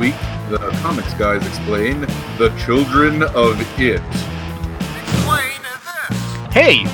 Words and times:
week, 0.00 0.14
the 0.48 0.56
Comics 0.80 1.12
Guys 1.12 1.46
explain 1.46 2.00
The 2.38 2.50
Children 2.64 3.22
of 3.22 3.60
It. 3.78 4.00
Explain 5.02 5.60
this. 5.60 6.54
Hey! 6.54 6.84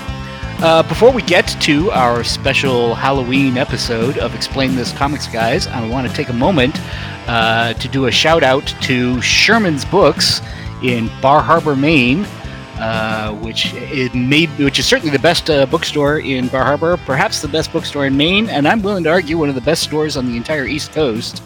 Uh, 0.59 0.82
before 0.82 1.12
we 1.12 1.23
get 1.23 1.46
to 1.61 1.89
our 1.93 2.25
special 2.25 2.96
Halloween 2.96 3.59
episode 3.59 4.19
of 4.19 4.34
Explain 4.34 4.75
This 4.75 4.93
Comics 4.93 5.29
Guys, 5.29 5.69
I 5.69 5.89
want 5.89 6.09
to 6.09 6.12
take 6.12 6.30
a 6.30 6.32
moment 6.32 6.80
uh, 7.29 7.75
to 7.75 7.87
do 7.87 8.07
a 8.07 8.11
shout 8.11 8.43
out 8.43 8.66
to 8.82 9.23
Sherman's 9.23 9.84
Books 9.84 10.41
in 10.82 11.09
Bar 11.23 11.43
Harbor, 11.43 11.77
Maine, 11.77 12.27
uh, 12.80 13.32
which 13.36 13.73
it 13.75 14.16
made, 14.16 14.48
which 14.59 14.80
is 14.80 14.86
certainly 14.86 15.12
the 15.12 15.23
best 15.23 15.48
uh, 15.48 15.64
bookstore 15.66 16.18
in 16.18 16.48
Bar 16.48 16.64
Harbor, 16.64 16.96
perhaps 17.07 17.41
the 17.41 17.46
best 17.46 17.73
bookstore 17.73 18.07
in 18.07 18.16
Maine, 18.16 18.48
and 18.48 18.66
I'm 18.66 18.82
willing 18.82 19.04
to 19.04 19.11
argue 19.11 19.39
one 19.39 19.49
of 19.49 19.54
the 19.54 19.61
best 19.61 19.85
stores 19.85 20.17
on 20.17 20.27
the 20.27 20.36
entire 20.36 20.67
East 20.67 20.91
Coast. 20.91 21.41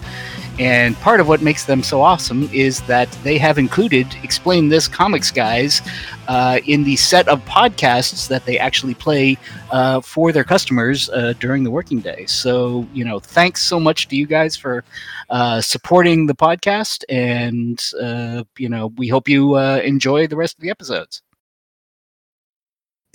And 0.61 0.95
part 0.97 1.21
of 1.21 1.27
what 1.27 1.41
makes 1.41 1.65
them 1.65 1.83
so 1.83 2.03
awesome 2.03 2.43
is 2.53 2.83
that 2.83 3.11
they 3.25 3.39
have 3.39 3.57
included 3.57 4.07
Explain 4.23 4.69
This 4.69 4.89
Comics 4.89 5.31
Guys 5.31 5.81
uh, 6.29 6.61
in 6.67 6.85
the 6.85 6.97
set 6.97 7.27
of 7.29 7.43
podcasts 7.47 8.29
that 8.29 8.45
they 8.45 8.59
actually 8.59 8.93
play 8.93 9.39
uh, 9.71 10.03
for 10.03 10.33
their 10.33 10.45
customers 10.45 11.09
uh, 11.09 11.33
during 11.41 11.65
the 11.65 11.71
working 11.71 12.01
day. 12.01 12.27
So, 12.27 12.87
you 12.93 13.07
know, 13.07 13.21
thanks 13.21 13.63
so 13.63 13.81
much 13.81 14.09
to 14.09 14.17
you 14.17 14.27
guys 14.27 14.55
for 14.55 14.85
uh, 15.31 15.63
supporting 15.63 16.27
the 16.27 16.35
podcast. 16.37 17.05
And, 17.09 17.83
uh, 17.99 18.45
you 18.59 18.69
know, 18.69 18.89
we 18.99 19.09
hope 19.09 19.31
you 19.31 19.55
uh, 19.55 19.81
enjoy 19.83 20.27
the 20.27 20.37
rest 20.37 20.59
of 20.59 20.61
the 20.61 20.69
episodes. 20.69 21.23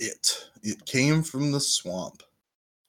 It. 0.00 0.48
It 0.64 0.84
came 0.84 1.22
from 1.22 1.52
the 1.52 1.60
swamp. 1.60 2.24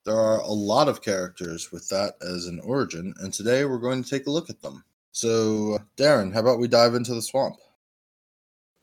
There 0.07 0.15
are 0.15 0.39
a 0.39 0.53
lot 0.53 0.87
of 0.87 1.01
characters 1.01 1.69
with 1.69 1.89
that 1.89 2.13
as 2.21 2.45
an 2.45 2.61
origin, 2.61 3.13
and 3.19 3.33
today 3.33 3.65
we're 3.65 3.77
going 3.77 4.01
to 4.01 4.09
take 4.09 4.25
a 4.25 4.31
look 4.31 4.49
at 4.49 4.61
them. 4.61 4.85
So, 5.11 5.79
Darren, 5.97 6.33
how 6.33 6.39
about 6.39 6.59
we 6.59 6.69
dive 6.69 6.95
into 6.95 7.13
the 7.13 7.21
swamp? 7.21 7.57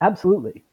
Absolutely. 0.02 0.64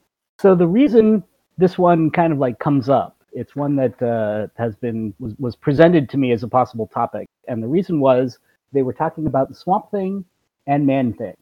So 0.41 0.53
the 0.53 0.67
reason 0.67 1.23
this 1.57 1.77
one 1.77 2.11
kind 2.11 2.33
of 2.33 2.39
like 2.39 2.59
comes 2.59 2.89
up, 2.89 3.23
it's 3.31 3.55
one 3.55 3.77
that 3.77 4.01
uh, 4.03 4.47
has 4.61 4.75
been 4.75 5.13
was, 5.19 5.35
was 5.39 5.55
presented 5.55 6.09
to 6.09 6.17
me 6.17 6.33
as 6.33 6.43
a 6.43 6.49
possible 6.49 6.87
topic, 6.93 7.29
and 7.47 7.63
the 7.63 7.69
reason 7.69 8.01
was 8.01 8.37
they 8.73 8.81
were 8.81 8.91
talking 8.91 9.27
about 9.27 9.47
the 9.47 9.55
Swamp 9.55 9.89
Thing 9.89 10.25
and 10.67 10.85
Man 10.85 11.13
Thing, 11.13 11.37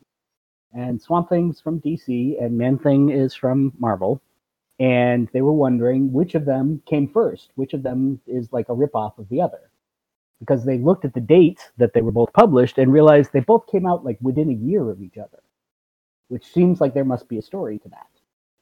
and 0.71 1.01
Swamp 1.01 1.29
Thing's 1.29 1.59
from 1.59 1.81
DC 1.81 2.39
and 2.39 2.55
Man 2.55 2.77
Thing 2.77 3.09
is 3.09 3.33
from 3.33 3.73
Marvel, 3.79 4.21
and 4.79 5.27
they 5.33 5.41
were 5.41 5.53
wondering 5.53 6.11
which 6.13 6.35
of 6.35 6.45
them 6.45 6.81
came 6.85 7.07
first, 7.07 7.51
which 7.55 7.73
of 7.73 7.83
them 7.83 8.19
is 8.25 8.51
like 8.53 8.69
a 8.69 8.75
ripoff 8.75 9.17
of 9.17 9.27
the 9.29 9.41
other, 9.41 9.71
because 10.39 10.63
they 10.63 10.77
looked 10.77 11.05
at 11.05 11.13
the 11.13 11.19
dates 11.19 11.71
that 11.77 11.93
they 11.93 12.01
were 12.01 12.11
both 12.11 12.31
published 12.33 12.77
and 12.77 12.93
realized 12.93 13.31
they 13.33 13.41
both 13.41 13.67
came 13.67 13.85
out 13.85 14.05
like 14.05 14.17
within 14.21 14.49
a 14.49 14.53
year 14.53 14.89
of 14.89 15.01
each 15.01 15.17
other, 15.17 15.41
which 16.29 16.45
seems 16.45 16.79
like 16.79 16.93
there 16.93 17.03
must 17.05 17.27
be 17.27 17.37
a 17.37 17.41
story 17.41 17.77
to 17.79 17.89
that. 17.89 18.07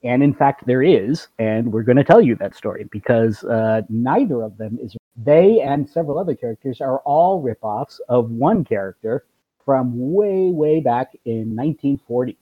And 0.04 0.24
in 0.24 0.34
fact, 0.34 0.66
there 0.66 0.84
is, 0.84 1.28
and 1.40 1.72
we're 1.72 1.84
going 1.84 1.98
to 1.98 2.04
tell 2.04 2.22
you 2.22 2.36
that 2.36 2.56
story 2.56 2.88
because 2.92 3.44
uh, 3.44 3.82
neither 3.90 4.42
of 4.42 4.58
them 4.58 4.78
is. 4.82 4.96
They 5.20 5.62
and 5.62 5.90
several 5.90 6.20
other 6.20 6.36
characters 6.36 6.80
are 6.80 7.00
all 7.00 7.44
ripoffs 7.44 8.00
of 8.08 8.30
one 8.30 8.64
character 8.64 9.26
from 9.66 10.14
way, 10.14 10.52
way 10.52 10.80
back 10.80 11.18
in 11.26 11.56
1940. 11.56 12.38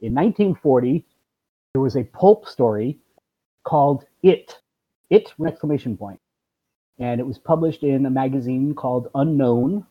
In 0.00 0.12
1940, 0.12 1.04
there 1.76 1.82
was 1.82 1.96
a 1.96 2.04
pulp 2.04 2.48
story 2.48 2.98
called 3.62 4.06
It. 4.22 4.58
It! 5.10 5.34
Exclamation 5.46 5.94
point. 5.94 6.18
And 6.98 7.20
it 7.20 7.26
was 7.26 7.36
published 7.36 7.82
in 7.82 8.06
a 8.06 8.10
magazine 8.10 8.74
called 8.74 9.10
Unknown, 9.14 9.84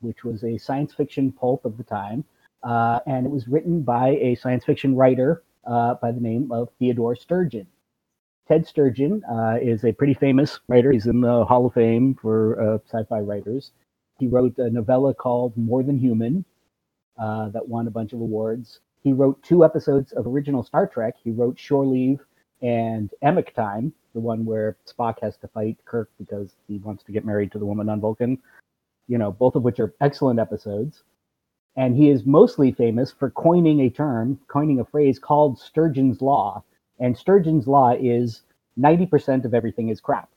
which 0.00 0.24
was 0.24 0.42
a 0.44 0.56
science 0.56 0.94
fiction 0.94 1.30
pulp 1.30 1.66
of 1.66 1.76
the 1.76 1.84
time. 1.84 2.24
Uh, 2.62 3.00
and 3.06 3.26
it 3.26 3.28
was 3.30 3.48
written 3.48 3.82
by 3.82 4.12
a 4.12 4.34
science 4.36 4.64
fiction 4.64 4.96
writer 4.96 5.42
uh, 5.66 5.96
by 6.00 6.10
the 6.10 6.22
name 6.22 6.50
of 6.50 6.70
Theodore 6.78 7.14
Sturgeon. 7.14 7.66
Ted 8.48 8.66
Sturgeon 8.66 9.22
uh, 9.30 9.58
is 9.60 9.84
a 9.84 9.92
pretty 9.92 10.14
famous 10.14 10.60
writer. 10.68 10.90
He's 10.90 11.06
in 11.06 11.20
the 11.20 11.44
Hall 11.44 11.66
of 11.66 11.74
Fame 11.74 12.14
for 12.14 12.58
uh, 12.58 12.78
sci-fi 12.90 13.20
writers. 13.20 13.72
He 14.18 14.26
wrote 14.26 14.56
a 14.56 14.70
novella 14.70 15.12
called 15.12 15.54
More 15.54 15.82
Than 15.82 15.98
Human 15.98 16.46
uh, 17.18 17.50
that 17.50 17.68
won 17.68 17.88
a 17.88 17.90
bunch 17.90 18.14
of 18.14 18.22
awards. 18.22 18.80
He 19.02 19.12
wrote 19.12 19.42
two 19.42 19.64
episodes 19.64 20.12
of 20.12 20.26
original 20.26 20.62
Star 20.62 20.86
Trek. 20.86 21.14
He 21.22 21.30
wrote 21.30 21.58
Shore 21.58 21.86
Leave 21.86 22.20
and 22.62 23.10
Amok 23.22 23.52
Time, 23.54 23.92
the 24.14 24.20
one 24.20 24.44
where 24.44 24.76
Spock 24.86 25.20
has 25.22 25.36
to 25.38 25.48
fight 25.48 25.78
Kirk 25.84 26.10
because 26.18 26.56
he 26.66 26.78
wants 26.78 27.04
to 27.04 27.12
get 27.12 27.24
married 27.24 27.52
to 27.52 27.58
the 27.58 27.66
woman 27.66 27.88
on 27.88 28.00
Vulcan. 28.00 28.38
You 29.08 29.18
know, 29.18 29.30
both 29.30 29.54
of 29.54 29.62
which 29.62 29.78
are 29.78 29.94
excellent 30.00 30.40
episodes 30.40 31.04
and 31.76 31.96
he 31.96 32.08
is 32.10 32.24
mostly 32.24 32.72
famous 32.72 33.12
for 33.12 33.30
coining 33.30 33.80
a 33.80 33.90
term, 33.90 34.40
coining 34.48 34.80
a 34.80 34.84
phrase 34.84 35.18
called 35.18 35.58
Sturgeon's 35.58 36.22
Law. 36.22 36.64
And 36.98 37.16
Sturgeon's 37.16 37.68
Law 37.68 37.92
is 37.92 38.42
90% 38.78 39.44
of 39.44 39.52
everything 39.52 39.90
is 39.90 40.00
crap. 40.00 40.30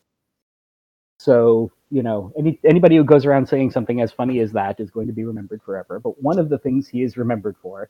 So, 1.18 1.72
you 1.90 2.04
know, 2.04 2.34
any, 2.38 2.60
anybody 2.66 2.98
who 2.98 3.04
goes 3.06 3.26
around 3.26 3.48
saying 3.48 3.72
something 3.72 4.02
as 4.02 4.12
funny 4.12 4.40
as 4.40 4.52
that 4.52 4.80
is 4.80 4.92
going 4.92 5.08
to 5.08 5.14
be 5.14 5.24
remembered 5.24 5.62
forever. 5.64 6.00
But 6.00 6.22
one 6.22 6.40
of 6.40 6.50
the 6.50 6.58
things 6.58 6.88
he 6.88 7.04
is 7.04 7.18
remembered 7.18 7.56
for 7.62 7.90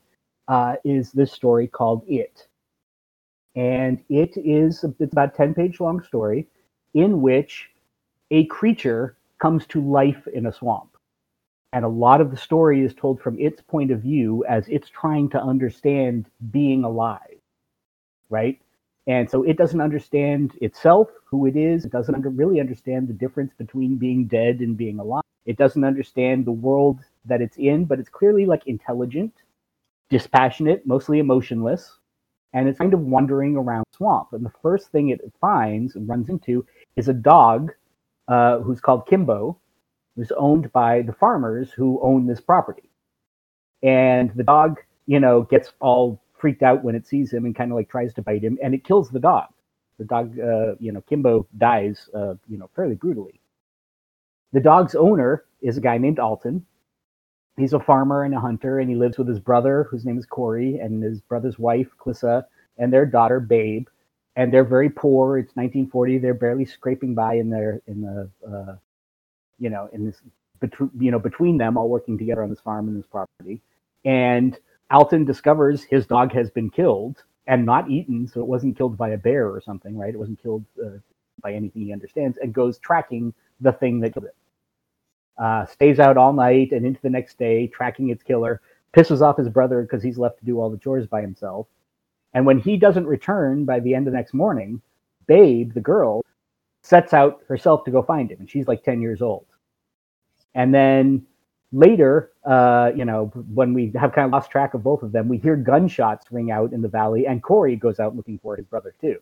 uh, 0.50 0.76
is 0.84 1.12
this 1.12 1.32
story 1.32 1.68
called 1.68 2.04
It. 2.08 2.48
And 3.56 4.02
it 4.10 4.36
is 4.36 4.84
it's 5.00 5.12
about 5.14 5.36
10 5.36 5.54
page 5.54 5.80
long 5.80 6.02
story 6.02 6.48
in 6.94 7.22
which 7.22 7.70
a 8.32 8.46
creature 8.46 9.16
comes 9.40 9.66
to 9.68 9.82
life 9.82 10.28
in 10.34 10.46
a 10.46 10.52
swamp. 10.52 10.90
And 11.74 11.86
a 11.86 11.88
lot 11.88 12.22
of 12.22 12.32
the 12.32 12.38
story 12.38 12.82
is 12.84 12.94
told 12.94 13.22
from 13.22 13.38
its 13.40 13.62
point 13.62 13.92
of 13.92 14.02
view 14.02 14.44
as 14.48 14.68
it's 14.68 14.90
trying 14.90 15.30
to 15.30 15.42
understand 15.42 16.26
being 16.52 16.84
alive 16.84 17.38
right? 18.30 18.58
And 19.08 19.30
so 19.30 19.42
it 19.44 19.58
doesn't 19.58 19.80
understand 19.80 20.52
itself 20.62 21.10
who 21.26 21.46
it 21.46 21.56
is. 21.56 21.84
It 21.84 21.92
doesn't 21.92 22.14
under, 22.14 22.30
really 22.30 22.60
understand 22.60 23.08
the 23.08 23.14
difference 23.14 23.52
between 23.58 23.96
being 23.96 24.26
dead 24.26 24.60
and 24.60 24.76
being 24.76 25.00
alive. 25.00 25.24
It 25.46 25.58
doesn't 25.58 25.84
understand 25.84 26.46
the 26.46 26.52
world 26.52 27.00
that 27.26 27.42
it's 27.42 27.58
in 27.58 27.86
but 27.86 28.00
it's 28.00 28.08
clearly 28.08 28.46
like 28.46 28.66
intelligent 28.66 29.34
dispassionate 30.10 30.86
mostly 30.86 31.18
emotionless 31.18 31.98
and 32.52 32.68
it's 32.68 32.78
kind 32.78 32.92
of 32.94 33.00
wandering 33.00 33.56
around 33.56 33.84
swamp 33.96 34.28
and 34.32 34.44
the 34.44 34.52
first 34.62 34.90
thing 34.90 35.08
it 35.08 35.20
finds 35.40 35.94
and 35.96 36.08
runs 36.08 36.28
into 36.28 36.66
is 36.96 37.08
a 37.08 37.14
dog 37.14 37.70
uh, 38.28 38.58
who's 38.58 38.80
called 38.80 39.06
kimbo 39.06 39.56
who's 40.20 40.32
owned 40.36 40.70
by 40.72 41.02
the 41.02 41.12
farmers 41.14 41.70
who 41.72 41.98
own 42.02 42.26
this 42.26 42.40
property. 42.40 42.90
And 43.82 44.30
the 44.34 44.42
dog, 44.42 44.78
you 45.06 45.18
know, 45.18 45.42
gets 45.42 45.72
all 45.80 46.22
freaked 46.38 46.62
out 46.62 46.84
when 46.84 46.94
it 46.94 47.06
sees 47.06 47.32
him 47.32 47.46
and 47.46 47.56
kind 47.56 47.70
of 47.70 47.76
like 47.76 47.88
tries 47.88 48.12
to 48.14 48.22
bite 48.22 48.42
him, 48.42 48.58
and 48.62 48.74
it 48.74 48.84
kills 48.84 49.10
the 49.10 49.18
dog. 49.18 49.48
The 49.98 50.04
dog, 50.04 50.38
uh, 50.38 50.74
you 50.78 50.92
know, 50.92 51.00
Kimbo 51.02 51.46
dies, 51.56 52.08
uh, 52.14 52.34
you 52.48 52.58
know, 52.58 52.68
fairly 52.76 52.94
brutally. 52.94 53.40
The 54.52 54.60
dog's 54.60 54.94
owner 54.94 55.44
is 55.62 55.76
a 55.76 55.80
guy 55.80 55.98
named 55.98 56.18
Alton. 56.18 56.66
He's 57.60 57.74
a 57.74 57.80
farmer 57.80 58.24
and 58.24 58.34
a 58.34 58.40
hunter, 58.40 58.80
and 58.80 58.90
he 58.90 58.96
lives 58.96 59.18
with 59.18 59.28
his 59.28 59.40
brother, 59.40 59.86
whose 59.90 60.04
name 60.06 60.18
is 60.18 60.26
Corey, 60.26 60.78
and 60.78 61.02
his 61.02 61.20
brother's 61.20 61.58
wife, 61.58 61.88
Clissa, 61.98 62.44
and 62.78 62.92
their 62.92 63.06
daughter, 63.06 63.40
Babe. 63.40 63.86
And 64.36 64.52
they're 64.52 64.64
very 64.64 64.90
poor. 64.90 65.38
It's 65.38 65.54
1940. 65.56 66.18
They're 66.18 66.34
barely 66.34 66.64
scraping 66.64 67.14
by 67.14 67.34
in 67.34 67.50
their 67.50 67.82
in 67.86 68.02
the 68.02 68.30
uh, 68.48 68.76
you 69.58 69.70
know, 69.70 69.88
in 69.92 70.06
this 70.06 70.22
between 70.60 70.90
you 70.98 71.10
know 71.10 71.18
between 71.18 71.58
them 71.58 71.76
all 71.76 71.88
working 71.88 72.18
together 72.18 72.42
on 72.42 72.50
this 72.50 72.60
farm 72.60 72.88
and 72.88 72.98
this 72.98 73.06
property. 73.06 73.60
And 74.04 74.58
Alton 74.90 75.26
discovers 75.26 75.82
his 75.84 76.06
dog 76.06 76.32
has 76.32 76.50
been 76.50 76.70
killed 76.70 77.22
and 77.46 77.66
not 77.66 77.90
eaten, 77.90 78.28
so 78.28 78.40
it 78.40 78.46
wasn't 78.46 78.78
killed 78.78 78.96
by 78.96 79.10
a 79.10 79.18
bear 79.18 79.48
or 79.48 79.60
something, 79.60 79.98
right? 79.98 80.14
It 80.14 80.18
wasn't 80.18 80.42
killed 80.42 80.64
uh, 80.82 80.98
by 81.42 81.52
anything 81.52 81.82
he 81.82 81.92
understands, 81.92 82.38
and 82.40 82.54
goes 82.54 82.78
tracking 82.78 83.34
the 83.60 83.72
thing 83.72 84.00
that 84.00 84.14
killed 84.14 84.26
it. 84.26 84.36
Uh, 85.40 85.64
stays 85.64 85.98
out 85.98 86.18
all 86.18 86.34
night 86.34 86.70
and 86.70 86.84
into 86.84 87.00
the 87.00 87.08
next 87.08 87.38
day, 87.38 87.66
tracking 87.66 88.10
its 88.10 88.22
killer. 88.22 88.60
Pisses 88.94 89.22
off 89.22 89.38
his 89.38 89.48
brother 89.48 89.82
because 89.82 90.02
he's 90.02 90.18
left 90.18 90.38
to 90.38 90.44
do 90.44 90.60
all 90.60 90.68
the 90.68 90.76
chores 90.76 91.06
by 91.06 91.22
himself. 91.22 91.66
And 92.34 92.44
when 92.44 92.58
he 92.58 92.76
doesn't 92.76 93.06
return 93.06 93.64
by 93.64 93.80
the 93.80 93.94
end 93.94 94.06
of 94.06 94.12
the 94.12 94.18
next 94.18 94.34
morning, 94.34 94.82
Babe, 95.26 95.72
the 95.72 95.80
girl, 95.80 96.22
sets 96.82 97.14
out 97.14 97.40
herself 97.48 97.84
to 97.84 97.90
go 97.90 98.02
find 98.02 98.30
him, 98.30 98.38
and 98.40 98.50
she's 98.50 98.66
like 98.68 98.82
10 98.82 99.00
years 99.00 99.22
old. 99.22 99.46
And 100.54 100.74
then 100.74 101.24
later, 101.72 102.32
uh, 102.44 102.90
you 102.94 103.04
know, 103.04 103.26
when 103.54 103.72
we 103.74 103.92
have 103.98 104.12
kind 104.12 104.26
of 104.26 104.32
lost 104.32 104.50
track 104.50 104.74
of 104.74 104.82
both 104.82 105.02
of 105.02 105.12
them, 105.12 105.28
we 105.28 105.38
hear 105.38 105.56
gunshots 105.56 106.26
ring 106.30 106.50
out 106.50 106.72
in 106.72 106.82
the 106.82 106.88
valley, 106.88 107.26
and 107.26 107.42
Corey 107.42 107.76
goes 107.76 108.00
out 108.00 108.16
looking 108.16 108.38
for 108.38 108.56
his 108.56 108.66
brother 108.66 108.94
too. 109.00 109.16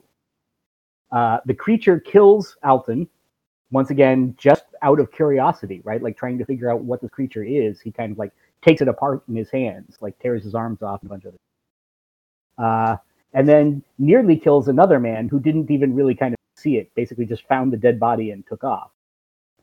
Uh, 1.10 1.38
the 1.46 1.54
creature 1.54 2.00
kills 2.00 2.56
Alton 2.62 3.08
once 3.70 3.90
again, 3.90 4.34
just 4.38 4.64
out 4.82 5.00
of 5.00 5.12
curiosity, 5.12 5.80
right? 5.84 6.02
Like 6.02 6.16
trying 6.16 6.38
to 6.38 6.44
figure 6.44 6.70
out 6.70 6.82
what 6.82 7.00
this 7.00 7.10
creature 7.10 7.44
is. 7.44 7.80
He 7.80 7.90
kind 7.90 8.12
of 8.12 8.18
like 8.18 8.32
takes 8.62 8.80
it 8.80 8.88
apart 8.88 9.22
in 9.28 9.36
his 9.36 9.50
hands, 9.50 9.98
like 10.00 10.18
tears 10.18 10.44
his 10.44 10.54
arms 10.54 10.82
off 10.82 11.02
and 11.02 11.10
a 11.10 11.12
bunch 11.12 11.24
of. 11.24 11.34
other. 12.58 12.66
Uh, 12.66 12.96
and 13.34 13.48
then 13.48 13.82
nearly 13.98 14.36
kills 14.36 14.68
another 14.68 14.98
man 14.98 15.28
who 15.28 15.38
didn't 15.38 15.70
even 15.70 15.94
really 15.94 16.14
kind 16.14 16.34
of 16.34 16.38
see 16.56 16.76
it. 16.76 16.90
Basically, 16.94 17.26
just 17.26 17.46
found 17.46 17.72
the 17.72 17.76
dead 17.76 18.00
body 18.00 18.30
and 18.30 18.46
took 18.46 18.64
off. 18.64 18.90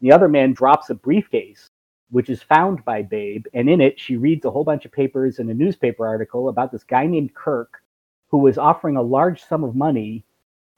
The 0.01 0.11
other 0.11 0.27
man 0.27 0.53
drops 0.53 0.89
a 0.89 0.95
briefcase 0.95 1.69
which 2.11 2.29
is 2.29 2.41
found 2.41 2.83
by 2.85 3.01
Babe. 3.01 3.45
And 3.53 3.69
in 3.69 3.81
it, 3.81 3.99
she 3.99 4.15
reads 4.15 4.45
a 4.45 4.51
whole 4.51 4.63
bunch 4.63 4.85
of 4.85 4.91
papers 4.91 5.39
and 5.39 5.49
a 5.49 5.53
newspaper 5.53 6.07
article 6.07 6.49
about 6.49 6.71
this 6.71 6.83
guy 6.83 7.05
named 7.07 7.33
Kirk 7.33 7.81
who 8.29 8.37
was 8.37 8.57
offering 8.57 8.97
a 8.97 9.01
large 9.01 9.43
sum 9.43 9.63
of 9.63 9.75
money 9.75 10.23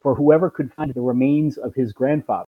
for 0.01 0.15
whoever 0.15 0.49
could 0.49 0.73
find 0.73 0.93
the 0.93 1.01
remains 1.01 1.57
of 1.57 1.73
his 1.73 1.93
grandfather. 1.93 2.47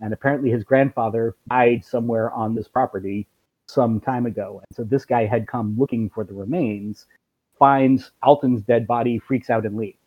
And 0.00 0.12
apparently, 0.12 0.50
his 0.50 0.64
grandfather 0.64 1.36
died 1.48 1.84
somewhere 1.84 2.30
on 2.32 2.54
this 2.54 2.68
property 2.68 3.26
some 3.68 4.00
time 4.00 4.26
ago. 4.26 4.60
And 4.60 4.76
so 4.76 4.84
this 4.84 5.04
guy 5.04 5.26
had 5.26 5.46
come 5.46 5.76
looking 5.78 6.10
for 6.10 6.24
the 6.24 6.34
remains, 6.34 7.06
finds 7.58 8.12
Alton's 8.22 8.62
dead 8.62 8.86
body, 8.86 9.18
freaks 9.18 9.50
out, 9.50 9.66
and 9.66 9.76
leaves. 9.76 9.98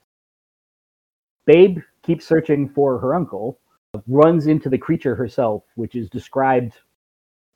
Babe 1.45 1.79
keeps 2.01 2.25
searching 2.25 2.69
for 2.69 2.97
her 2.99 3.13
uncle, 3.13 3.59
runs 4.07 4.47
into 4.47 4.69
the 4.69 4.77
creature 4.77 5.15
herself, 5.15 5.63
which 5.75 5.95
is 5.95 6.09
described 6.09 6.73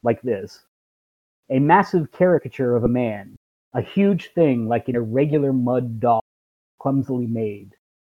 like 0.04 0.22
this 0.22 0.62
a 1.50 1.60
massive 1.60 2.12
caricature 2.12 2.76
of 2.76 2.84
a 2.84 2.90
man, 2.90 3.38
a 3.74 3.82
huge 3.82 4.34
thing 4.34 4.68
like 4.68 4.90
an 4.90 4.96
irregular 4.96 5.54
mud 5.54 6.00
doll, 6.00 6.24
clumsily 6.80 7.26
made. 7.26 7.74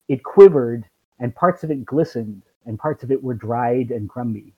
It 0.09 0.25
quivered, 0.25 0.85
and 1.21 1.35
parts 1.35 1.63
of 1.63 1.71
it 1.71 1.85
glistened, 1.85 2.43
and 2.67 2.79
parts 2.79 3.03
of 3.03 3.11
it 3.11 3.23
were 3.23 3.35
dried 3.35 3.91
and 3.91 4.09
crumby. 4.09 4.55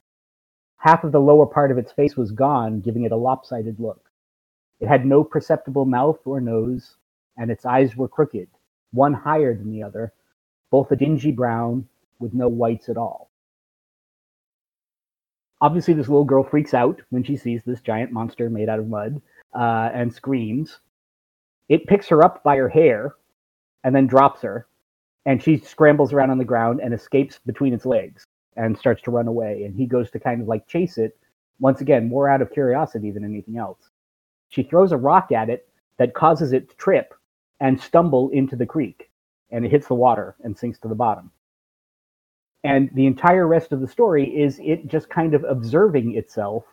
Half 0.76 1.04
of 1.04 1.12
the 1.12 1.20
lower 1.20 1.46
part 1.46 1.70
of 1.70 1.78
its 1.78 1.92
face 1.92 2.16
was 2.16 2.32
gone, 2.32 2.80
giving 2.80 3.04
it 3.04 3.12
a 3.12 3.16
lopsided 3.16 3.78
look. 3.78 4.10
It 4.80 4.88
had 4.88 5.06
no 5.06 5.22
perceptible 5.22 5.84
mouth 5.84 6.18
or 6.24 6.40
nose, 6.40 6.96
and 7.36 7.50
its 7.50 7.64
eyes 7.64 7.96
were 7.96 8.08
crooked, 8.08 8.48
one 8.90 9.14
higher 9.14 9.54
than 9.54 9.70
the 9.70 9.84
other, 9.84 10.12
both 10.70 10.90
a 10.90 10.96
dingy 10.96 11.30
brown 11.30 11.88
with 12.18 12.34
no 12.34 12.48
whites 12.48 12.88
at 12.88 12.96
all. 12.96 13.30
Obviously, 15.60 15.94
this 15.94 16.08
little 16.08 16.24
girl 16.24 16.42
freaks 16.42 16.74
out 16.74 17.00
when 17.10 17.22
she 17.22 17.36
sees 17.36 17.62
this 17.62 17.80
giant 17.80 18.10
monster 18.10 18.50
made 18.50 18.68
out 18.68 18.80
of 18.80 18.88
mud 18.88 19.22
uh, 19.54 19.90
and 19.94 20.12
screams. 20.12 20.80
It 21.68 21.86
picks 21.86 22.08
her 22.08 22.24
up 22.24 22.42
by 22.42 22.56
her 22.56 22.68
hair 22.68 23.14
and 23.84 23.94
then 23.94 24.08
drops 24.08 24.42
her, 24.42 24.66
and 25.26 25.42
she 25.42 25.58
scrambles 25.58 26.12
around 26.12 26.30
on 26.30 26.38
the 26.38 26.44
ground 26.44 26.80
and 26.80 26.92
escapes 26.92 27.38
between 27.46 27.72
its 27.72 27.86
legs 27.86 28.26
and 28.56 28.76
starts 28.76 29.02
to 29.02 29.10
run 29.10 29.28
away. 29.28 29.64
And 29.64 29.74
he 29.74 29.86
goes 29.86 30.10
to 30.10 30.20
kind 30.20 30.42
of 30.42 30.48
like 30.48 30.66
chase 30.66 30.98
it, 30.98 31.16
once 31.60 31.80
again, 31.80 32.08
more 32.08 32.28
out 32.28 32.42
of 32.42 32.52
curiosity 32.52 33.10
than 33.10 33.24
anything 33.24 33.56
else. 33.56 33.90
She 34.48 34.62
throws 34.62 34.92
a 34.92 34.96
rock 34.96 35.32
at 35.32 35.48
it 35.48 35.68
that 35.98 36.14
causes 36.14 36.52
it 36.52 36.68
to 36.70 36.76
trip 36.76 37.14
and 37.60 37.80
stumble 37.80 38.28
into 38.30 38.56
the 38.56 38.66
creek, 38.66 39.10
and 39.50 39.64
it 39.64 39.70
hits 39.70 39.86
the 39.86 39.94
water 39.94 40.34
and 40.42 40.58
sinks 40.58 40.78
to 40.80 40.88
the 40.88 40.94
bottom. 40.94 41.30
And 42.64 42.90
the 42.94 43.06
entire 43.06 43.46
rest 43.46 43.72
of 43.72 43.80
the 43.80 43.88
story 43.88 44.24
is 44.24 44.60
it 44.62 44.86
just 44.86 45.08
kind 45.08 45.34
of 45.34 45.44
observing 45.44 46.16
itself 46.16 46.64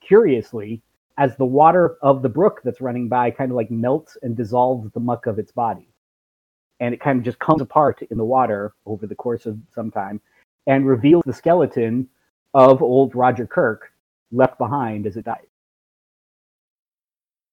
curiously 0.00 0.82
as 1.18 1.36
the 1.36 1.44
water 1.44 1.98
of 2.02 2.22
the 2.22 2.28
brook 2.28 2.62
that's 2.64 2.80
running 2.80 3.08
by 3.08 3.30
kind 3.30 3.50
of 3.50 3.56
like 3.56 3.70
melts 3.70 4.16
and 4.22 4.36
dissolves 4.36 4.90
the 4.92 5.00
muck 5.00 5.26
of 5.26 5.38
its 5.38 5.52
body. 5.52 5.89
And 6.80 6.94
it 6.94 7.00
kind 7.00 7.18
of 7.18 7.24
just 7.24 7.38
comes 7.38 7.60
apart 7.60 8.02
in 8.10 8.16
the 8.16 8.24
water 8.24 8.72
over 8.86 9.06
the 9.06 9.14
course 9.14 9.46
of 9.46 9.58
some 9.74 9.90
time 9.90 10.20
and 10.66 10.86
reveals 10.86 11.22
the 11.26 11.32
skeleton 11.32 12.08
of 12.54 12.82
old 12.82 13.14
Roger 13.14 13.46
Kirk 13.46 13.92
left 14.32 14.58
behind 14.58 15.06
as 15.06 15.16
it 15.16 15.24
died. 15.24 15.46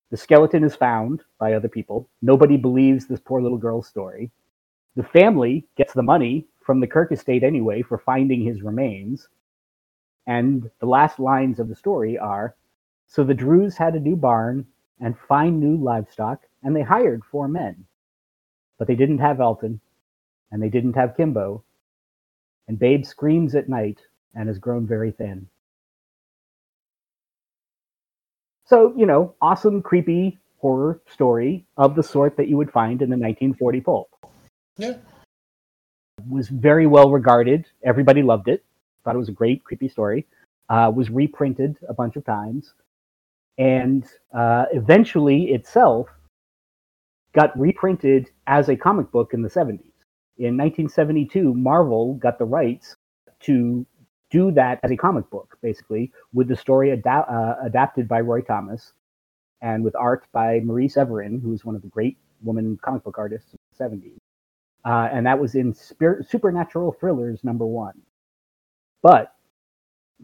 The 0.10 0.18
skeleton 0.18 0.64
is 0.64 0.76
found 0.76 1.24
by 1.38 1.54
other 1.54 1.68
people. 1.68 2.08
Nobody 2.22 2.56
believes 2.56 3.06
this 3.06 3.20
poor 3.20 3.42
little 3.42 3.58
girl's 3.58 3.88
story. 3.88 4.32
The 4.96 5.04
family 5.04 5.68
gets 5.76 5.94
the 5.94 6.04
money 6.04 6.48
from 6.66 6.80
the 6.80 6.88
Kirk 6.88 7.12
estate 7.12 7.44
anyway 7.44 7.82
for 7.82 7.98
finding 7.98 8.44
his 8.44 8.62
remains. 8.62 9.28
And 10.26 10.70
the 10.80 10.86
last 10.86 11.20
lines 11.20 11.60
of 11.60 11.68
the 11.68 11.76
story 11.76 12.18
are 12.18 12.56
So 13.08 13.24
the 13.24 13.34
Drews 13.34 13.76
had 13.76 13.96
a 13.96 14.00
new 14.00 14.16
barn 14.16 14.66
and 15.00 15.18
fine 15.28 15.60
new 15.60 15.78
livestock, 15.78 16.44
and 16.64 16.76
they 16.76 16.82
hired 16.82 17.24
four 17.26 17.48
men. 17.48 17.86
But 18.78 18.88
they 18.88 18.96
didn't 18.96 19.20
have 19.20 19.40
Elton, 19.40 19.80
and 20.52 20.62
they 20.62 20.70
didn't 20.70 20.96
have 20.96 21.18
Kimbo, 21.18 21.64
and 22.68 22.78
Babe 22.78 23.06
screams 23.06 23.56
at 23.56 23.70
night 23.70 24.00
and 24.36 24.48
has 24.48 24.60
grown 24.60 24.86
very 24.86 25.12
thin. 25.12 25.48
So, 28.66 28.94
you 28.98 29.06
know, 29.06 29.34
awesome, 29.42 29.82
creepy 29.82 30.40
horror 30.60 31.02
story 31.08 31.66
of 31.78 31.96
the 31.96 32.04
sort 32.04 32.36
that 32.38 32.48
you 32.48 32.58
would 32.58 32.72
find 32.72 33.02
in 33.02 33.10
the 33.10 33.18
1940 33.18 33.82
pulp. 33.82 34.10
Yeah 34.78 34.98
was 36.28 36.50
very 36.50 36.88
well 36.88 37.12
regarded. 37.12 37.66
Everybody 37.84 38.24
loved 38.24 38.48
it. 38.48 38.64
Thought 39.04 39.16
it 39.16 39.20
was 39.20 39.30
a 39.30 39.34
great, 39.34 39.64
creepy 39.64 39.88
story. 39.88 40.26
Uh, 40.70 40.92
was 40.94 41.10
reprinted 41.10 41.78
a 41.88 41.94
bunch 41.94 42.16
of 42.18 42.26
times, 42.26 42.74
and 43.58 44.06
uh, 44.34 44.66
eventually 44.74 45.46
itself 45.54 46.08
got 47.34 47.58
reprinted 47.58 48.30
as 48.48 48.70
a 48.70 48.76
comic 48.76 49.12
book 49.12 49.34
in 49.34 49.42
the 49.42 49.50
70s. 49.50 49.94
In 50.40 50.58
1972, 50.58 51.54
Marvel 51.54 52.16
got 52.16 52.40
the 52.40 52.46
rights 52.46 52.96
to 53.42 53.86
do 54.32 54.52
that 54.52 54.80
as 54.84 54.92
a 54.92 54.98
comic 54.98 55.30
book, 55.30 55.58
basically, 55.62 56.12
with 56.34 56.48
the 56.48 56.56
story 56.56 56.92
ad- 56.92 57.08
uh, 57.08 57.56
adapted 57.64 58.08
by 58.08 58.22
Roy 58.22 58.42
Thomas 58.42 58.94
and 59.62 59.84
with 59.84 59.96
art 59.96 60.26
by 60.34 60.60
Marie 60.62 60.90
Severin, 60.90 61.42
who 61.42 61.50
was 61.50 61.66
one 61.66 61.76
of 61.76 61.82
the 61.82 61.88
great 61.88 62.18
woman 62.44 62.78
comic 62.84 63.04
book 63.04 63.18
artists 63.18 63.54
of 63.54 63.60
the 63.78 63.84
70s 63.84 64.18
uh, 64.86 65.10
and 65.12 65.26
that 65.26 65.40
was 65.40 65.56
in 65.56 65.74
Supernatural 65.74 66.96
Thrillers 67.00 67.44
number 67.44 67.66
one. 67.66 68.02
But 69.04 69.34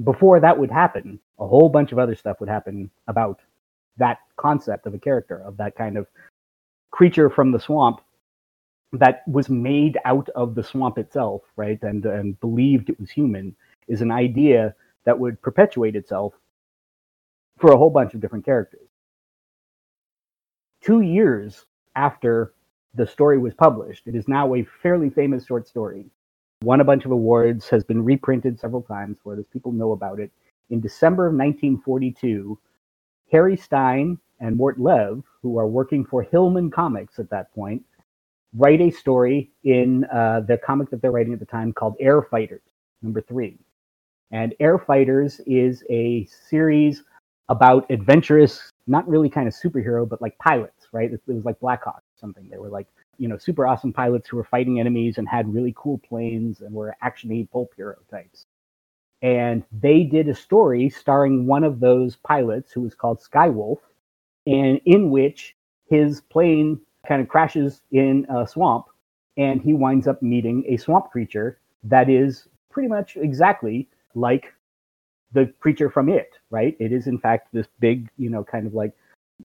before 0.03 0.39
that 0.39 0.57
would 0.57 0.71
happen, 0.71 1.19
a 1.39 1.47
whole 1.47 1.69
bunch 1.69 1.91
of 1.91 1.99
other 1.99 2.15
stuff 2.15 2.39
would 2.39 2.49
happen 2.49 2.89
about 3.07 3.41
that 3.97 4.19
concept 4.37 4.85
of 4.85 4.93
a 4.93 4.99
character, 4.99 5.41
of 5.45 5.57
that 5.57 5.75
kind 5.75 5.97
of 5.97 6.07
creature 6.91 7.29
from 7.29 7.51
the 7.51 7.59
swamp 7.59 7.99
that 8.93 9.23
was 9.27 9.49
made 9.49 9.97
out 10.05 10.29
of 10.35 10.55
the 10.55 10.63
swamp 10.63 10.97
itself, 10.97 11.41
right? 11.55 11.81
And 11.81 12.05
and 12.05 12.39
believed 12.39 12.89
it 12.89 12.99
was 12.99 13.09
human 13.09 13.55
is 13.87 14.01
an 14.01 14.11
idea 14.11 14.75
that 15.05 15.19
would 15.19 15.41
perpetuate 15.41 15.95
itself 15.95 16.33
for 17.57 17.71
a 17.71 17.77
whole 17.77 17.89
bunch 17.89 18.13
of 18.13 18.21
different 18.21 18.45
characters. 18.45 18.87
Two 20.81 21.01
years 21.01 21.65
after 21.95 22.53
the 22.93 23.07
story 23.07 23.37
was 23.37 23.53
published. 23.53 24.03
It 24.05 24.15
is 24.15 24.27
now 24.27 24.53
a 24.53 24.63
fairly 24.81 25.09
famous 25.09 25.45
short 25.45 25.67
story. 25.67 26.05
Won 26.61 26.79
a 26.79 26.85
bunch 26.85 27.05
of 27.05 27.11
awards, 27.11 27.67
has 27.69 27.83
been 27.83 28.03
reprinted 28.03 28.59
several 28.59 28.81
times 28.81 29.17
for 29.23 29.35
this. 29.35 29.47
People 29.47 29.71
know 29.71 29.91
about 29.91 30.19
it. 30.19 30.31
In 30.69 30.79
December 30.79 31.27
of 31.27 31.33
1942, 31.33 32.57
Harry 33.31 33.57
Stein 33.57 34.17
and 34.39 34.55
Mort 34.55 34.79
Lev, 34.79 35.23
who 35.41 35.57
are 35.57 35.67
working 35.67 36.05
for 36.05 36.21
Hillman 36.21 36.69
Comics 36.71 37.19
at 37.19 37.29
that 37.31 37.53
point, 37.53 37.83
write 38.55 38.81
a 38.81 38.91
story 38.91 39.51
in 39.63 40.05
uh, 40.05 40.41
the 40.47 40.57
comic 40.57 40.89
that 40.91 41.01
they're 41.01 41.11
writing 41.11 41.33
at 41.33 41.39
the 41.39 41.45
time 41.45 41.73
called 41.73 41.95
Air 41.99 42.21
Fighters, 42.21 42.61
number 43.01 43.21
three. 43.21 43.57
And 44.31 44.55
Air 44.59 44.79
Fighters 44.79 45.41
is 45.45 45.83
a 45.89 46.25
series 46.49 47.03
about 47.49 47.89
adventurous, 47.91 48.69
not 48.87 49.07
really 49.07 49.29
kind 49.29 49.47
of 49.47 49.53
superhero, 49.53 50.07
but 50.07 50.21
like 50.21 50.37
pilots, 50.39 50.87
right? 50.91 51.11
It, 51.11 51.21
it 51.27 51.33
was 51.33 51.45
like 51.45 51.59
Blackhawk 51.59 51.97
or 51.97 52.19
something. 52.19 52.47
They 52.49 52.57
were 52.57 52.69
like, 52.69 52.87
you 53.17 53.27
know, 53.27 53.37
super 53.37 53.67
awesome 53.67 53.93
pilots 53.93 54.29
who 54.29 54.37
were 54.37 54.43
fighting 54.43 54.79
enemies 54.79 55.17
and 55.17 55.27
had 55.27 55.53
really 55.53 55.73
cool 55.77 55.99
planes 55.99 56.61
and 56.61 56.73
were 56.73 56.95
actiony 57.03 57.49
pulp 57.49 57.73
hero 57.75 57.95
types. 58.09 58.45
And 59.21 59.63
they 59.71 60.03
did 60.03 60.27
a 60.27 60.35
story 60.35 60.89
starring 60.89 61.45
one 61.45 61.63
of 61.63 61.79
those 61.79 62.15
pilots 62.17 62.71
who 62.71 62.81
was 62.81 62.95
called 62.95 63.21
Skywolf, 63.21 63.77
and 64.45 64.81
in 64.85 65.11
which 65.11 65.55
his 65.89 66.21
plane 66.21 66.81
kind 67.07 67.21
of 67.21 67.27
crashes 67.27 67.81
in 67.91 68.25
a 68.29 68.47
swamp 68.47 68.85
and 69.37 69.61
he 69.61 69.73
winds 69.73 70.07
up 70.07 70.21
meeting 70.21 70.63
a 70.67 70.77
swamp 70.77 71.11
creature 71.11 71.59
that 71.83 72.09
is 72.09 72.47
pretty 72.69 72.87
much 72.87 73.17
exactly 73.17 73.87
like 74.15 74.53
the 75.33 75.51
creature 75.59 75.89
from 75.89 76.09
it, 76.09 76.33
right? 76.49 76.75
It 76.79 76.91
is 76.91 77.07
in 77.07 77.17
fact 77.17 77.49
this 77.51 77.67
big, 77.79 78.09
you 78.17 78.29
know, 78.29 78.43
kind 78.43 78.67
of 78.67 78.73
like 78.73 78.93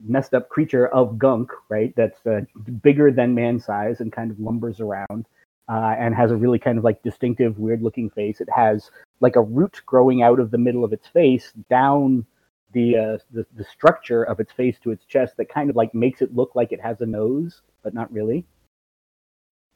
messed 0.06 0.34
up 0.34 0.48
creature 0.48 0.88
of 0.88 1.18
gunk, 1.18 1.50
right? 1.68 1.94
That's 1.96 2.24
uh, 2.26 2.42
bigger 2.82 3.10
than 3.10 3.34
man 3.34 3.58
size 3.58 4.00
and 4.00 4.12
kind 4.12 4.30
of 4.30 4.38
lumbers 4.38 4.80
around 4.80 5.26
uh, 5.68 5.94
and 5.98 6.14
has 6.14 6.30
a 6.30 6.36
really 6.36 6.58
kind 6.58 6.78
of 6.78 6.84
like 6.84 7.02
distinctive, 7.02 7.58
weird 7.58 7.82
looking 7.82 8.10
face. 8.10 8.40
It 8.40 8.48
has 8.54 8.90
like 9.20 9.36
a 9.36 9.42
root 9.42 9.80
growing 9.86 10.22
out 10.22 10.40
of 10.40 10.50
the 10.50 10.58
middle 10.58 10.84
of 10.84 10.92
its 10.92 11.08
face 11.08 11.52
down 11.70 12.26
the, 12.72 12.96
uh, 12.96 13.18
the 13.30 13.46
the 13.56 13.64
structure 13.64 14.22
of 14.22 14.40
its 14.40 14.52
face 14.52 14.78
to 14.82 14.90
its 14.90 15.04
chest 15.04 15.36
that 15.36 15.48
kind 15.48 15.70
of 15.70 15.76
like 15.76 15.94
makes 15.94 16.20
it 16.22 16.34
look 16.34 16.54
like 16.54 16.72
it 16.72 16.80
has 16.80 17.00
a 17.00 17.06
nose, 17.06 17.62
but 17.82 17.94
not 17.94 18.12
really. 18.12 18.44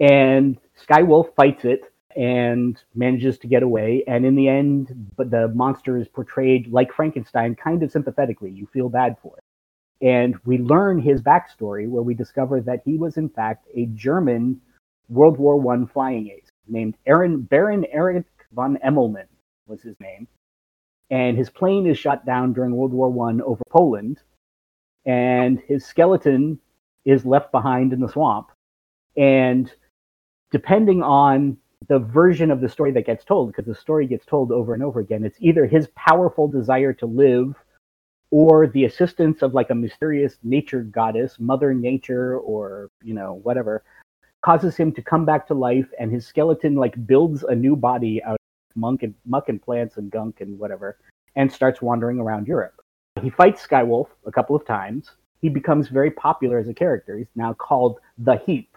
And 0.00 0.58
Skywolf 0.76 1.34
fights 1.34 1.64
it 1.64 1.82
and 2.16 2.82
manages 2.94 3.38
to 3.38 3.46
get 3.46 3.62
away. 3.62 4.04
And 4.06 4.26
in 4.26 4.34
the 4.34 4.48
end, 4.48 5.10
but 5.16 5.30
the 5.30 5.48
monster 5.48 5.96
is 5.96 6.08
portrayed 6.08 6.68
like 6.68 6.92
Frankenstein, 6.92 7.54
kind 7.54 7.82
of 7.82 7.90
sympathetically. 7.90 8.50
You 8.50 8.66
feel 8.72 8.88
bad 8.88 9.16
for 9.22 9.36
it. 9.36 10.06
And 10.06 10.36
we 10.44 10.58
learn 10.58 11.00
his 11.00 11.22
backstory 11.22 11.88
where 11.88 12.02
we 12.02 12.14
discover 12.14 12.60
that 12.62 12.82
he 12.84 12.98
was 12.98 13.16
in 13.16 13.28
fact 13.28 13.68
a 13.74 13.86
German 13.86 14.60
World 15.08 15.38
War 15.38 15.56
One 15.60 15.86
flying 15.86 16.28
ace 16.28 16.48
named 16.66 16.96
Aaron 17.06 17.42
Baron 17.42 17.84
Erich 17.92 18.26
von 18.52 18.78
Emmelmann 18.84 19.28
was 19.66 19.82
his 19.82 19.98
name. 20.00 20.26
And 21.12 21.36
his 21.36 21.50
plane 21.50 21.86
is 21.86 21.98
shot 21.98 22.24
down 22.24 22.54
during 22.54 22.74
World 22.74 22.94
War 22.94 23.10
One 23.10 23.42
over 23.42 23.62
Poland, 23.68 24.18
and 25.04 25.60
his 25.68 25.84
skeleton 25.84 26.58
is 27.04 27.26
left 27.26 27.52
behind 27.52 27.92
in 27.92 28.00
the 28.00 28.08
swamp. 28.08 28.50
And 29.14 29.70
depending 30.50 31.02
on 31.02 31.58
the 31.88 31.98
version 31.98 32.50
of 32.50 32.62
the 32.62 32.68
story 32.68 32.92
that 32.92 33.04
gets 33.04 33.26
told, 33.26 33.48
because 33.48 33.66
the 33.66 33.74
story 33.74 34.06
gets 34.06 34.24
told 34.24 34.50
over 34.50 34.72
and 34.72 34.82
over 34.82 35.00
again, 35.00 35.22
it's 35.22 35.36
either 35.38 35.66
his 35.66 35.88
powerful 35.94 36.48
desire 36.48 36.94
to 36.94 37.06
live 37.06 37.56
or 38.30 38.66
the 38.68 38.86
assistance 38.86 39.42
of 39.42 39.52
like 39.52 39.68
a 39.68 39.74
mysterious 39.74 40.38
nature 40.42 40.80
goddess, 40.80 41.38
Mother 41.38 41.74
Nature, 41.74 42.38
or 42.38 42.88
you 43.02 43.12
know, 43.12 43.34
whatever, 43.42 43.84
causes 44.40 44.78
him 44.78 44.90
to 44.92 45.02
come 45.02 45.26
back 45.26 45.46
to 45.48 45.54
life 45.54 45.90
and 46.00 46.10
his 46.10 46.26
skeleton 46.26 46.74
like 46.74 47.06
builds 47.06 47.42
a 47.42 47.54
new 47.54 47.76
body 47.76 48.22
out 48.22 48.38
monk 48.74 49.02
and 49.02 49.14
muck 49.26 49.48
and 49.48 49.60
plants 49.60 49.96
and 49.96 50.10
gunk 50.10 50.40
and 50.40 50.58
whatever 50.58 50.98
and 51.36 51.50
starts 51.50 51.80
wandering 51.80 52.18
around 52.18 52.46
Europe. 52.46 52.82
He 53.20 53.30
fights 53.30 53.66
Skywolf 53.66 54.08
a 54.26 54.32
couple 54.32 54.56
of 54.56 54.66
times. 54.66 55.10
He 55.40 55.48
becomes 55.48 55.88
very 55.88 56.10
popular 56.10 56.58
as 56.58 56.68
a 56.68 56.74
character. 56.74 57.18
He's 57.18 57.26
now 57.34 57.52
called 57.52 57.98
the 58.18 58.36
Heap. 58.46 58.76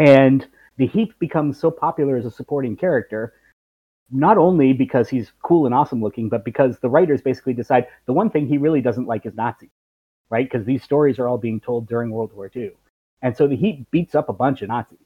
And 0.00 0.46
the 0.76 0.86
Heap 0.86 1.18
becomes 1.18 1.58
so 1.58 1.70
popular 1.70 2.16
as 2.16 2.26
a 2.26 2.30
supporting 2.30 2.76
character, 2.76 3.34
not 4.10 4.36
only 4.36 4.72
because 4.72 5.08
he's 5.08 5.32
cool 5.42 5.64
and 5.64 5.74
awesome 5.74 6.02
looking, 6.02 6.28
but 6.28 6.44
because 6.44 6.78
the 6.78 6.90
writers 6.90 7.22
basically 7.22 7.54
decide 7.54 7.86
the 8.04 8.12
one 8.12 8.30
thing 8.30 8.46
he 8.46 8.58
really 8.58 8.80
doesn't 8.80 9.06
like 9.06 9.24
is 9.24 9.34
Nazis, 9.34 9.70
right? 10.28 10.50
Because 10.50 10.66
these 10.66 10.82
stories 10.82 11.18
are 11.18 11.28
all 11.28 11.38
being 11.38 11.60
told 11.60 11.88
during 11.88 12.10
World 12.10 12.32
War 12.34 12.50
II. 12.54 12.72
And 13.22 13.36
so 13.36 13.46
the 13.46 13.56
Heap 13.56 13.90
beats 13.90 14.14
up 14.14 14.28
a 14.28 14.34
bunch 14.34 14.60
of 14.60 14.68
Nazis 14.68 14.98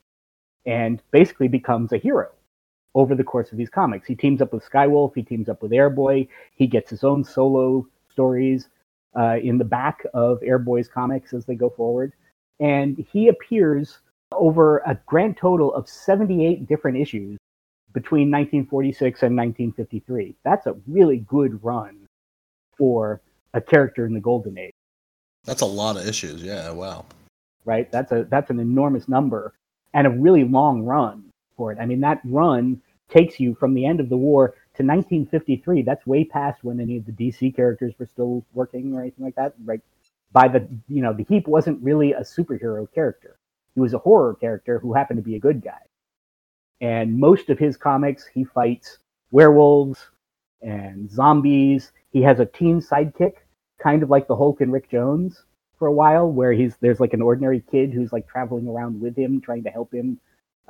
and 0.66 1.00
basically 1.12 1.48
becomes 1.48 1.92
a 1.92 1.98
hero 1.98 2.30
over 2.94 3.14
the 3.14 3.24
course 3.24 3.52
of 3.52 3.58
these 3.58 3.70
comics. 3.70 4.06
He 4.06 4.14
teams 4.14 4.42
up 4.42 4.52
with 4.52 4.68
Skywolf, 4.68 5.14
he 5.14 5.22
teams 5.22 5.48
up 5.48 5.62
with 5.62 5.70
Airboy, 5.70 6.28
he 6.54 6.66
gets 6.66 6.90
his 6.90 7.04
own 7.04 7.24
solo 7.24 7.86
stories 8.10 8.68
uh, 9.16 9.36
in 9.42 9.58
the 9.58 9.64
back 9.64 10.04
of 10.14 10.40
Airboy's 10.40 10.88
comics 10.88 11.32
as 11.32 11.44
they 11.46 11.54
go 11.54 11.70
forward. 11.70 12.12
And 12.58 13.04
he 13.12 13.28
appears 13.28 13.98
over 14.32 14.78
a 14.86 14.98
grand 15.06 15.36
total 15.36 15.74
of 15.74 15.88
78 15.88 16.66
different 16.68 16.98
issues 16.98 17.38
between 17.92 18.30
1946 18.30 19.22
and 19.22 19.36
1953. 19.36 20.36
That's 20.44 20.66
a 20.66 20.76
really 20.86 21.18
good 21.18 21.62
run 21.64 22.06
for 22.76 23.20
a 23.54 23.60
character 23.60 24.06
in 24.06 24.14
the 24.14 24.20
Golden 24.20 24.58
Age. 24.58 24.72
That's 25.44 25.62
a 25.62 25.66
lot 25.66 25.96
of 25.96 26.06
issues. 26.06 26.42
Yeah, 26.42 26.70
wow. 26.70 27.06
Right? 27.64 27.90
That's 27.90 28.12
a 28.12 28.24
that's 28.24 28.50
an 28.50 28.60
enormous 28.60 29.08
number 29.08 29.54
and 29.94 30.06
a 30.06 30.10
really 30.10 30.44
long 30.44 30.82
run 30.82 31.29
for 31.60 31.72
it. 31.72 31.78
I 31.78 31.84
mean, 31.84 32.00
that 32.00 32.22
run 32.24 32.80
takes 33.10 33.38
you 33.38 33.54
from 33.54 33.74
the 33.74 33.84
end 33.84 34.00
of 34.00 34.08
the 34.08 34.16
war 34.16 34.48
to 34.76 34.82
1953. 34.82 35.82
That's 35.82 36.06
way 36.06 36.24
past 36.24 36.64
when 36.64 36.80
any 36.80 36.96
of 36.96 37.04
the 37.04 37.12
DC 37.12 37.54
characters 37.54 37.92
were 37.98 38.06
still 38.06 38.46
working 38.54 38.94
or 38.94 39.02
anything 39.02 39.26
like 39.26 39.34
that. 39.34 39.52
Right? 39.62 39.82
By 40.32 40.48
the 40.48 40.66
you 40.88 41.02
know, 41.02 41.12
the 41.12 41.24
Heap 41.24 41.46
wasn't 41.46 41.82
really 41.82 42.14
a 42.14 42.20
superhero 42.20 42.90
character. 42.94 43.38
He 43.74 43.80
was 43.80 43.92
a 43.92 43.98
horror 43.98 44.34
character 44.40 44.78
who 44.78 44.94
happened 44.94 45.18
to 45.18 45.22
be 45.22 45.36
a 45.36 45.40
good 45.40 45.62
guy. 45.62 45.82
And 46.80 47.18
most 47.18 47.50
of 47.50 47.58
his 47.58 47.76
comics, 47.76 48.26
he 48.26 48.44
fights 48.44 48.96
werewolves 49.30 49.98
and 50.62 51.10
zombies. 51.10 51.92
He 52.10 52.22
has 52.22 52.40
a 52.40 52.46
teen 52.46 52.80
sidekick, 52.80 53.34
kind 53.82 54.02
of 54.02 54.08
like 54.08 54.28
the 54.28 54.36
Hulk 54.36 54.62
and 54.62 54.72
Rick 54.72 54.90
Jones 54.90 55.44
for 55.78 55.88
a 55.88 55.92
while, 55.92 56.32
where 56.32 56.54
he's 56.54 56.78
there's 56.80 57.00
like 57.00 57.12
an 57.12 57.20
ordinary 57.20 57.62
kid 57.70 57.92
who's 57.92 58.14
like 58.14 58.26
traveling 58.26 58.66
around 58.66 58.98
with 58.98 59.14
him, 59.14 59.42
trying 59.42 59.64
to 59.64 59.70
help 59.70 59.92
him 59.92 60.18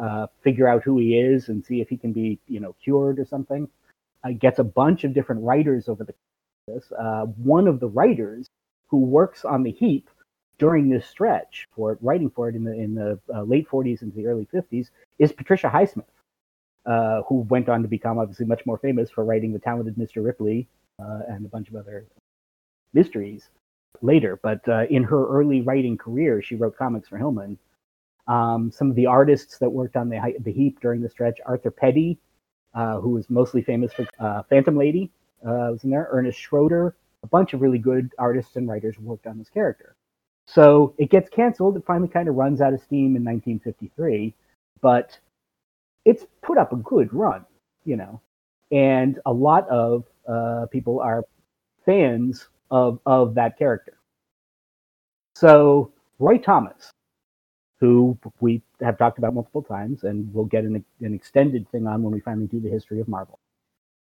uh, 0.01 0.27
figure 0.43 0.67
out 0.67 0.83
who 0.83 0.99
he 0.99 1.19
is 1.19 1.49
and 1.49 1.65
see 1.65 1.81
if 1.81 1.89
he 1.89 1.97
can 1.97 2.13
be, 2.13 2.39
you 2.49 2.59
know, 2.59 2.75
cured 2.83 3.19
or 3.19 3.25
something. 3.25 3.69
Uh, 4.25 4.31
gets 4.31 4.59
a 4.59 4.65
bunch 4.65 5.05
of 5.05 5.15
different 5.15 5.43
writers 5.43 5.89
over 5.89 6.05
the. 6.05 6.15
Uh, 6.99 7.25
one 7.25 7.67
of 7.67 7.81
the 7.81 7.89
writers 7.89 8.47
who 8.89 8.99
works 8.99 9.45
on 9.45 9.63
the 9.63 9.73
heap 9.73 10.09
during 10.59 10.89
this 10.89 11.07
stretch 11.07 11.67
for 11.75 11.99
writing 12.01 12.31
for 12.31 12.49
it 12.49 12.55
in 12.55 12.65
the 12.65 12.73
in 12.73 12.95
the 12.95 13.19
uh, 13.35 13.43
late 13.43 13.69
40s 13.69 14.03
into 14.03 14.17
the 14.17 14.27
early 14.27 14.47
50s 14.55 14.89
is 15.19 15.33
Patricia 15.33 15.69
Highsmith, 15.69 16.05
uh, 16.87 17.23
who 17.23 17.41
went 17.49 17.69
on 17.69 17.83
to 17.83 17.89
become 17.89 18.19
obviously 18.19 18.47
much 18.47 18.65
more 18.67 18.79
famous 18.79 19.11
for 19.11 19.25
writing 19.25 19.53
The 19.53 19.59
Talented 19.59 19.97
Mr. 19.97 20.25
Ripley 20.25 20.69
and 20.99 21.47
a 21.47 21.49
bunch 21.49 21.69
of 21.69 21.77
other 21.77 22.07
mysteries 22.93 23.49
later. 24.03 24.39
But 24.43 24.61
in 24.91 25.03
her 25.05 25.27
early 25.29 25.63
writing 25.63 25.97
career, 25.97 26.43
she 26.43 26.57
wrote 26.57 26.77
comics 26.77 27.09
for 27.09 27.17
Hillman 27.17 27.59
um, 28.31 28.71
some 28.71 28.89
of 28.89 28.95
the 28.95 29.07
artists 29.07 29.59
that 29.59 29.69
worked 29.69 29.97
on 29.97 30.09
the, 30.09 30.21
the 30.41 30.53
heap 30.53 30.81
during 30.81 31.03
the 31.03 31.11
stretch, 31.11 31.41
Arthur 31.45 31.73
Peddy, 31.73 32.17
uh, 32.75 33.01
who 33.01 33.11
was 33.11 33.29
mostly 33.29 33.61
famous 33.61 33.93
for 33.93 34.07
uh, 34.21 34.45
Phantom 34.49 34.77
Lady, 34.77 35.11
uh, 35.45 35.71
was 35.73 35.83
in 35.83 35.91
there. 35.91 36.09
Ernest 36.13 36.39
Schroeder, 36.39 36.95
a 37.25 37.27
bunch 37.27 37.55
of 37.55 37.61
really 37.61 37.79
good 37.79 38.13
artists 38.19 38.55
and 38.55 38.69
writers 38.69 38.97
worked 39.01 39.27
on 39.27 39.37
this 39.37 39.49
character. 39.51 39.97
So 40.47 40.95
it 40.97 41.11
gets 41.11 41.29
canceled. 41.29 41.77
It 41.77 41.85
finally 41.85 42.07
kind 42.07 42.29
of 42.29 42.37
runs 42.37 42.61
out 42.61 42.73
of 42.73 42.81
steam 42.81 43.17
in 43.17 43.25
1953, 43.25 44.33
but 44.81 45.19
it's 46.05 46.25
put 46.41 46.57
up 46.57 46.73
a 46.73 46.77
good 46.77 47.13
run, 47.13 47.45
you 47.85 47.97
know. 47.97 48.21
And 48.71 49.19
a 49.27 49.33
lot 49.33 49.69
of 49.69 50.05
uh, 50.29 50.67
people 50.71 51.01
are 51.01 51.25
fans 51.85 52.49
of 52.71 53.01
of 53.07 53.35
that 53.35 53.59
character. 53.59 53.95
So 55.35 55.93
Roy 56.21 56.39
Thomas, 56.39 56.93
who 57.81 58.17
we 58.41 58.63
have 58.81 58.99
talked 58.99 59.19
about 59.19 59.35
multiple 59.35 59.63
times, 59.63 60.05
and 60.05 60.33
we'll 60.35 60.45
get 60.45 60.65
an, 60.65 60.85
an 61.01 61.15
extended 61.15 61.69
thing 61.71 61.87
on 61.87 62.03
when 62.03 62.13
we 62.13 62.21
finally 62.21 62.47
do 62.47 62.61
the 62.61 62.69
history 62.69 63.01
of 63.01 63.09
Marvel. 63.09 63.39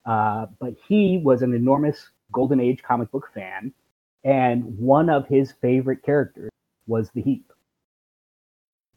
Uh, 0.06 0.48
but 0.60 0.76
he 0.88 1.22
was 1.24 1.42
an 1.42 1.54
enormous 1.54 2.10
Golden 2.32 2.60
Age 2.60 2.84
comic 2.84 3.10
book 3.12 3.30
fan, 3.34 3.74
and 4.24 4.78
one 4.78 5.10
of 5.10 5.28
his 5.28 5.54
favorite 5.62 6.04
characters 6.04 6.52
was 6.88 7.10
the 7.12 7.22
Heap. 7.22 7.52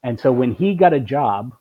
And 0.03 0.19
so 0.19 0.33
when 0.33 0.53
he 0.53 0.75
got 0.75 0.93
a 0.93 1.01
job 1.01 1.55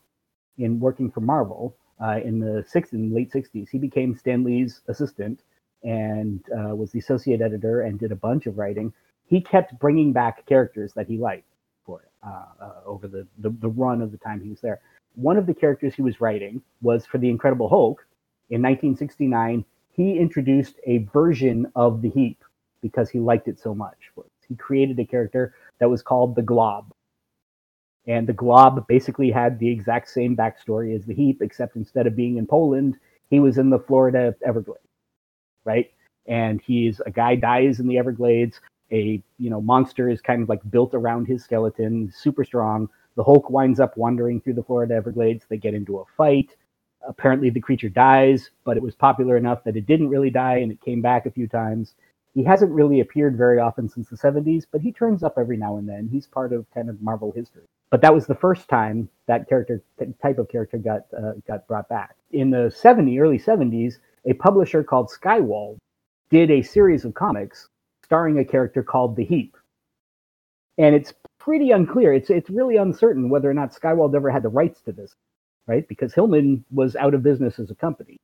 in 0.57 0.79
working 0.79 1.11
for 1.11 1.21
Marvel 1.21 1.77
uh, 2.03 2.19
in 2.23 2.39
the 2.39 2.65
six 2.67 2.91
in 2.91 3.13
late 3.13 3.31
'60s, 3.31 3.69
he 3.69 3.77
became 3.77 4.15
Stan 4.15 4.43
Lee's 4.43 4.81
assistant 4.87 5.41
and 5.83 6.43
uh, 6.51 6.75
was 6.75 6.91
the 6.91 6.99
associate 6.99 7.41
editor 7.41 7.81
and 7.81 7.99
did 7.99 8.11
a 8.11 8.15
bunch 8.15 8.47
of 8.47 8.57
writing. 8.57 8.93
He 9.27 9.41
kept 9.41 9.77
bringing 9.79 10.11
back 10.11 10.45
characters 10.47 10.93
that 10.93 11.07
he 11.07 11.17
liked 11.17 11.50
for 11.85 12.01
it 12.01 12.09
uh, 12.25 12.45
uh, 12.63 12.81
over 12.85 13.07
the, 13.07 13.27
the, 13.39 13.49
the 13.59 13.69
run 13.69 14.01
of 14.01 14.11
the 14.11 14.17
time 14.17 14.41
he 14.41 14.49
was 14.49 14.61
there. 14.61 14.81
One 15.15 15.37
of 15.37 15.45
the 15.45 15.53
characters 15.53 15.93
he 15.95 16.01
was 16.01 16.21
writing 16.21 16.61
was 16.81 17.05
for 17.05 17.17
the 17.17 17.29
Incredible 17.29 17.69
Hulk. 17.69 18.05
In 18.49 18.61
1969, 18.61 19.65
he 19.91 20.17
introduced 20.17 20.75
a 20.85 20.99
version 21.13 21.71
of 21.75 22.01
the 22.01 22.09
Heap 22.09 22.43
because 22.81 23.09
he 23.09 23.19
liked 23.19 23.47
it 23.47 23.59
so 23.59 23.75
much. 23.75 23.97
He 24.47 24.55
created 24.55 24.99
a 24.99 25.05
character 25.05 25.53
that 25.79 25.89
was 25.89 26.01
called 26.01 26.35
the 26.35 26.41
Glob. 26.41 26.91
And 28.07 28.27
the 28.27 28.33
Glob 28.33 28.87
basically 28.87 29.29
had 29.29 29.59
the 29.59 29.69
exact 29.69 30.09
same 30.09 30.35
backstory 30.35 30.95
as 30.95 31.05
the 31.05 31.13
Heap, 31.13 31.41
except 31.41 31.75
instead 31.75 32.07
of 32.07 32.15
being 32.15 32.37
in 32.37 32.47
Poland, 32.47 32.97
he 33.29 33.39
was 33.39 33.57
in 33.57 33.69
the 33.69 33.79
Florida 33.79 34.35
Everglades, 34.45 34.81
right? 35.63 35.91
And 36.25 36.61
he's 36.61 36.99
a 37.05 37.11
guy 37.11 37.35
dies 37.35 37.79
in 37.79 37.87
the 37.87 37.97
Everglades 37.97 38.59
a 38.91 39.21
you 39.37 39.49
know 39.49 39.61
monster 39.61 40.09
is 40.09 40.21
kind 40.21 40.43
of 40.43 40.49
like 40.49 40.59
built 40.69 40.93
around 40.93 41.25
his 41.25 41.43
skeleton, 41.43 42.11
super 42.15 42.43
strong. 42.43 42.89
The 43.15 43.23
Hulk 43.23 43.49
winds 43.49 43.79
up 43.79 43.97
wandering 43.97 44.39
through 44.39 44.53
the 44.53 44.63
Florida 44.63 44.93
Everglades. 44.95 45.45
They 45.49 45.57
get 45.57 45.73
into 45.73 45.99
a 45.99 46.05
fight. 46.17 46.55
Apparently, 47.07 47.49
the 47.49 47.59
creature 47.59 47.89
dies, 47.89 48.51
but 48.63 48.77
it 48.77 48.83
was 48.83 48.95
popular 48.95 49.35
enough 49.35 49.63
that 49.63 49.75
it 49.75 49.87
didn't 49.87 50.09
really 50.09 50.29
die, 50.29 50.57
and 50.57 50.71
it 50.71 50.81
came 50.81 51.01
back 51.01 51.25
a 51.25 51.31
few 51.31 51.47
times. 51.47 51.95
He 52.33 52.43
hasn't 52.43 52.71
really 52.71 53.01
appeared 53.01 53.35
very 53.35 53.59
often 53.59 53.89
since 53.89 54.07
the 54.07 54.15
70s, 54.15 54.65
but 54.71 54.79
he 54.79 54.91
turns 54.91 55.21
up 55.21 55.33
every 55.37 55.57
now 55.57 55.77
and 55.77 55.89
then. 55.89 56.07
He's 56.09 56.27
part 56.27 56.53
of 56.53 56.65
kind 56.73 56.89
of 56.89 57.01
Marvel 57.01 57.31
history. 57.31 57.63
But 57.89 58.01
that 58.01 58.13
was 58.13 58.25
the 58.25 58.35
first 58.35 58.69
time 58.69 59.09
that 59.27 59.49
character 59.49 59.81
type 60.21 60.37
of 60.37 60.47
character 60.47 60.77
got 60.77 61.01
uh, 61.17 61.33
got 61.45 61.67
brought 61.67 61.89
back. 61.89 62.15
In 62.31 62.49
the 62.49 62.73
70s, 62.73 63.19
early 63.19 63.37
70s, 63.37 63.95
a 64.25 64.33
publisher 64.33 64.83
called 64.83 65.09
Skywald 65.09 65.77
did 66.29 66.49
a 66.49 66.61
series 66.61 67.03
of 67.03 67.13
comics 67.13 67.67
starring 68.11 68.39
a 68.39 68.43
character 68.43 68.83
called 68.83 69.15
the 69.15 69.23
Heap. 69.23 69.55
And 70.77 70.93
it's 70.93 71.13
pretty 71.39 71.71
unclear. 71.71 72.11
It's 72.11 72.29
it's 72.29 72.49
really 72.49 72.75
uncertain 72.75 73.29
whether 73.29 73.49
or 73.49 73.53
not 73.53 73.73
Skywald 73.73 74.13
ever 74.13 74.29
had 74.29 74.43
the 74.43 74.49
rights 74.49 74.81
to 74.81 74.91
this, 74.91 75.15
right? 75.65 75.87
Because 75.87 76.13
Hillman 76.13 76.65
was 76.71 76.97
out 76.97 77.13
of 77.13 77.23
business 77.23 77.57
as 77.57 77.71
a 77.71 77.75
company. 77.75 78.17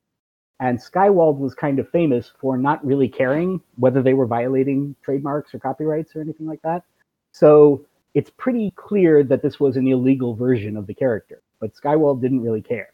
And 0.59 0.77
Skywald 0.77 1.37
was 1.37 1.55
kind 1.55 1.79
of 1.79 1.89
famous 1.89 2.33
for 2.37 2.57
not 2.57 2.85
really 2.85 3.07
caring 3.07 3.61
whether 3.77 4.01
they 4.01 4.13
were 4.13 4.25
violating 4.25 4.93
trademarks 5.03 5.55
or 5.55 5.59
copyrights 5.59 6.13
or 6.17 6.19
anything 6.19 6.47
like 6.47 6.61
that. 6.63 6.83
So 7.31 7.85
it's 8.13 8.31
pretty 8.31 8.73
clear 8.75 9.23
that 9.23 9.41
this 9.41 9.57
was 9.57 9.77
an 9.77 9.87
illegal 9.87 10.35
version 10.35 10.75
of 10.75 10.85
the 10.85 10.95
character, 10.95 11.41
but 11.61 11.75
Skywald 11.75 12.19
didn't 12.19 12.41
really 12.41 12.61
care. 12.61 12.89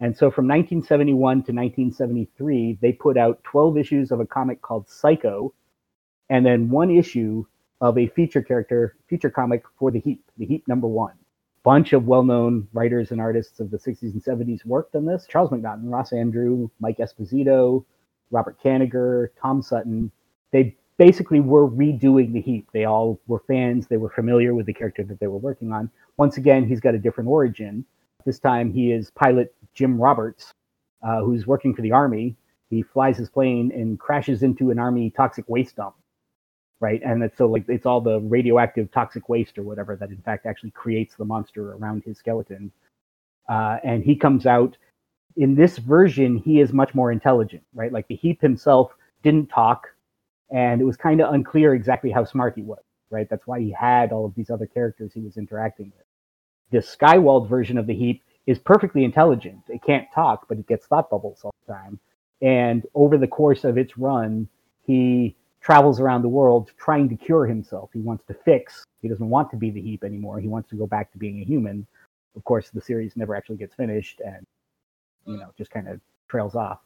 And 0.00 0.12
so 0.12 0.28
from 0.32 0.48
1971 0.48 1.20
to 1.44 1.52
1973, 1.52 2.78
they 2.82 2.90
put 2.90 3.16
out 3.16 3.44
12 3.44 3.78
issues 3.78 4.10
of 4.10 4.18
a 4.18 4.26
comic 4.26 4.60
called 4.60 4.88
Psycho, 4.88 5.52
and 6.28 6.44
then 6.44 6.70
one 6.70 6.90
issue 6.90 7.44
of 7.80 7.98
a 7.98 8.08
feature 8.08 8.42
character, 8.42 8.96
feature 9.08 9.30
comic 9.30 9.64
for 9.78 9.90
the 9.90 10.00
Heap, 10.00 10.24
the 10.38 10.46
Heap 10.46 10.66
number 10.66 10.86
one. 10.86 11.14
Bunch 11.62 11.92
of 11.92 12.06
well-known 12.06 12.68
writers 12.72 13.10
and 13.10 13.20
artists 13.20 13.60
of 13.60 13.70
the 13.70 13.78
60s 13.78 14.12
and 14.12 14.22
70s 14.22 14.64
worked 14.64 14.94
on 14.94 15.04
this. 15.04 15.26
Charles 15.28 15.50
McNaughton, 15.50 15.90
Ross 15.90 16.10
Andru, 16.10 16.70
Mike 16.80 16.98
Esposito, 16.98 17.84
Robert 18.30 18.56
Kanigher, 18.62 19.28
Tom 19.40 19.62
Sutton. 19.62 20.10
They 20.52 20.76
basically 20.96 21.40
were 21.40 21.68
redoing 21.68 22.32
the 22.32 22.40
Heap. 22.40 22.68
They 22.72 22.84
all 22.84 23.20
were 23.26 23.42
fans. 23.46 23.86
They 23.86 23.96
were 23.96 24.10
familiar 24.10 24.54
with 24.54 24.66
the 24.66 24.72
character 24.72 25.04
that 25.04 25.20
they 25.20 25.26
were 25.26 25.38
working 25.38 25.72
on. 25.72 25.90
Once 26.16 26.36
again, 26.36 26.66
he's 26.66 26.80
got 26.80 26.94
a 26.94 26.98
different 26.98 27.28
origin. 27.28 27.84
This 28.24 28.38
time, 28.38 28.72
he 28.72 28.92
is 28.92 29.10
pilot 29.10 29.54
Jim 29.74 30.00
Roberts, 30.00 30.52
uh, 31.02 31.22
who's 31.22 31.46
working 31.46 31.74
for 31.74 31.82
the 31.82 31.92
Army. 31.92 32.36
He 32.70 32.82
flies 32.82 33.16
his 33.16 33.28
plane 33.28 33.70
and 33.72 33.98
crashes 33.98 34.42
into 34.42 34.70
an 34.70 34.78
Army 34.78 35.10
toxic 35.10 35.44
waste 35.48 35.76
dump, 35.76 35.94
right? 36.80 37.00
And 37.04 37.22
it's 37.22 37.38
so 37.38 37.46
like 37.46 37.64
it's 37.68 37.86
all 37.86 38.00
the 38.00 38.20
radioactive 38.20 38.90
toxic 38.92 39.28
waste 39.28 39.58
or 39.58 39.62
whatever 39.62 39.96
that 39.96 40.10
in 40.10 40.18
fact 40.18 40.46
actually 40.46 40.72
creates 40.72 41.14
the 41.14 41.24
monster 41.24 41.72
around 41.72 42.02
his 42.04 42.18
skeleton. 42.18 42.70
Uh, 43.48 43.78
and 43.84 44.04
he 44.04 44.16
comes 44.16 44.46
out 44.46 44.76
in 45.36 45.54
this 45.54 45.78
version. 45.78 46.36
He 46.36 46.60
is 46.60 46.72
much 46.72 46.94
more 46.94 47.12
intelligent, 47.12 47.62
right? 47.74 47.92
Like 47.92 48.08
the 48.08 48.16
Heap 48.16 48.40
himself 48.40 48.92
didn't 49.22 49.48
talk, 49.48 49.88
and 50.50 50.80
it 50.80 50.84
was 50.84 50.96
kind 50.96 51.20
of 51.20 51.32
unclear 51.32 51.74
exactly 51.74 52.10
how 52.10 52.24
smart 52.24 52.54
he 52.56 52.62
was, 52.62 52.82
right? 53.10 53.28
That's 53.28 53.46
why 53.46 53.60
he 53.60 53.70
had 53.70 54.12
all 54.12 54.24
of 54.24 54.34
these 54.34 54.50
other 54.50 54.66
characters 54.66 55.12
he 55.12 55.20
was 55.20 55.36
interacting 55.36 55.92
with. 55.96 56.06
The 56.72 56.78
Skywald 56.78 57.48
version 57.48 57.78
of 57.78 57.86
the 57.86 57.94
Heap 57.94 58.22
is 58.46 58.58
perfectly 58.58 59.04
intelligent. 59.04 59.60
It 59.68 59.82
can't 59.84 60.06
talk, 60.14 60.46
but 60.48 60.58
it 60.58 60.66
gets 60.66 60.86
thought 60.86 61.10
bubbles 61.10 61.40
all 61.42 61.54
the 61.66 61.72
time. 61.72 61.98
And 62.42 62.86
over 62.94 63.16
the 63.16 63.26
course 63.26 63.64
of 63.64 63.78
its 63.78 63.96
run, 63.96 64.48
he 64.82 65.36
travels 65.66 65.98
around 65.98 66.22
the 66.22 66.28
world 66.28 66.70
trying 66.78 67.08
to 67.08 67.16
cure 67.16 67.44
himself. 67.44 67.90
He 67.92 67.98
wants 67.98 68.24
to 68.28 68.34
fix. 68.34 68.84
He 69.02 69.08
doesn't 69.08 69.28
want 69.28 69.50
to 69.50 69.56
be 69.56 69.72
the 69.72 69.82
Heap 69.82 70.04
anymore. 70.04 70.38
He 70.38 70.46
wants 70.46 70.70
to 70.70 70.76
go 70.76 70.86
back 70.86 71.10
to 71.10 71.18
being 71.18 71.40
a 71.40 71.44
human. 71.44 71.84
Of 72.36 72.44
course, 72.44 72.70
the 72.70 72.80
series 72.80 73.16
never 73.16 73.34
actually 73.34 73.56
gets 73.56 73.74
finished, 73.74 74.20
and 74.24 74.46
you 75.24 75.36
know 75.38 75.50
just 75.58 75.72
kind 75.72 75.88
of 75.88 76.00
trails 76.28 76.54
off. 76.54 76.78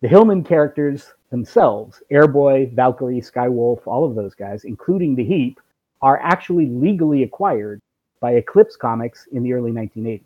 The 0.00 0.08
Hillman 0.08 0.42
characters 0.42 1.12
themselves, 1.28 2.02
Airboy, 2.10 2.72
Valkyrie, 2.74 3.20
Skywolf, 3.20 3.86
all 3.86 4.06
of 4.06 4.14
those 4.14 4.34
guys, 4.34 4.64
including 4.64 5.14
the 5.14 5.24
Heap, 5.24 5.60
are 6.00 6.18
actually 6.22 6.64
legally 6.64 7.24
acquired 7.24 7.82
by 8.20 8.32
Eclipse 8.36 8.76
Comics 8.76 9.28
in 9.32 9.42
the 9.42 9.52
early 9.52 9.70
1980s. 9.70 10.22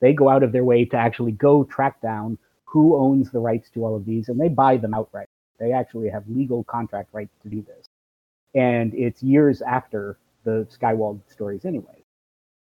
They 0.00 0.14
go 0.14 0.30
out 0.30 0.42
of 0.42 0.52
their 0.52 0.64
way 0.64 0.86
to 0.86 0.96
actually 0.96 1.32
go 1.32 1.64
track 1.64 2.00
down 2.00 2.38
who 2.64 2.96
owns 2.96 3.30
the 3.30 3.40
rights 3.40 3.68
to 3.74 3.84
all 3.84 3.94
of 3.94 4.06
these, 4.06 4.30
and 4.30 4.40
they 4.40 4.48
buy 4.48 4.78
them 4.78 4.94
outright. 4.94 5.28
They 5.58 5.72
actually 5.72 6.08
have 6.08 6.24
legal 6.28 6.64
contract 6.64 7.10
rights 7.12 7.34
to 7.42 7.48
do 7.48 7.62
this. 7.62 7.86
And 8.54 8.94
it's 8.94 9.22
years 9.22 9.62
after 9.62 10.18
the 10.44 10.66
Skywald 10.70 11.20
stories, 11.28 11.64
anyway. 11.64 12.02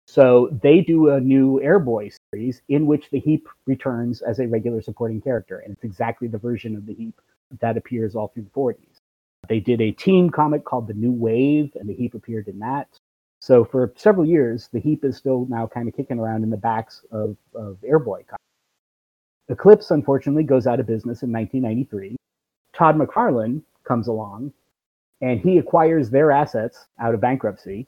So 0.08 0.50
they 0.64 0.82
do 0.82 1.10
a 1.10 1.20
new 1.20 1.60
Airboy 1.60 2.16
series 2.34 2.62
in 2.68 2.88
which 2.88 3.10
the 3.12 3.20
Heap 3.20 3.48
returns 3.68 4.22
as 4.22 4.40
a 4.40 4.48
regular 4.48 4.82
supporting 4.82 5.22
character, 5.22 5.60
and 5.60 5.74
it's 5.74 5.84
exactly 5.84 6.28
the 6.28 6.38
version 6.38 6.76
of 6.76 6.86
the 6.86 6.96
Heap 6.96 7.22
that 7.60 7.78
appears 7.78 8.16
all 8.16 8.30
through 8.30 8.44
the 8.44 8.50
40s. 8.50 8.98
They 9.48 9.60
did 9.60 9.82
a 9.82 9.92
team 9.92 10.30
comic 10.30 10.66
called 10.66 10.88
The 10.88 10.94
New 10.94 11.12
Wave, 11.12 11.72
and 11.76 11.88
the 11.88 11.94
Heap 11.94 12.14
appeared 12.16 12.48
in 12.48 12.60
that. 12.60 12.88
So 13.40 13.64
for 13.64 13.94
several 13.96 14.26
years, 14.26 14.68
the 14.74 14.80
Heap 14.80 15.06
is 15.06 15.16
still 15.16 15.46
now 15.50 15.68
kind 15.68 15.88
of 15.88 15.96
kicking 15.96 16.20
around 16.20 16.44
in 16.44 16.50
the 16.50 16.58
backs 16.58 17.06
of, 17.12 17.38
of 17.56 17.78
Airboy 17.82 18.28
comics. 18.28 18.44
Eclipse, 19.48 19.92
unfortunately, 19.92 20.44
goes 20.44 20.68
out 20.68 20.80
of 20.80 20.86
business 20.86 21.24
in 21.24 21.32
1993. 21.32 22.16
Todd 22.80 22.98
McFarlane 22.98 23.62
comes 23.84 24.08
along, 24.08 24.54
and 25.20 25.42
he 25.42 25.58
acquires 25.58 26.10
their 26.10 26.32
assets 26.32 26.88
out 26.98 27.14
of 27.14 27.20
bankruptcy 27.20 27.86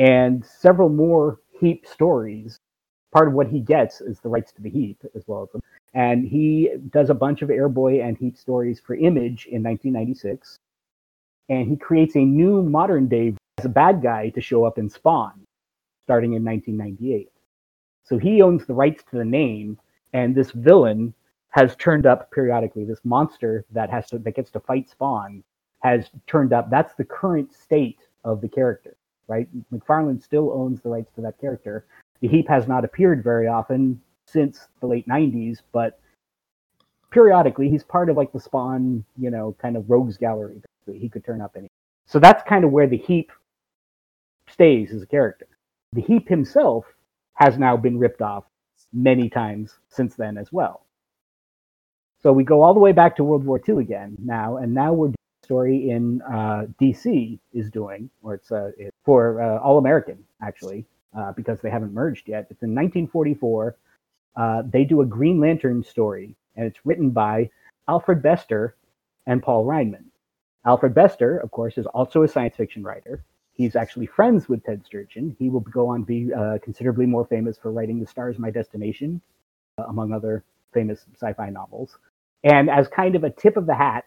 and 0.00 0.44
several 0.44 0.88
more 0.88 1.38
Heap 1.60 1.86
stories. 1.86 2.58
Part 3.12 3.28
of 3.28 3.34
what 3.34 3.46
he 3.46 3.60
gets 3.60 4.00
is 4.00 4.18
the 4.18 4.28
rights 4.28 4.50
to 4.54 4.62
the 4.62 4.68
Heap 4.68 4.98
as 5.14 5.22
well 5.28 5.44
as 5.44 5.50
them. 5.52 5.62
And 5.94 6.26
he 6.26 6.70
does 6.90 7.08
a 7.08 7.14
bunch 7.14 7.42
of 7.42 7.50
Airboy 7.50 8.04
and 8.04 8.18
Heap 8.18 8.36
stories 8.36 8.80
for 8.80 8.96
Image 8.96 9.46
in 9.46 9.62
1996. 9.62 10.56
And 11.48 11.68
he 11.68 11.76
creates 11.76 12.16
a 12.16 12.24
new 12.24 12.64
modern 12.64 13.06
day 13.06 13.36
as 13.58 13.66
a 13.66 13.68
bad 13.68 14.02
guy 14.02 14.30
to 14.30 14.40
show 14.40 14.64
up 14.64 14.76
in 14.76 14.90
Spawn 14.90 15.46
starting 16.02 16.32
in 16.32 16.44
1998. 16.44 17.30
So 18.02 18.18
he 18.18 18.42
owns 18.42 18.66
the 18.66 18.74
rights 18.74 19.04
to 19.10 19.18
the 19.18 19.24
name, 19.24 19.78
and 20.12 20.34
this 20.34 20.50
villain 20.50 21.14
has 21.54 21.76
turned 21.76 22.06
up 22.06 22.30
periodically. 22.30 22.84
This 22.84 23.00
monster 23.04 23.64
that 23.72 23.90
has 23.90 24.08
to 24.10 24.18
that 24.18 24.36
gets 24.36 24.50
to 24.52 24.60
fight 24.60 24.90
Spawn 24.90 25.42
has 25.80 26.10
turned 26.26 26.52
up. 26.52 26.70
That's 26.70 26.94
the 26.94 27.04
current 27.04 27.52
state 27.52 27.98
of 28.24 28.40
the 28.40 28.48
character 28.48 28.96
right? 29.28 29.48
McFarlane 29.72 30.22
still 30.22 30.52
owns 30.52 30.80
the 30.80 30.88
rights 30.88 31.12
to 31.14 31.20
that 31.22 31.40
character. 31.40 31.86
The 32.20 32.28
Heap 32.28 32.48
has 32.48 32.68
not 32.68 32.84
appeared 32.84 33.22
very 33.22 33.48
often 33.48 34.00
since 34.26 34.68
the 34.80 34.86
late 34.86 35.06
90s, 35.08 35.58
but 35.72 36.00
periodically 37.10 37.68
he's 37.68 37.84
part 37.84 38.10
of 38.10 38.16
like 38.16 38.32
the 38.32 38.40
Spawn, 38.40 39.04
you 39.16 39.30
know, 39.30 39.56
kind 39.60 39.76
of 39.76 39.88
rogues 39.88 40.16
gallery. 40.16 40.60
He 40.92 41.08
could 41.08 41.24
turn 41.24 41.40
up 41.40 41.54
any. 41.56 41.68
So 42.06 42.18
that's 42.18 42.42
kind 42.48 42.64
of 42.64 42.70
where 42.70 42.86
the 42.86 42.96
Heap 42.96 43.32
stays 44.48 44.92
as 44.92 45.02
a 45.02 45.06
character. 45.06 45.46
The 45.92 46.02
Heap 46.02 46.28
himself 46.28 46.84
has 47.34 47.58
now 47.58 47.76
been 47.76 47.98
ripped 47.98 48.22
off 48.22 48.44
many 48.92 49.28
times 49.28 49.78
since 49.88 50.14
then 50.14 50.36
as 50.36 50.52
well. 50.52 50.82
So 52.24 52.32
we 52.32 52.42
go 52.42 52.62
all 52.62 52.72
the 52.72 52.80
way 52.80 52.92
back 52.92 53.16
to 53.16 53.24
World 53.24 53.44
War 53.44 53.60
II 53.68 53.82
again 53.82 54.16
now, 54.18 54.56
and 54.56 54.72
now 54.72 54.94
we're 54.94 55.08
doing 55.08 55.14
a 55.42 55.46
story 55.46 55.90
in 55.90 56.22
uh, 56.22 56.64
DC 56.80 57.38
is 57.52 57.68
doing, 57.68 58.08
or 58.22 58.32
it's, 58.32 58.50
uh, 58.50 58.70
it's 58.78 58.96
for 59.04 59.42
uh, 59.42 59.58
All 59.58 59.76
American 59.76 60.24
actually, 60.40 60.86
uh, 61.14 61.32
because 61.32 61.60
they 61.60 61.68
haven't 61.68 61.92
merged 61.92 62.26
yet. 62.26 62.46
It's 62.48 62.62
in 62.62 62.70
1944. 62.70 63.76
Uh, 64.36 64.62
they 64.70 64.84
do 64.84 65.02
a 65.02 65.04
Green 65.04 65.38
Lantern 65.38 65.84
story, 65.84 66.34
and 66.56 66.64
it's 66.64 66.78
written 66.86 67.10
by 67.10 67.50
Alfred 67.88 68.22
Bester 68.22 68.74
and 69.26 69.42
Paul 69.42 69.66
Reinman. 69.66 70.04
Alfred 70.64 70.94
Bester, 70.94 71.36
of 71.36 71.50
course, 71.50 71.76
is 71.76 71.84
also 71.84 72.22
a 72.22 72.28
science 72.28 72.56
fiction 72.56 72.82
writer. 72.82 73.22
He's 73.52 73.76
actually 73.76 74.06
friends 74.06 74.48
with 74.48 74.64
Ted 74.64 74.82
Sturgeon. 74.86 75.36
He 75.38 75.50
will 75.50 75.60
go 75.60 75.88
on 75.88 76.00
to 76.00 76.06
be 76.06 76.32
uh, 76.32 76.56
considerably 76.62 77.04
more 77.04 77.26
famous 77.26 77.58
for 77.58 77.70
writing 77.70 78.00
The 78.00 78.06
Stars 78.06 78.38
My 78.38 78.50
Destination, 78.50 79.20
among 79.76 80.14
other 80.14 80.42
famous 80.72 81.04
sci 81.14 81.34
fi 81.34 81.50
novels. 81.50 81.98
And 82.44 82.68
as 82.70 82.86
kind 82.88 83.16
of 83.16 83.24
a 83.24 83.30
tip 83.30 83.56
of 83.56 83.66
the 83.66 83.74
hat 83.74 84.04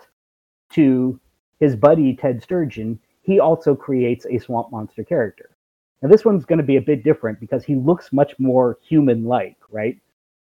to 0.74 1.20
his 1.60 1.76
buddy 1.76 2.16
Ted 2.16 2.42
Sturgeon, 2.44 3.00
he 3.24 3.40
also 3.40 3.76
creates 3.76 4.26
a 4.30 4.38
swamp 4.38 4.72
monster 4.72 5.04
character. 5.04 5.58
Now, 6.02 6.10
this 6.10 6.24
one's 6.24 6.46
going 6.46 6.60
to 6.60 6.64
be 6.64 6.78
a 6.78 6.82
bit 6.82 7.04
different 7.04 7.40
because 7.40 7.64
he 7.66 7.76
looks 7.76 8.14
much 8.14 8.38
more 8.38 8.78
human 8.88 9.26
like, 9.26 9.58
right? 9.72 10.00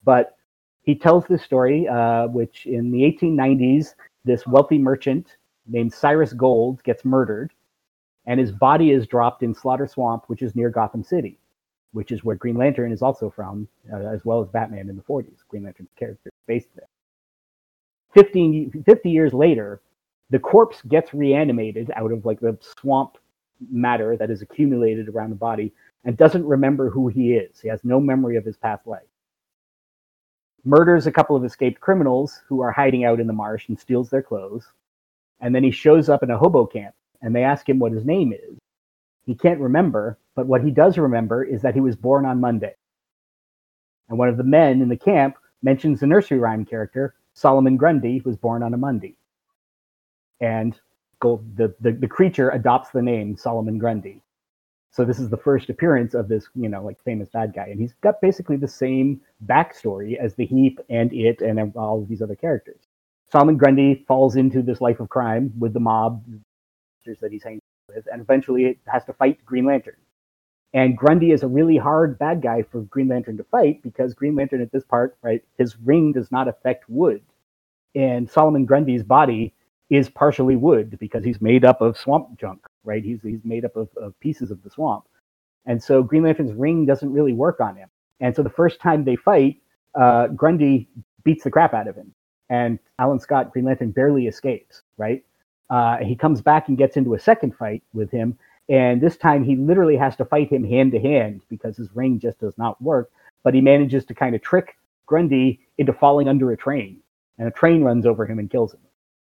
But 0.04 0.36
he 0.84 0.96
tells 0.96 1.26
this 1.26 1.42
story, 1.42 1.88
uh, 1.88 2.28
which 2.28 2.66
in 2.66 2.92
the 2.92 3.00
1890s, 3.00 3.96
this 4.26 4.46
wealthy 4.46 4.78
merchant 4.78 5.38
named 5.66 5.94
Cyrus 5.94 6.34
Gold 6.34 6.84
gets 6.84 7.06
murdered, 7.06 7.54
and 8.26 8.40
his 8.40 8.52
body 8.52 8.92
is 8.92 9.08
dropped 9.08 9.42
in 9.42 9.56
Slaughter 9.56 9.88
Swamp, 9.88 10.26
which 10.28 10.42
is 10.42 10.56
near 10.56 10.70
Gotham 10.70 11.04
City, 11.04 11.40
which 11.94 12.12
is 12.12 12.24
where 12.26 12.36
Green 12.36 12.58
Lantern 12.58 12.92
is 12.92 13.02
also 13.02 13.30
from, 13.30 13.68
uh, 13.94 13.98
as 13.98 14.26
well 14.26 14.42
as 14.42 14.50
Batman 14.50 14.90
in 14.90 14.98
the 14.98 15.04
40s. 15.04 15.38
Green 15.48 15.64
Lantern's 15.64 15.94
character 15.98 16.28
is 16.28 16.46
based 16.46 16.70
there. 16.76 16.88
15, 18.14 18.84
50 18.86 19.10
years 19.10 19.34
later, 19.34 19.82
the 20.30 20.40
corpse 20.40 20.82
gets 20.84 21.14
reanimated 21.14 21.92
out 21.96 22.12
of 22.12 22.26
like 22.26 22.40
the 22.40 22.58
swamp 22.62 23.18
matter 23.72 24.16
that 24.18 24.30
is 24.30 24.42
accumulated 24.42 25.10
around 25.10 25.32
the 25.32 25.36
body 25.36 25.74
and 26.06 26.18
doesn't 26.18 26.46
remember 26.46 26.90
who 26.90 27.08
he 27.08 27.34
is. 27.34 27.60
He 27.60 27.68
has 27.68 27.84
no 27.84 28.00
memory 28.00 28.38
of 28.38 28.46
his 28.46 28.58
past 28.58 28.88
life. 28.88 29.04
Murders 30.66 31.08
a 31.08 31.12
couple 31.12 31.36
of 31.36 31.44
escaped 31.44 31.80
criminals 31.80 32.42
who 32.48 32.62
are 32.62 32.72
hiding 32.72 33.06
out 33.06 33.20
in 33.20 33.28
the 33.28 33.34
marsh 33.34 33.68
and 33.70 33.80
steals 33.80 34.10
their 34.10 34.22
clothes. 34.22 34.66
And 35.40 35.56
then 35.56 35.64
he 35.64 35.72
shows 35.72 36.10
up 36.10 36.24
in 36.24 36.32
a 36.32 36.38
hobo 36.38 36.66
camp 36.66 36.96
and 37.22 37.36
they 37.36 37.44
ask 37.44 37.68
him 37.68 37.80
what 37.80 37.92
his 37.92 38.06
name 38.06 38.34
is. 38.34 38.58
He 39.26 39.36
can't 39.36 39.60
remember, 39.60 40.18
but 40.36 40.48
what 40.48 40.64
he 40.64 40.72
does 40.72 40.98
remember 40.98 41.44
is 41.44 41.62
that 41.62 41.76
he 41.76 41.82
was 41.82 41.96
born 41.96 42.26
on 42.26 42.42
Monday. 42.42 42.76
And 44.10 44.18
one 44.18 44.30
of 44.30 44.38
the 44.38 44.44
men 44.44 44.82
in 44.82 44.90
the 44.90 44.98
camp 44.98 45.38
mentions 45.62 46.00
the 46.00 46.08
nursery 46.08 46.40
rhyme 46.40 46.66
character, 46.66 47.14
Solomon 47.40 47.78
Grundy, 47.78 48.22
was 48.26 48.36
born 48.36 48.64
on 48.64 48.74
a 48.74 48.78
Monday 48.78 49.16
and 50.42 50.78
Gold, 51.22 51.56
the, 51.56 51.74
the, 51.80 51.94
the 51.94 52.08
creature 52.08 52.50
adopts 52.50 52.90
the 52.92 53.02
name 53.02 53.38
Solomon 53.38 53.78
Grundy. 53.78 54.22
So 54.92 55.06
this 55.06 55.20
is 55.20 55.30
the 55.30 55.38
first 55.38 55.70
appearance 55.70 56.14
of 56.14 56.28
this, 56.28 56.50
you 56.54 56.68
know, 56.68 56.84
like 56.84 57.02
famous 57.04 57.30
bad 57.30 57.54
guy, 57.54 57.68
and 57.68 57.80
he's 57.80 57.94
got 58.02 58.20
basically 58.22 58.58
the 58.58 58.68
same 58.68 59.22
backstory 59.46 60.18
as 60.18 60.36
the 60.36 60.46
Heap 60.46 60.80
and 60.90 61.14
it 61.14 61.40
and 61.42 61.74
all 61.78 62.02
of 62.02 62.10
these 62.10 62.22
other 62.22 62.36
characters. 62.36 62.82
Solomon 63.32 63.56
Grundy 63.56 64.04
falls 64.06 64.36
into 64.36 64.62
this 64.62 64.82
life 64.82 65.00
of 65.00 65.08
crime 65.08 65.54
with 65.58 65.74
the 65.74 65.80
mob 65.80 66.22
that 67.06 67.32
he's 67.32 67.44
hanging 67.44 67.62
with, 67.88 68.06
and 68.12 68.22
eventually 68.22 68.80
has 68.86 69.06
to 69.06 69.14
fight 69.14 69.44
Green 69.46 69.66
Lantern. 69.66 69.96
And 70.74 70.98
Grundy 70.98 71.32
is 71.32 71.44
a 71.44 71.48
really 71.48 71.78
hard 71.78 72.20
bad 72.20 72.42
guy 72.42 72.64
for 72.64 72.82
Green 72.82 73.08
Lantern 73.08 73.38
to 73.38 73.44
fight 73.46 73.82
because 73.84 74.14
Green 74.14 74.36
Lantern 74.36 74.62
at 74.62 74.72
this 74.72 74.84
part, 74.84 75.18
right, 75.24 75.44
his 75.58 75.78
ring 75.80 76.12
does 76.14 76.32
not 76.32 76.48
affect 76.48 76.90
wood, 76.90 77.22
and 77.96 78.30
Solomon 78.30 78.66
Grundy's 78.66 79.04
body 79.04 79.54
is 79.90 80.10
partially 80.10 80.56
wood 80.56 80.98
because 81.00 81.24
he's 81.26 81.42
made 81.42 81.66
up 81.66 81.82
of 81.82 81.98
swamp 81.98 82.40
junk, 82.40 82.62
right? 82.84 83.04
He's 83.04 83.22
he's 83.24 83.44
made 83.44 83.66
up 83.66 83.76
of, 83.76 83.90
of 83.98 84.20
pieces 84.20 84.52
of 84.52 84.62
the 84.64 84.70
swamp. 84.70 85.06
And 85.66 85.82
so 85.84 86.04
Green 86.04 86.24
Lantern's 86.24 86.54
ring 86.54 86.86
doesn't 86.86 87.12
really 87.12 87.34
work 87.34 87.60
on 87.60 87.76
him. 87.76 87.90
And 88.20 88.36
so 88.36 88.44
the 88.44 88.50
first 88.50 88.80
time 88.80 89.04
they 89.04 89.16
fight, 89.16 89.58
uh, 89.96 90.28
Grundy 90.28 90.88
beats 91.24 91.44
the 91.44 91.52
crap 91.52 91.74
out 91.74 91.88
of 91.88 91.96
him. 91.96 92.14
and 92.50 92.80
Alan 93.00 93.20
Scott, 93.20 93.52
Green 93.54 93.66
Lantern, 93.66 93.92
barely 93.92 94.28
escapes. 94.28 94.84
Right? 94.98 95.24
Uh, 95.70 95.98
he 95.98 96.16
comes 96.16 96.42
back 96.42 96.68
and 96.68 96.78
gets 96.78 96.98
into 96.98 97.14
a 97.14 97.20
second 97.20 97.56
fight 97.56 97.84
with 97.94 98.12
him, 98.12 98.38
and 98.70 99.02
this 99.02 99.18
time 99.18 99.44
he 99.44 99.56
literally 99.56 99.98
has 99.98 100.16
to 100.18 100.26
fight 100.26 100.52
him 100.52 100.64
hand 100.64 100.92
to 100.92 101.00
hand 101.00 101.42
because 101.50 101.76
his 101.76 101.90
ring 101.96 102.20
just 102.20 102.40
does 102.40 102.58
not 102.58 102.82
work. 102.82 103.12
But 103.44 103.54
he 103.54 103.62
manages 103.62 104.06
to 104.06 104.14
kind 104.14 104.36
of 104.36 104.42
trick 104.42 104.78
Grundy 105.06 105.60
into 105.78 105.92
falling 105.94 106.28
under 106.28 106.52
a 106.52 106.58
train, 106.58 107.02
and 107.40 107.48
a 107.48 107.52
train 107.52 107.84
runs 107.84 108.06
over 108.06 108.26
him 108.26 108.38
and 108.38 108.50
kills 108.50 108.74
him. 108.74 108.82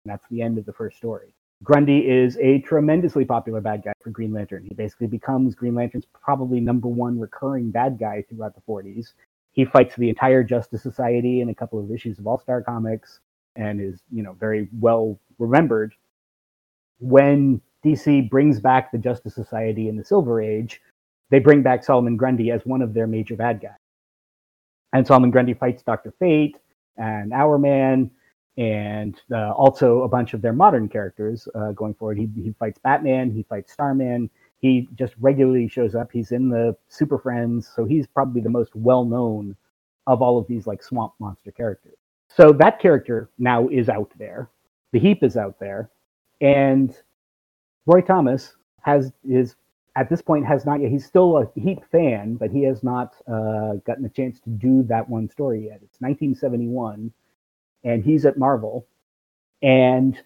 And 0.06 0.12
that's 0.12 0.26
the 0.30 0.42
end 0.42 0.58
of 0.58 0.66
the 0.66 0.74
first 0.74 0.98
story. 0.98 1.34
Grundy 1.64 2.00
is 2.00 2.38
a 2.38 2.60
tremendously 2.60 3.24
popular 3.24 3.62
bad 3.62 3.84
guy 3.84 3.94
for 4.04 4.10
Green 4.10 4.34
Lantern. 4.34 4.66
He 4.68 4.76
basically 4.76 5.08
becomes 5.08 5.56
Green 5.56 5.74
Lantern's 5.74 6.06
probably 6.22 6.60
number 6.60 6.90
one 6.90 7.18
recurring 7.18 7.72
bad 7.72 7.98
guy 7.98 8.24
throughout 8.28 8.54
the 8.54 8.62
40s. 8.70 9.14
He 9.54 9.64
fights 9.64 9.96
the 9.96 10.10
entire 10.10 10.44
Justice 10.44 10.84
Society 10.84 11.40
in 11.40 11.50
a 11.50 11.56
couple 11.56 11.80
of 11.80 11.90
issues 11.90 12.20
of 12.20 12.28
All 12.28 12.38
Star 12.38 12.62
Comics 12.62 13.22
and 13.56 13.80
is, 13.80 14.02
you 14.12 14.24
know, 14.24 14.34
very 14.34 14.68
well 14.80 15.18
remembered. 15.40 15.94
When 17.00 17.62
DC 17.84 18.30
brings 18.30 18.60
back 18.60 18.92
the 18.92 18.98
Justice 18.98 19.36
Society 19.36 19.90
in 19.90 19.98
the 19.98 20.04
Silver 20.04 20.42
Age, 20.42 20.82
they 21.30 21.40
bring 21.40 21.64
back 21.64 21.84
Solomon 21.84 22.16
Grundy 22.16 22.52
as 22.52 22.66
one 22.66 22.82
of 22.82 22.94
their 22.94 23.08
major 23.08 23.36
bad 23.36 23.62
guys. 23.62 23.72
And 24.94 25.06
Solomon 25.06 25.32
Grundy 25.32 25.54
fights 25.54 25.82
Dr. 25.82 26.14
Fate 26.20 26.58
and 26.98 27.34
Hourman 27.34 28.12
and 28.58 29.20
uh, 29.32 29.52
also 29.52 30.04
a 30.04 30.08
bunch 30.08 30.34
of 30.34 30.42
their 30.42 30.54
modern 30.54 30.88
characters 30.88 31.48
uh, 31.56 31.72
going 31.72 31.96
forward. 31.96 32.18
He, 32.20 32.30
he 32.36 32.54
fights 32.60 32.78
Batman, 32.78 33.32
he 33.32 33.44
fights 33.44 33.74
Starman. 33.74 34.30
He 34.60 34.88
just 34.96 35.14
regularly 35.20 35.68
shows 35.68 35.96
up. 35.96 36.12
He's 36.12 36.32
in 36.32 36.50
the 36.50 36.78
Super 36.88 37.18
Friends, 37.18 37.70
so 37.76 37.84
he's 37.84 38.08
probably 38.08 38.42
the 38.42 38.50
most 38.50 38.74
well 38.76 39.04
known 39.04 39.58
of 40.08 40.22
all 40.22 40.38
of 40.38 40.48
these 40.48 40.68
like 40.68 40.82
swamp 40.82 41.14
monster 41.20 41.52
characters. 41.52 41.98
So 42.30 42.54
that 42.54 42.80
character 42.80 43.30
now 43.38 43.68
is 43.68 43.90
out 43.90 44.12
there. 44.18 44.50
The 44.94 45.00
Heap 45.00 45.24
is 45.24 45.36
out 45.36 45.60
there, 45.60 45.90
and 46.40 46.96
Roy 47.86 48.02
Thomas 48.02 48.56
has 48.82 49.12
is 49.28 49.56
at 49.96 50.10
this 50.10 50.22
point 50.22 50.46
has 50.46 50.66
not 50.66 50.82
yet. 50.82 50.92
He's 50.92 51.06
still 51.06 51.38
a 51.38 51.48
Heap 51.60 51.80
fan, 51.92 52.36
but 52.36 52.52
he 52.52 52.64
has 52.64 52.84
not 52.84 53.14
uh, 53.28 53.76
gotten 53.86 54.06
a 54.06 54.10
chance 54.10 54.40
to 54.42 54.50
do 54.50 54.84
that 54.84 55.10
one 55.10 55.30
story 55.30 55.66
yet. 55.66 55.80
It's 55.84 56.02
1971 56.02 57.12
and 57.84 58.04
he's 58.04 58.26
at 58.26 58.38
Marvel. 58.38 58.88
And 59.62 60.18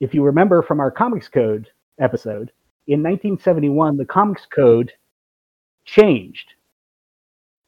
if 0.00 0.14
you 0.14 0.22
remember 0.22 0.62
from 0.62 0.80
our 0.80 0.90
Comics 0.90 1.28
Code 1.28 1.68
episode, 1.98 2.52
in 2.86 3.02
1971, 3.02 3.96
the 3.96 4.04
Comics 4.04 4.46
Code 4.46 4.92
changed. 5.84 6.54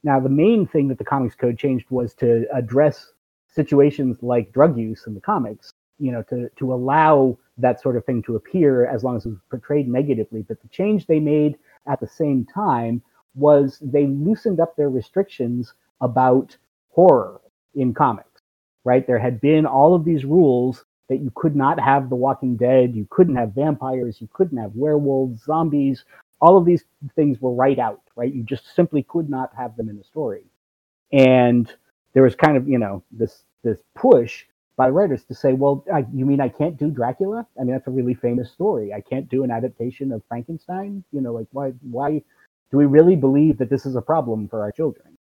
Now, 0.02 0.18
the 0.18 0.28
main 0.28 0.66
thing 0.66 0.88
that 0.88 0.98
the 0.98 1.04
Comics 1.04 1.36
Code 1.36 1.58
changed 1.58 1.86
was 1.90 2.14
to 2.14 2.46
address 2.52 3.12
situations 3.48 4.16
like 4.22 4.52
drug 4.52 4.76
use 4.78 5.06
in 5.06 5.14
the 5.14 5.20
comics, 5.20 5.72
you 6.02 6.12
know, 6.12 6.22
to, 6.24 6.50
to 6.58 6.74
allow 6.74 7.38
that 7.58 7.82
sort 7.82 7.96
of 7.96 8.06
thing 8.06 8.22
to 8.24 8.36
appear 8.36 8.86
as 8.86 9.04
long 9.04 9.16
as 9.16 9.26
it 9.26 9.30
was 9.30 9.38
portrayed 9.50 9.88
negatively. 9.88 10.42
But 10.42 10.62
the 10.62 10.68
change 10.68 11.06
they 11.06 11.20
made 11.20 11.56
at 11.88 12.00
the 12.00 12.08
same 12.08 12.46
time 12.46 13.02
was 13.36 13.78
they 13.82 14.08
loosened 14.08 14.60
up 14.60 14.76
their 14.76 14.90
restrictions 14.90 15.74
about 16.02 16.56
horror 16.90 17.40
in 17.76 17.94
comics 17.94 18.42
right? 18.84 19.06
There 19.06 19.20
had 19.20 19.40
been 19.42 19.66
all 19.66 19.94
of 19.94 20.04
these 20.06 20.26
rules 20.26 20.84
that 21.10 21.18
you 21.18 21.32
could 21.36 21.56
not 21.56 21.80
have 21.80 22.10
The 22.10 22.16
Walking 22.16 22.56
Dead, 22.56 22.96
you 22.96 23.06
couldn't 23.10 23.36
have 23.36 23.54
vampires, 23.54 24.20
you 24.20 24.28
couldn't 24.34 24.58
have 24.58 24.72
werewolves, 24.76 25.44
zombies. 25.44 26.04
All 26.40 26.58
of 26.58 26.66
these 26.66 26.84
things 27.16 27.40
were 27.40 27.54
right 27.54 27.78
out, 27.78 28.02
right? 28.16 28.34
You 28.34 28.44
just 28.44 28.74
simply 28.76 29.04
could 29.04 29.30
not 29.30 29.52
have 29.56 29.76
them 29.76 29.90
in 29.90 29.98
the 29.98 30.04
story. 30.04 30.44
And 31.12 31.72
there 32.14 32.24
was 32.24 32.36
kind 32.36 32.58
of, 32.58 32.68
you 32.68 32.78
know, 32.78 33.04
this 33.12 33.44
this 33.64 33.78
push 33.96 34.44
by 34.76 34.88
writers 34.88 35.24
to 35.24 35.34
say, 35.34 35.52
well, 35.52 35.84
I, 35.92 36.04
you 36.12 36.26
mean 36.26 36.40
I 36.40 36.48
can't 36.48 36.76
do 36.78 36.90
Dracula? 36.90 37.46
I 37.60 37.64
mean, 37.64 37.72
that's 37.72 37.86
a 37.86 37.90
really 37.90 38.14
famous 38.14 38.50
story. 38.50 38.92
I 38.92 39.00
can't 39.00 39.28
do 39.28 39.44
an 39.44 39.50
adaptation 39.50 40.12
of 40.12 40.22
Frankenstein. 40.28 41.04
You 41.12 41.20
know, 41.20 41.32
like 41.32 41.48
why 41.52 41.72
why 41.82 42.22
do 42.70 42.78
we 42.78 42.86
really 42.86 43.16
believe 43.16 43.58
that 43.58 43.70
this 43.70 43.86
is 43.86 43.96
a 43.96 44.02
problem 44.02 44.48
for 44.48 44.62
our 44.62 44.72
children? 44.72 45.18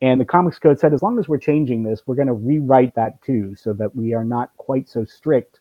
And 0.00 0.20
the 0.20 0.24
Comics 0.24 0.58
Code 0.58 0.80
said, 0.80 0.92
as 0.92 1.02
long 1.02 1.18
as 1.18 1.28
we're 1.28 1.38
changing 1.38 1.84
this, 1.84 2.02
we're 2.06 2.16
going 2.16 2.28
to 2.28 2.34
rewrite 2.34 2.94
that 2.96 3.22
too, 3.22 3.54
so 3.56 3.72
that 3.74 3.94
we 3.94 4.14
are 4.14 4.24
not 4.24 4.50
quite 4.56 4.88
so 4.88 5.04
strict 5.04 5.60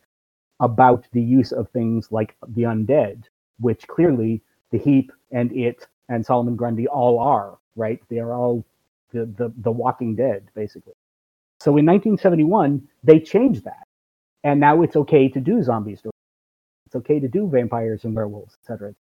about 0.60 1.06
the 1.12 1.22
use 1.22 1.52
of 1.52 1.70
things 1.70 2.12
like 2.12 2.36
the 2.48 2.64
undead, 2.64 3.24
which 3.60 3.88
clearly 3.88 4.42
the 4.72 4.80
Heap 4.80 5.12
and 5.32 5.52
it 5.52 5.88
and 6.10 6.26
Solomon 6.26 6.56
Grundy 6.56 6.88
all 6.88 7.20
are, 7.20 7.58
right? 7.76 8.00
They 8.10 8.20
are 8.20 8.34
all 8.34 8.66
the, 9.14 9.26
the, 9.26 9.54
the 9.58 9.72
Walking 9.72 10.16
Dead, 10.16 10.50
basically. 10.56 10.94
So 11.62 11.78
in 11.78 11.86
1971, 11.86 12.82
they 13.04 13.20
changed 13.20 13.66
that. 13.66 13.86
And 14.44 14.60
now 14.60 14.82
it's 14.82 14.96
okay 14.96 15.30
to 15.30 15.40
do 15.40 15.62
zombie 15.62 15.96
stories. 15.96 16.16
It's 16.88 16.96
okay 16.96 17.20
to 17.20 17.28
do 17.28 17.48
vampires 17.48 18.04
and 18.04 18.16
werewolves, 18.16 18.58
etc. 18.64 18.96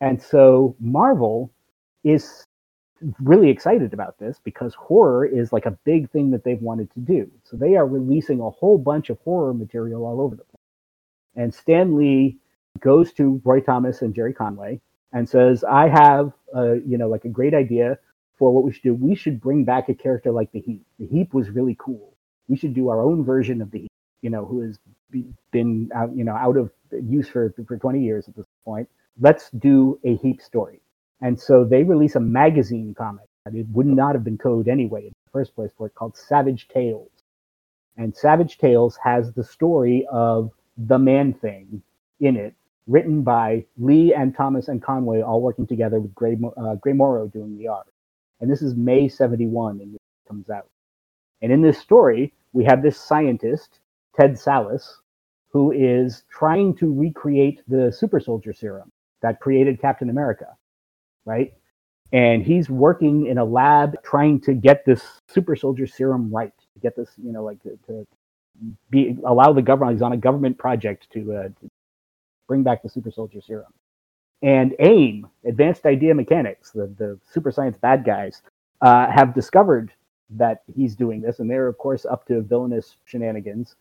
And 0.00 0.20
so 0.20 0.74
Marvel 0.80 1.52
is 2.02 2.44
really 3.20 3.50
excited 3.50 3.94
about 3.94 4.18
this 4.18 4.40
because 4.42 4.74
horror 4.74 5.24
is 5.24 5.52
like 5.52 5.64
a 5.64 5.78
big 5.84 6.10
thing 6.10 6.32
that 6.32 6.42
they've 6.42 6.60
wanted 6.60 6.90
to 6.94 6.98
do. 6.98 7.30
So 7.44 7.56
they 7.56 7.76
are 7.76 7.86
releasing 7.86 8.40
a 8.40 8.50
whole 8.50 8.76
bunch 8.76 9.08
of 9.08 9.20
horror 9.20 9.54
material 9.54 10.04
all 10.04 10.20
over 10.20 10.34
the 10.34 10.42
place. 10.42 10.56
And 11.36 11.54
Stan 11.54 11.96
Lee 11.96 12.36
goes 12.80 13.12
to 13.12 13.40
Roy 13.44 13.60
Thomas 13.60 14.02
and 14.02 14.12
Gerry 14.12 14.32
Conway 14.32 14.80
and 15.12 15.28
says, 15.28 15.62
"I 15.62 15.86
have, 15.88 16.32
uh, 16.52 16.72
you 16.84 16.98
know, 16.98 17.08
like 17.08 17.26
a 17.26 17.28
great 17.28 17.54
idea 17.54 18.00
for 18.40 18.50
what 18.50 18.64
we 18.64 18.72
should 18.72 18.82
do. 18.82 18.94
We 18.94 19.14
should 19.14 19.38
bring 19.38 19.64
back 19.64 19.90
a 19.90 19.94
character 19.94 20.32
like 20.32 20.50
the 20.50 20.60
Heap. 20.60 20.82
The 20.98 21.06
Heap 21.06 21.34
was 21.34 21.50
really 21.50 21.76
cool. 21.78 22.16
We 22.48 22.56
should 22.56 22.74
do 22.74 22.88
our 22.88 23.02
own 23.02 23.22
version 23.22 23.60
of 23.60 23.70
the 23.70 23.80
Heap. 23.80 23.92
You 24.22 24.30
know, 24.30 24.44
who 24.46 24.62
has 24.62 24.78
been 25.52 25.90
out, 25.94 26.16
you 26.16 26.24
know, 26.24 26.34
out 26.34 26.56
of 26.56 26.72
use 26.90 27.28
for 27.28 27.54
for 27.68 27.76
20 27.76 28.02
years 28.02 28.26
at 28.28 28.34
this 28.34 28.46
point. 28.64 28.88
Let's 29.20 29.50
do 29.50 30.00
a 30.04 30.16
Heap 30.16 30.40
story." 30.40 30.80
And 31.20 31.38
so 31.38 31.64
they 31.64 31.82
release 31.84 32.16
a 32.16 32.20
magazine 32.20 32.94
comic 32.96 33.26
that 33.44 33.54
it 33.54 33.66
would 33.72 33.86
not 33.86 34.14
have 34.14 34.24
been 34.24 34.38
code 34.38 34.68
anyway 34.68 35.02
in 35.02 35.12
the 35.26 35.30
first 35.32 35.54
place 35.54 35.70
for 35.76 35.86
it 35.86 35.94
called 35.94 36.16
Savage 36.16 36.68
Tales. 36.68 37.10
And 37.98 38.16
Savage 38.16 38.56
Tales 38.56 38.98
has 39.04 39.32
the 39.34 39.44
story 39.44 40.06
of 40.10 40.50
the 40.78 40.98
man 40.98 41.34
thing 41.34 41.82
in 42.20 42.36
it, 42.36 42.54
written 42.86 43.22
by 43.22 43.66
Lee 43.76 44.14
and 44.14 44.34
Thomas 44.34 44.68
and 44.68 44.82
Conway 44.82 45.20
all 45.20 45.42
working 45.42 45.66
together 45.66 46.00
with 46.00 46.14
Gray, 46.14 46.38
uh, 46.56 46.76
Gray 46.76 46.94
Morrow 46.94 47.26
doing 47.26 47.58
the 47.58 47.68
art. 47.68 47.86
And 48.40 48.50
this 48.50 48.62
is 48.62 48.74
May 48.74 49.08
71 49.08 49.80
and 49.80 49.94
it 49.96 50.00
comes 50.28 50.50
out. 50.50 50.68
And 51.42 51.52
in 51.52 51.62
this 51.62 51.78
story, 51.78 52.34
we 52.52 52.64
have 52.64 52.82
this 52.82 52.98
scientist, 52.98 53.80
Ted 54.18 54.34
Sallis, 54.34 54.86
who 55.52 55.72
is 55.72 56.24
trying 56.30 56.76
to 56.76 56.92
recreate 56.92 57.62
the 57.68 57.92
super 57.92 58.20
soldier 58.20 58.52
serum 58.52 58.90
that 59.22 59.40
created 59.40 59.80
Captain 59.80 60.10
America 60.10 60.46
right? 61.24 61.52
And 62.12 62.44
he's 62.44 62.68
working 62.68 63.26
in 63.26 63.38
a 63.38 63.44
lab 63.44 64.02
trying 64.04 64.40
to 64.42 64.54
get 64.54 64.84
this 64.84 65.02
super 65.28 65.56
soldier 65.56 65.86
serum 65.86 66.30
right, 66.34 66.52
to 66.74 66.80
get 66.80 66.96
this, 66.96 67.10
you 67.22 67.32
know, 67.32 67.44
like 67.44 67.62
to, 67.62 67.78
to 67.86 68.06
be 68.90 69.16
allow 69.26 69.52
the 69.52 69.62
government. 69.62 69.96
He's 69.96 70.02
on 70.02 70.12
a 70.12 70.16
government 70.18 70.58
project 70.58 71.08
to, 71.12 71.34
uh, 71.34 71.44
to 71.48 71.68
bring 72.48 72.62
back 72.64 72.82
the 72.82 72.88
super 72.88 73.10
soldier 73.10 73.40
serum. 73.40 73.72
And 74.42 74.74
AIM, 74.78 75.26
Advanced 75.44 75.84
Idea 75.84 76.14
Mechanics, 76.14 76.70
the, 76.70 76.86
the 76.98 77.18
super 77.30 77.50
science 77.50 77.76
bad 77.80 78.04
guys, 78.04 78.42
uh, 78.80 79.10
have 79.10 79.34
discovered 79.34 79.92
that 80.30 80.62
he's 80.74 80.96
doing 80.96 81.20
this, 81.20 81.40
and 81.40 81.50
they're 81.50 81.68
of 81.68 81.76
course 81.76 82.06
up 82.06 82.26
to 82.26 82.40
villainous 82.40 82.96
shenanigans. 83.04 83.74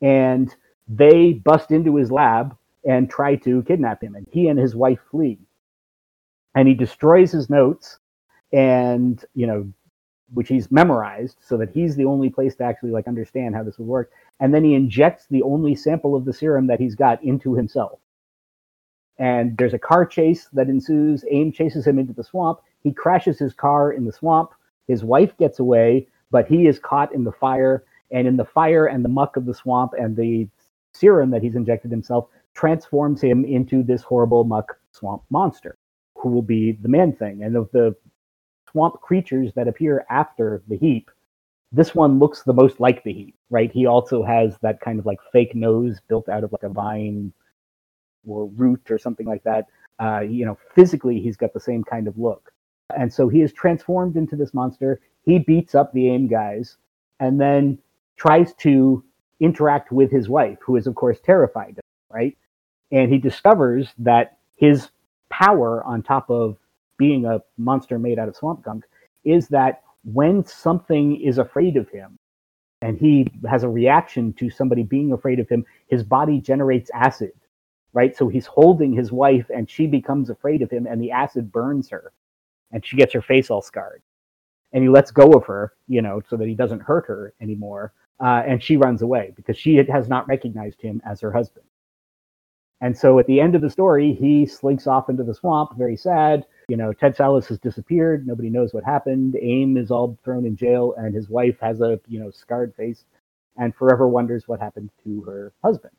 And 0.00 0.54
they 0.88 1.32
bust 1.32 1.72
into 1.72 1.96
his 1.96 2.12
lab 2.12 2.56
and 2.84 3.10
try 3.10 3.34
to 3.36 3.62
kidnap 3.64 4.02
him, 4.02 4.14
and 4.14 4.26
he 4.30 4.48
and 4.48 4.58
his 4.58 4.76
wife 4.76 5.00
flee. 5.10 5.38
And 6.54 6.68
he 6.68 6.74
destroys 6.74 7.32
his 7.32 7.50
notes 7.50 7.98
and 8.52 9.24
you 9.34 9.46
know 9.46 9.68
which 10.32 10.48
he's 10.48 10.70
memorized 10.70 11.36
so 11.40 11.56
that 11.56 11.70
he's 11.70 11.96
the 11.96 12.04
only 12.04 12.30
place 12.30 12.54
to 12.56 12.64
actually 12.64 12.90
like 12.90 13.08
understand 13.08 13.54
how 13.54 13.62
this 13.62 13.78
would 13.78 13.88
work. 13.88 14.10
And 14.40 14.54
then 14.54 14.64
he 14.64 14.74
injects 14.74 15.26
the 15.30 15.42
only 15.42 15.74
sample 15.74 16.14
of 16.16 16.24
the 16.24 16.32
serum 16.32 16.66
that 16.68 16.80
he's 16.80 16.94
got 16.94 17.22
into 17.22 17.54
himself 17.54 18.00
and 19.18 19.56
there's 19.56 19.74
a 19.74 19.78
car 19.78 20.04
chase 20.04 20.48
that 20.52 20.68
ensues 20.68 21.24
aim 21.30 21.52
chases 21.52 21.86
him 21.86 21.98
into 21.98 22.12
the 22.12 22.24
swamp 22.24 22.60
he 22.82 22.92
crashes 22.92 23.38
his 23.38 23.54
car 23.54 23.92
in 23.92 24.04
the 24.04 24.12
swamp 24.12 24.50
his 24.88 25.04
wife 25.04 25.36
gets 25.38 25.58
away 25.58 26.06
but 26.30 26.46
he 26.46 26.66
is 26.66 26.78
caught 26.78 27.14
in 27.14 27.24
the 27.24 27.32
fire 27.32 27.84
and 28.10 28.26
in 28.26 28.36
the 28.36 28.44
fire 28.44 28.86
and 28.86 29.04
the 29.04 29.08
muck 29.08 29.36
of 29.36 29.46
the 29.46 29.54
swamp 29.54 29.92
and 29.98 30.16
the 30.16 30.48
serum 30.92 31.30
that 31.30 31.42
he's 31.42 31.56
injected 31.56 31.90
himself 31.90 32.28
transforms 32.54 33.20
him 33.20 33.44
into 33.44 33.82
this 33.82 34.02
horrible 34.02 34.44
muck 34.44 34.78
swamp 34.92 35.22
monster 35.30 35.76
who 36.16 36.30
will 36.30 36.42
be 36.42 36.72
the 36.72 36.88
man 36.88 37.12
thing. 37.12 37.42
And 37.42 37.56
of 37.56 37.70
the 37.72 37.94
swamp 38.70 39.00
creatures 39.00 39.52
that 39.54 39.68
appear 39.68 40.06
after 40.10 40.62
the 40.68 40.76
heap, 40.76 41.10
this 41.72 41.94
one 41.94 42.18
looks 42.18 42.42
the 42.42 42.54
most 42.54 42.80
like 42.80 43.04
the 43.04 43.12
heap, 43.12 43.36
right? 43.50 43.70
He 43.70 43.86
also 43.86 44.22
has 44.22 44.56
that 44.62 44.80
kind 44.80 44.98
of 44.98 45.06
like 45.06 45.18
fake 45.32 45.54
nose 45.54 46.00
built 46.08 46.28
out 46.28 46.44
of 46.44 46.52
like 46.52 46.62
a 46.62 46.68
vine 46.68 47.32
or 48.26 48.46
root 48.56 48.90
or 48.90 48.98
something 48.98 49.26
like 49.26 49.44
that. 49.44 49.66
Uh, 49.98 50.20
you 50.20 50.44
know, 50.44 50.58
physically, 50.74 51.20
he's 51.20 51.36
got 51.36 51.52
the 51.54 51.60
same 51.60 51.82
kind 51.82 52.06
of 52.08 52.18
look. 52.18 52.52
And 52.96 53.12
so 53.12 53.28
he 53.28 53.42
is 53.42 53.52
transformed 53.52 54.16
into 54.16 54.36
this 54.36 54.54
monster. 54.54 55.00
He 55.24 55.38
beats 55.38 55.74
up 55.74 55.92
the 55.92 56.08
AIM 56.10 56.28
guys. 56.28 56.76
And 57.18 57.40
then 57.40 57.78
tries 58.16 58.52
to 58.54 59.02
interact 59.40 59.92
with 59.92 60.10
his 60.10 60.28
wife, 60.28 60.58
who 60.64 60.76
is, 60.76 60.86
of 60.86 60.94
course, 60.94 61.18
terrified, 61.20 61.78
right? 62.10 62.36
And 62.90 63.12
he 63.12 63.18
discovers 63.18 63.88
that 63.98 64.38
his 64.56 64.90
power 65.28 65.82
on 65.84 66.02
top 66.02 66.30
of 66.30 66.56
being 66.98 67.26
a 67.26 67.42
monster 67.58 67.98
made 67.98 68.18
out 68.18 68.28
of 68.28 68.36
swamp 68.36 68.62
gunk 68.62 68.84
is 69.24 69.48
that 69.48 69.82
when 70.04 70.44
something 70.44 71.20
is 71.20 71.38
afraid 71.38 71.76
of 71.76 71.88
him 71.90 72.18
and 72.80 72.96
he 72.96 73.26
has 73.48 73.64
a 73.64 73.68
reaction 73.68 74.32
to 74.34 74.48
somebody 74.48 74.82
being 74.82 75.12
afraid 75.12 75.40
of 75.40 75.48
him, 75.48 75.64
his 75.88 76.02
body 76.02 76.40
generates 76.40 76.90
acid, 76.94 77.32
right? 77.96 78.14
So 78.14 78.28
he's 78.28 78.44
holding 78.44 78.92
his 78.92 79.10
wife 79.10 79.46
and 79.48 79.68
she 79.68 79.86
becomes 79.86 80.28
afraid 80.28 80.60
of 80.60 80.70
him 80.70 80.86
and 80.86 81.00
the 81.00 81.10
acid 81.10 81.50
burns 81.50 81.88
her 81.88 82.12
and 82.70 82.84
she 82.84 82.94
gets 82.94 83.14
her 83.14 83.22
face 83.22 83.50
all 83.50 83.62
scarred. 83.62 84.02
And 84.74 84.82
he 84.82 84.90
lets 84.90 85.10
go 85.10 85.32
of 85.32 85.46
her, 85.46 85.72
you 85.88 86.02
know, 86.02 86.20
so 86.28 86.36
that 86.36 86.46
he 86.46 86.54
doesn't 86.54 86.82
hurt 86.82 87.06
her 87.06 87.32
anymore. 87.40 87.94
Uh, 88.22 88.42
and 88.46 88.62
she 88.62 88.76
runs 88.76 89.00
away 89.00 89.32
because 89.34 89.56
she 89.56 89.76
has 89.76 90.08
not 90.10 90.28
recognized 90.28 90.82
him 90.82 91.00
as 91.06 91.22
her 91.22 91.32
husband. 91.32 91.64
And 92.82 92.96
so 92.96 93.18
at 93.18 93.26
the 93.26 93.40
end 93.40 93.54
of 93.54 93.62
the 93.62 93.70
story, 93.70 94.12
he 94.12 94.44
slinks 94.44 94.86
off 94.86 95.08
into 95.08 95.24
the 95.24 95.34
swamp, 95.34 95.78
very 95.78 95.96
sad. 95.96 96.44
You 96.68 96.76
know, 96.76 96.92
Ted 96.92 97.16
Sallis 97.16 97.46
has 97.46 97.58
disappeared. 97.58 98.26
Nobody 98.26 98.50
knows 98.50 98.74
what 98.74 98.84
happened. 98.84 99.36
AIM 99.40 99.78
is 99.78 99.90
all 99.90 100.18
thrown 100.22 100.44
in 100.44 100.54
jail, 100.54 100.92
and 100.98 101.14
his 101.14 101.30
wife 101.30 101.58
has 101.62 101.80
a, 101.80 101.98
you 102.06 102.20
know, 102.20 102.30
scarred 102.30 102.74
face 102.74 103.06
and 103.56 103.74
forever 103.74 104.06
wonders 104.06 104.46
what 104.46 104.60
happened 104.60 104.90
to 105.04 105.22
her 105.22 105.54
husband. 105.64 105.94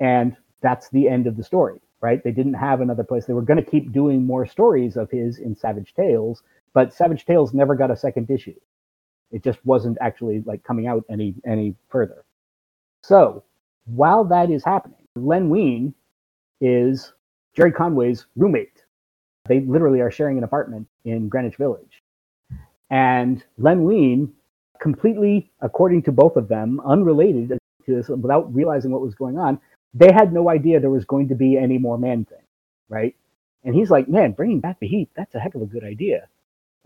And 0.00 0.36
that's 0.60 0.88
the 0.90 1.08
end 1.08 1.26
of 1.26 1.36
the 1.36 1.44
story, 1.44 1.80
right? 2.00 2.22
They 2.22 2.32
didn't 2.32 2.54
have 2.54 2.80
another 2.80 3.04
place. 3.04 3.26
They 3.26 3.32
were 3.32 3.42
going 3.42 3.62
to 3.62 3.70
keep 3.70 3.92
doing 3.92 4.26
more 4.26 4.46
stories 4.46 4.96
of 4.96 5.10
his 5.10 5.38
in 5.38 5.54
Savage 5.54 5.94
Tales, 5.94 6.42
but 6.74 6.92
Savage 6.92 7.24
Tales 7.24 7.54
never 7.54 7.74
got 7.74 7.90
a 7.90 7.96
second 7.96 8.30
issue. 8.30 8.54
It 9.30 9.44
just 9.44 9.64
wasn't 9.64 9.98
actually 10.00 10.42
like 10.46 10.64
coming 10.64 10.86
out 10.86 11.04
any 11.10 11.34
any 11.46 11.74
further. 11.88 12.24
So 13.02 13.44
while 13.84 14.24
that 14.24 14.50
is 14.50 14.64
happening, 14.64 15.06
Len 15.14 15.50
Wein 15.50 15.94
is 16.60 17.12
Gerry 17.54 17.72
Conway's 17.72 18.26
roommate. 18.36 18.84
They 19.46 19.60
literally 19.60 20.00
are 20.00 20.10
sharing 20.10 20.38
an 20.38 20.44
apartment 20.44 20.86
in 21.04 21.28
Greenwich 21.28 21.56
Village. 21.56 22.02
And 22.90 23.44
Len 23.58 23.84
Wein, 23.84 24.32
completely, 24.80 25.50
according 25.60 26.02
to 26.04 26.12
both 26.12 26.36
of 26.36 26.48
them, 26.48 26.80
unrelated 26.84 27.58
to 27.86 27.94
this, 27.94 28.08
without 28.08 28.52
realizing 28.54 28.90
what 28.90 29.00
was 29.00 29.14
going 29.14 29.38
on, 29.38 29.60
they 29.94 30.12
had 30.12 30.32
no 30.32 30.48
idea 30.48 30.80
there 30.80 30.90
was 30.90 31.04
going 31.04 31.28
to 31.28 31.34
be 31.34 31.56
any 31.56 31.78
more 31.78 31.98
man 31.98 32.24
thing, 32.24 32.42
right? 32.88 33.16
And 33.64 33.74
he's 33.74 33.90
like, 33.90 34.08
man, 34.08 34.32
bringing 34.32 34.60
back 34.60 34.80
the 34.80 34.88
heap, 34.88 35.10
that's 35.16 35.34
a 35.34 35.40
heck 35.40 35.54
of 35.54 35.62
a 35.62 35.66
good 35.66 35.84
idea. 35.84 36.28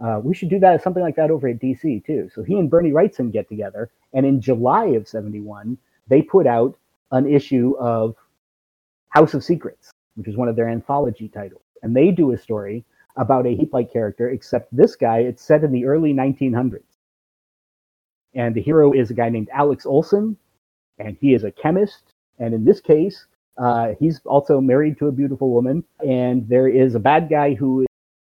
Uh, 0.01 0.21
we 0.23 0.35
should 0.35 0.51
do 0.51 0.59
that 0.59 0.83
something 0.83 1.03
like 1.03 1.17
that 1.17 1.31
over 1.31 1.49
at 1.49 1.61
DC 1.61 2.05
too. 2.05 2.29
So 2.35 2.43
he 2.43 2.55
and 2.59 2.71
Bernie 2.71 2.91
Wrightson 2.91 3.33
get 3.33 3.49
together, 3.49 3.91
and 4.13 4.27
in 4.27 4.41
July 4.41 4.87
of 4.87 5.07
'71, 5.09 5.79
they 6.09 6.23
put 6.23 6.47
out 6.47 6.77
an 7.13 7.33
issue 7.33 7.77
of 7.79 8.17
House 9.11 9.35
of 9.35 9.45
Secrets, 9.45 9.93
which 10.17 10.29
is 10.29 10.37
one 10.37 10.49
of 10.49 10.57
their 10.57 10.69
anthology 10.69 11.29
titles, 11.29 11.63
and 11.83 11.95
they 11.95 12.11
do 12.11 12.33
a 12.33 12.39
story 12.39 12.85
about 13.17 13.47
a 13.47 13.55
heap-like 13.55 13.93
character. 13.93 14.31
Except 14.31 14.75
this 14.75 14.97
guy, 14.97 15.19
it's 15.21 15.43
set 15.43 15.65
in 15.65 15.73
the 15.73 15.85
early 15.87 16.13
1900s, 16.13 16.83
and 18.35 18.55
the 18.55 18.63
hero 18.63 18.93
is 18.93 19.11
a 19.11 19.15
guy 19.15 19.29
named 19.29 19.51
Alex 19.53 19.87
Olson, 19.87 20.37
and 20.99 21.17
he 21.21 21.35
is 21.35 21.45
a 21.45 21.53
chemist. 21.53 22.12
And 22.39 22.55
in 22.55 22.65
this 22.65 22.81
case, 22.81 23.27
uh, 23.59 23.95
he's 23.99 24.21
also 24.25 24.61
married 24.61 24.99
to 24.99 25.09
a 25.09 25.13
beautiful 25.13 25.51
woman, 25.51 25.85
and 26.01 26.49
there 26.49 26.69
is 26.69 26.95
a 26.95 26.99
bad 26.99 27.29
guy 27.29 27.55
who 27.55 27.85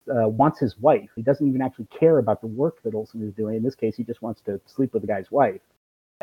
uh, 0.10 0.28
wants 0.28 0.60
his 0.60 0.78
wife. 0.78 1.10
He 1.16 1.22
doesn't 1.22 1.48
even 1.48 1.62
actually 1.62 1.88
care 1.88 2.18
about 2.18 2.42
the 2.42 2.48
work 2.48 2.82
that 2.84 2.96
Olson 2.96 3.22
is 3.22 3.34
doing. 3.34 3.58
In 3.58 3.64
this 3.64 3.76
case, 3.76 3.96
he 3.96 4.04
just 4.04 4.22
wants 4.22 4.42
to 4.42 4.60
sleep 4.66 4.94
with 4.94 5.04
the 5.04 5.08
guy's 5.08 5.30
wife. 5.32 5.62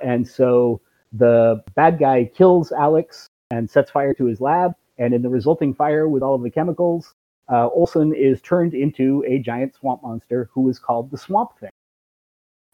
And 0.03 0.27
so 0.27 0.81
the 1.12 1.62
bad 1.75 1.99
guy 1.99 2.31
kills 2.35 2.73
Alex 2.73 3.29
and 3.51 3.69
sets 3.71 3.91
fire 3.91 4.15
to 4.15 4.25
his 4.25 4.41
lab. 4.41 4.73
And 4.99 5.12
in 5.15 5.23
the 5.23 5.29
resulting 5.29 5.75
fire 5.75 6.09
with 6.09 6.23
all 6.23 6.35
of 6.35 6.43
the 6.43 6.51
chemicals, 6.51 7.15
uh, 7.53 7.69
Olson 7.69 8.15
is 8.15 8.41
turned 8.41 8.75
into 8.75 9.23
a 9.27 9.39
giant 9.39 9.75
swamp 9.75 10.03
monster 10.03 10.51
who 10.53 10.69
is 10.69 10.79
called 10.79 11.11
the 11.11 11.19
Swamp 11.19 11.51
Thing. 11.61 11.71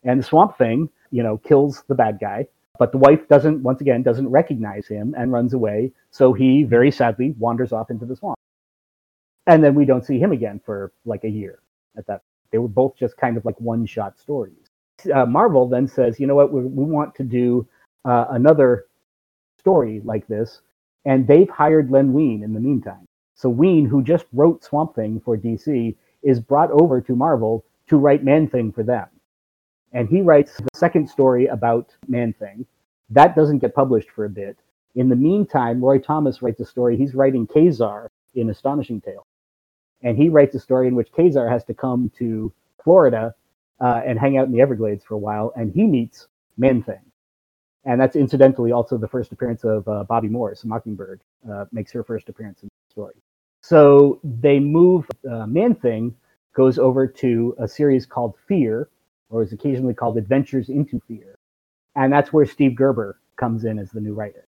And 0.05 0.21
the 0.21 0.25
Swamp 0.25 0.57
Thing, 0.57 0.89
you 1.11 1.23
know, 1.23 1.37
kills 1.39 1.85
the 1.89 1.95
bad 1.95 2.19
guy. 2.21 2.47
But 2.79 2.93
the 2.93 2.99
wife 2.99 3.29
doesn't, 3.29 3.63
once 3.63 3.81
again, 3.81 4.03
doesn't 4.03 4.29
recognize 4.29 4.87
him 4.87 5.15
and 5.17 5.33
runs 5.33 5.53
away. 5.53 5.93
So 6.11 6.33
he 6.33 6.65
very 6.65 6.91
sadly 6.91 7.35
wanders 7.39 7.73
off 7.73 7.91
into 7.91 8.07
the 8.07 8.17
swamp. 8.17 8.39
And 9.47 9.63
then 9.63 9.75
we 9.75 9.85
don't 9.85 10.05
see 10.05 10.19
him 10.19 10.33
again 10.33 10.61
for 10.65 10.93
like 11.05 11.25
a 11.25 11.29
year 11.29 11.61
at 11.97 12.07
that 12.07 12.23
they 12.51 12.59
were 12.59 12.69
both 12.69 12.97
just 12.97 13.17
kind 13.17 13.37
of 13.37 13.45
like 13.45 13.61
one 13.61 13.87
shot 13.87 14.19
stories. 14.19 14.67
Uh, 15.13 15.27
marvel 15.27 15.69
then 15.69 15.89
says 15.89 16.21
you 16.21 16.27
know 16.27 16.35
what? 16.35 16.53
We, 16.53 16.63
we 16.63 16.85
want 16.85 17.15
to 17.17 17.25
do 17.25 17.67
uh, 18.05 18.27
another 18.31 18.87
story 19.59 20.01
like 20.05 20.27
this. 20.29 20.61
And 21.05 21.27
they've 21.27 21.49
hired 21.49 21.91
len 21.91 22.13
wein 22.13 22.43
in 22.45 22.53
the 22.53 22.61
meantime. 22.61 23.07
So 23.35 23.49
wein 23.49 23.87
who 23.87 24.03
just 24.03 24.27
wrote 24.33 24.63
swamp 24.63 24.95
thing 24.95 25.21
for 25.25 25.37
dc 25.37 25.97
is 26.23 26.39
brought 26.39 26.71
over 26.71 27.01
to 27.01 27.17
marvel 27.17 27.65
to 27.89 27.97
write 27.97 28.23
man 28.23 28.49
thing 28.49 28.71
for 28.71 28.85
them 28.85 29.09
and 29.93 30.09
he 30.09 30.21
writes 30.21 30.57
the 30.57 30.69
second 30.75 31.09
story 31.09 31.47
about 31.47 31.95
man 32.09 32.33
thing. 32.33 32.67
That 33.11 33.37
doesn't 33.37 33.59
get 33.59 33.75
published 33.75 34.11
for 34.11 34.25
a 34.25 34.31
bit. 34.31 34.59
In 34.95 35.09
the 35.09 35.17
meantime 35.17 35.83
roy 35.83 35.99
thomas 35.99 36.43
writes 36.43 36.61
a 36.61 36.65
story. 36.65 36.97
He's 36.97 37.15
writing 37.15 37.47
Ka-Zar 37.47 38.11
in 38.35 38.51
astonishing 38.51 39.01
tale. 39.01 39.27
And 40.03 40.17
he 40.17 40.29
writes 40.29 40.55
a 40.55 40.61
story 40.61 40.89
in 40.89 40.95
which 40.95 41.13
Ka-Zar 41.13 41.49
has 41.49 41.65
to 41.65 41.75
come 41.75 42.11
to 42.19 42.53
Florida 42.83 43.35
uh, 43.81 44.01
and 44.07 44.19
hang 44.19 44.37
out 44.37 44.47
in 44.47 44.53
the 44.53 44.61
Everglades 44.61 45.05
for 45.05 45.15
a 45.15 45.19
while, 45.19 45.53
and 45.57 45.73
he 45.73 45.85
meets 45.85 46.29
Man 46.57 46.83
Thing, 46.83 47.01
and 47.85 48.01
that's 48.01 48.17
incidentally 48.17 48.71
also 48.71 48.97
the 48.97 49.09
first 49.09 49.33
appearance 49.33 49.65
of 49.65 49.87
uh, 49.89 50.05
Bobbi 50.09 50.31
Morse, 50.31 50.65
Mockingbird, 50.65 51.21
uh, 51.51 51.65
makes 51.73 51.91
her 51.93 52.05
first 52.05 52.29
appearance 52.29 52.63
in 52.63 52.69
the 52.69 52.93
story. 52.93 53.15
So 53.61 54.21
they 54.23 54.61
move 54.61 55.07
uh, 55.29 55.47
Man 55.47 55.75
Thing 55.75 56.15
goes 56.55 56.79
over 56.79 57.07
to 57.07 57.57
a 57.59 57.67
series 57.67 58.07
called 58.07 58.35
Fear, 58.47 58.89
or 59.33 59.43
is 59.43 59.53
occasionally 59.53 59.95
called 59.95 60.19
Adventures 60.19 60.69
into 60.71 61.01
Fear, 61.09 61.37
and 61.97 62.13
that's 62.13 62.33
where 62.33 62.47
Steve 62.47 62.77
Gerber 62.77 63.19
comes 63.37 63.65
in 63.65 63.81
as 63.81 63.91
the 63.91 64.01
new 64.01 64.15
writer 64.15 64.47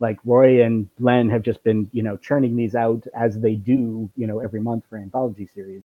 like 0.00 0.18
Roy 0.24 0.64
and 0.64 0.88
Len 0.98 1.30
have 1.30 1.42
just 1.42 1.62
been, 1.64 1.88
you 1.92 2.02
know, 2.02 2.16
churning 2.16 2.56
these 2.56 2.74
out 2.74 3.06
as 3.14 3.40
they 3.40 3.54
do, 3.54 4.10
you 4.16 4.26
know, 4.26 4.40
every 4.40 4.60
month 4.60 4.84
for 4.88 4.98
anthology 4.98 5.46
series. 5.46 5.82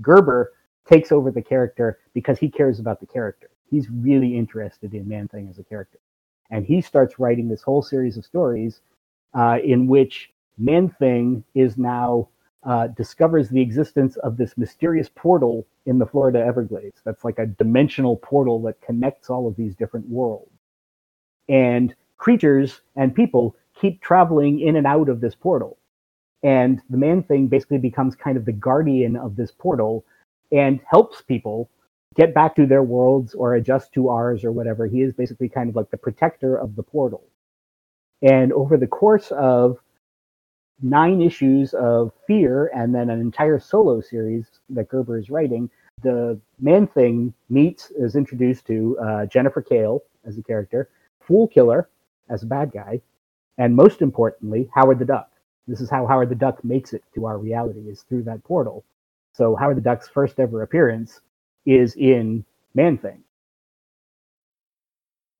Gerber 0.00 0.52
takes 0.88 1.12
over 1.12 1.30
the 1.30 1.42
character 1.42 1.98
because 2.14 2.38
he 2.38 2.50
cares 2.50 2.80
about 2.80 3.00
the 3.00 3.06
character. 3.06 3.50
He's 3.70 3.90
really 3.90 4.36
interested 4.36 4.94
in 4.94 5.08
Man 5.08 5.28
Thing 5.28 5.48
as 5.48 5.58
a 5.58 5.64
character. 5.64 5.98
And 6.50 6.64
he 6.64 6.80
starts 6.80 7.18
writing 7.18 7.48
this 7.48 7.62
whole 7.62 7.82
series 7.82 8.16
of 8.16 8.24
stories 8.24 8.80
uh, 9.34 9.58
in 9.62 9.86
which 9.86 10.30
Man 10.58 10.88
Thing 10.88 11.44
is 11.54 11.76
now 11.76 12.28
uh, 12.64 12.88
discovers 12.88 13.48
the 13.48 13.60
existence 13.60 14.16
of 14.18 14.36
this 14.36 14.58
mysterious 14.58 15.08
portal 15.14 15.66
in 15.86 15.98
the 15.98 16.06
Florida 16.06 16.40
Everglades. 16.40 17.00
That's 17.04 17.24
like 17.24 17.38
a 17.38 17.46
dimensional 17.46 18.16
portal 18.16 18.60
that 18.62 18.80
connects 18.80 19.30
all 19.30 19.48
of 19.48 19.56
these 19.56 19.74
different 19.74 20.08
worlds. 20.08 20.50
And 21.48 21.94
creatures 22.18 22.82
and 22.96 23.14
people 23.14 23.56
keep 23.80 24.02
traveling 24.02 24.60
in 24.60 24.76
and 24.76 24.86
out 24.86 25.08
of 25.08 25.20
this 25.20 25.34
portal. 25.34 25.78
And 26.42 26.80
the 26.90 26.98
man 26.98 27.22
thing 27.22 27.48
basically 27.48 27.78
becomes 27.78 28.14
kind 28.14 28.36
of 28.36 28.44
the 28.44 28.52
guardian 28.52 29.16
of 29.16 29.36
this 29.36 29.50
portal 29.50 30.04
and 30.52 30.80
helps 30.86 31.22
people 31.22 31.70
get 32.14 32.34
back 32.34 32.56
to 32.56 32.66
their 32.66 32.82
worlds 32.82 33.34
or 33.34 33.54
adjust 33.54 33.92
to 33.94 34.08
ours 34.08 34.44
or 34.44 34.52
whatever. 34.52 34.86
He 34.86 35.00
is 35.00 35.12
basically 35.14 35.48
kind 35.48 35.68
of 35.68 35.76
like 35.76 35.90
the 35.90 35.96
protector 35.96 36.56
of 36.56 36.76
the 36.76 36.82
portal. 36.82 37.22
And 38.22 38.52
over 38.52 38.76
the 38.76 38.86
course 38.86 39.30
of 39.32 39.78
nine 40.82 41.20
issues 41.20 41.74
of 41.74 42.12
Fear 42.26 42.70
and 42.74 42.94
then 42.94 43.10
an 43.10 43.20
entire 43.20 43.58
solo 43.58 44.00
series 44.00 44.46
that 44.70 44.88
Gerber 44.88 45.18
is 45.18 45.30
writing, 45.30 45.70
the 46.02 46.40
man 46.58 46.86
thing 46.86 47.34
meets, 47.48 47.90
is 47.90 48.16
introduced 48.16 48.66
to 48.66 48.98
uh, 48.98 49.26
Jennifer 49.26 49.62
Kale 49.62 50.02
as 50.24 50.38
a 50.38 50.42
character, 50.42 50.88
Fool 51.20 51.48
Killer, 51.48 51.88
as 52.28 52.42
a 52.42 52.46
bad 52.46 52.72
guy, 52.72 53.00
and 53.58 53.74
most 53.74 54.00
importantly, 54.00 54.70
Howard 54.74 54.98
the 54.98 55.04
Duck. 55.04 55.30
This 55.66 55.80
is 55.80 55.90
how 55.90 56.06
Howard 56.06 56.30
the 56.30 56.34
Duck 56.34 56.64
makes 56.64 56.92
it 56.92 57.04
to 57.14 57.26
our 57.26 57.38
reality 57.38 57.80
is 57.88 58.02
through 58.02 58.22
that 58.24 58.42
portal. 58.44 58.84
So 59.32 59.54
Howard 59.56 59.76
the 59.76 59.82
Duck's 59.82 60.08
first 60.08 60.40
ever 60.40 60.62
appearance 60.62 61.20
is 61.66 61.94
in 61.96 62.44
Man 62.74 62.98
Thing. 62.98 63.22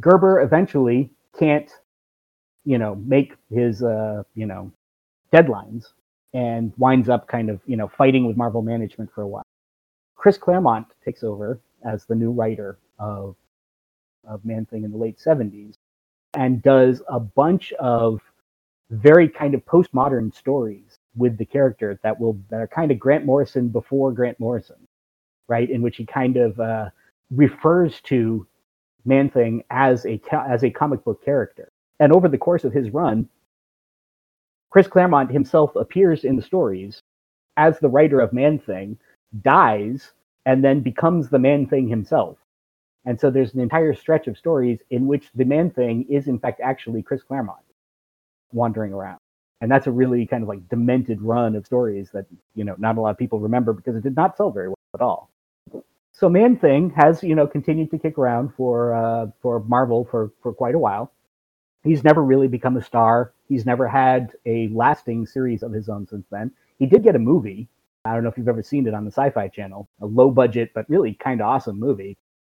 Gerber 0.01 0.41
eventually 0.41 1.11
can't, 1.39 1.71
you 2.65 2.79
know, 2.79 2.95
make 2.95 3.37
his, 3.51 3.83
uh, 3.83 4.23
you 4.35 4.47
know, 4.47 4.73
deadlines 5.33 5.87
and 6.35 6.73
winds 6.79 7.09
up 7.09 7.27
kind 7.29 7.51
of, 7.51 7.61
you 7.67 7.77
know, 7.77 7.89
fighting 7.89 8.27
with 8.27 8.37
Marvel 8.37 8.63
management 8.63 9.11
for 9.15 9.23
a 9.23 9.29
while. 9.29 9.45
Chris 10.17 10.39
Claremont 10.39 10.87
takes 11.05 11.25
over 11.25 11.61
as 11.85 12.05
the 12.05 12.15
new 12.15 12.31
writer 12.31 12.79
of, 12.99 13.37
of 14.29 14.45
Man 14.45 14.67
Thing 14.67 14.85
in 14.85 14.91
the 14.91 14.99
late 14.99 15.19
70s 15.19 15.75
and 16.35 16.63
does 16.63 17.03
a 17.09 17.19
bunch 17.19 17.73
of 17.75 18.21
very 18.91 19.29
kind 19.29 19.55
of 19.55 19.65
postmodern 19.65 20.35
stories 20.35 20.99
with 21.17 21.37
the 21.39 21.45
character 21.45 21.99
that 22.03 22.19
will 22.21 22.39
that 22.51 22.61
are 22.61 22.69
kind 22.69 22.91
of 22.91 22.99
Grant 22.99 23.25
Morrison 23.25 23.69
before 23.69 24.13
Grant 24.13 24.39
Morrison, 24.39 24.77
right? 25.49 25.69
In 25.69 25.83
which 25.83 25.97
he 25.97 26.07
kind 26.07 26.37
of 26.37 26.59
uh, 26.61 26.91
refers 27.31 28.01
to 28.03 28.47
Man 29.05 29.31
Thing 29.31 29.65
as 29.71 30.07
a 30.07 30.21
as 30.33 30.65
a 30.65 30.71
comic 30.71 31.05
book 31.05 31.25
character. 31.25 31.69
And 31.99 32.13
over 32.13 32.29
the 32.29 32.39
course 32.39 32.65
of 32.65 32.73
his 32.73 32.91
run, 32.91 33.29
Chris 34.71 34.87
Claremont 34.87 35.31
himself 35.31 35.75
appears 35.77 36.25
in 36.25 36.37
the 36.37 36.43
stories 36.43 37.03
as 37.57 37.79
the 37.79 37.89
writer 37.89 38.21
of 38.21 38.33
Man 38.33 38.59
Thing, 38.59 38.99
dies, 39.43 40.13
and 40.47 40.65
then 40.65 40.81
becomes 40.81 41.29
the 41.29 41.39
Man 41.39 41.67
Thing 41.67 41.89
himself. 41.89 42.39
And 43.05 43.19
so 43.19 43.31
there's 43.31 43.55
an 43.55 43.61
entire 43.61 43.95
stretch 43.95 44.29
of 44.29 44.39
stories 44.39 44.81
in 44.91 45.07
which 45.07 45.31
the 45.35 45.45
Man 45.45 45.71
Thing 45.71 46.07
is 46.09 46.29
in 46.29 46.39
fact 46.39 46.61
actually 46.63 47.03
Chris 47.03 47.23
Claremont 47.23 47.59
wandering 48.53 48.93
around. 48.93 49.19
And 49.61 49.71
that's 49.71 49.87
a 49.87 49.93
really 49.93 50.27
kind 50.27 50.43
of 50.43 50.49
like 50.49 50.69
demented 50.69 51.21
run 51.21 51.55
of 51.55 51.67
stories 51.67 52.11
that, 52.13 52.27
you 52.55 52.65
know, 52.65 52.75
not 52.79 52.97
a 52.97 53.01
lot 53.01 53.11
of 53.11 53.19
people 53.19 53.41
remember 53.41 53.73
because 53.73 53.97
it 53.97 54.03
did 54.03 54.17
not 54.17 54.37
sell 54.37 54.51
very 54.51 54.69
well 54.69 54.77
at 54.95 55.01
all. 55.01 55.31
So 56.13 56.29
Man 56.29 56.57
Thing 56.57 56.91
has, 56.97 57.23
you 57.23 57.35
know, 57.35 57.47
continued 57.47 57.91
to 57.91 57.99
kick 57.99 58.19
around 58.19 58.53
for 58.57 58.95
uh, 58.95 59.27
for 59.43 59.61
Marvel 59.61 60.07
for 60.11 60.33
for 60.43 60.53
quite 60.53 60.75
a 60.75 60.79
while. 60.79 61.13
He's 61.83 62.05
never 62.05 62.23
really 62.23 62.49
become 62.49 62.77
a 62.77 62.83
star. 62.83 63.33
He's 63.49 63.65
never 63.65 63.89
had 63.89 64.33
a 64.47 64.69
lasting 64.69 65.27
series 65.27 65.63
of 65.63 65.73
his 65.73 65.89
own 65.89 66.07
since 66.07 66.27
then. 66.31 66.51
He 66.79 66.87
did 66.87 67.03
get 67.03 67.17
a 67.17 67.19
movie. 67.19 67.69
I 68.05 68.15
don't 68.15 68.23
know 68.23 68.31
if 68.31 68.39
you've 68.39 68.49
ever 68.49 68.63
seen 68.63 68.87
it 68.87 68.95
on 68.95 69.05
the 69.05 69.11
Sci-Fi 69.11 69.49
Channel, 69.49 69.89
a 70.01 70.07
low 70.07 70.31
budget 70.31 70.73
but 70.75 70.89
really 70.89 71.15
kind 71.15 71.41
of 71.41 71.47
awesome 71.47 71.79
movie 71.79 72.17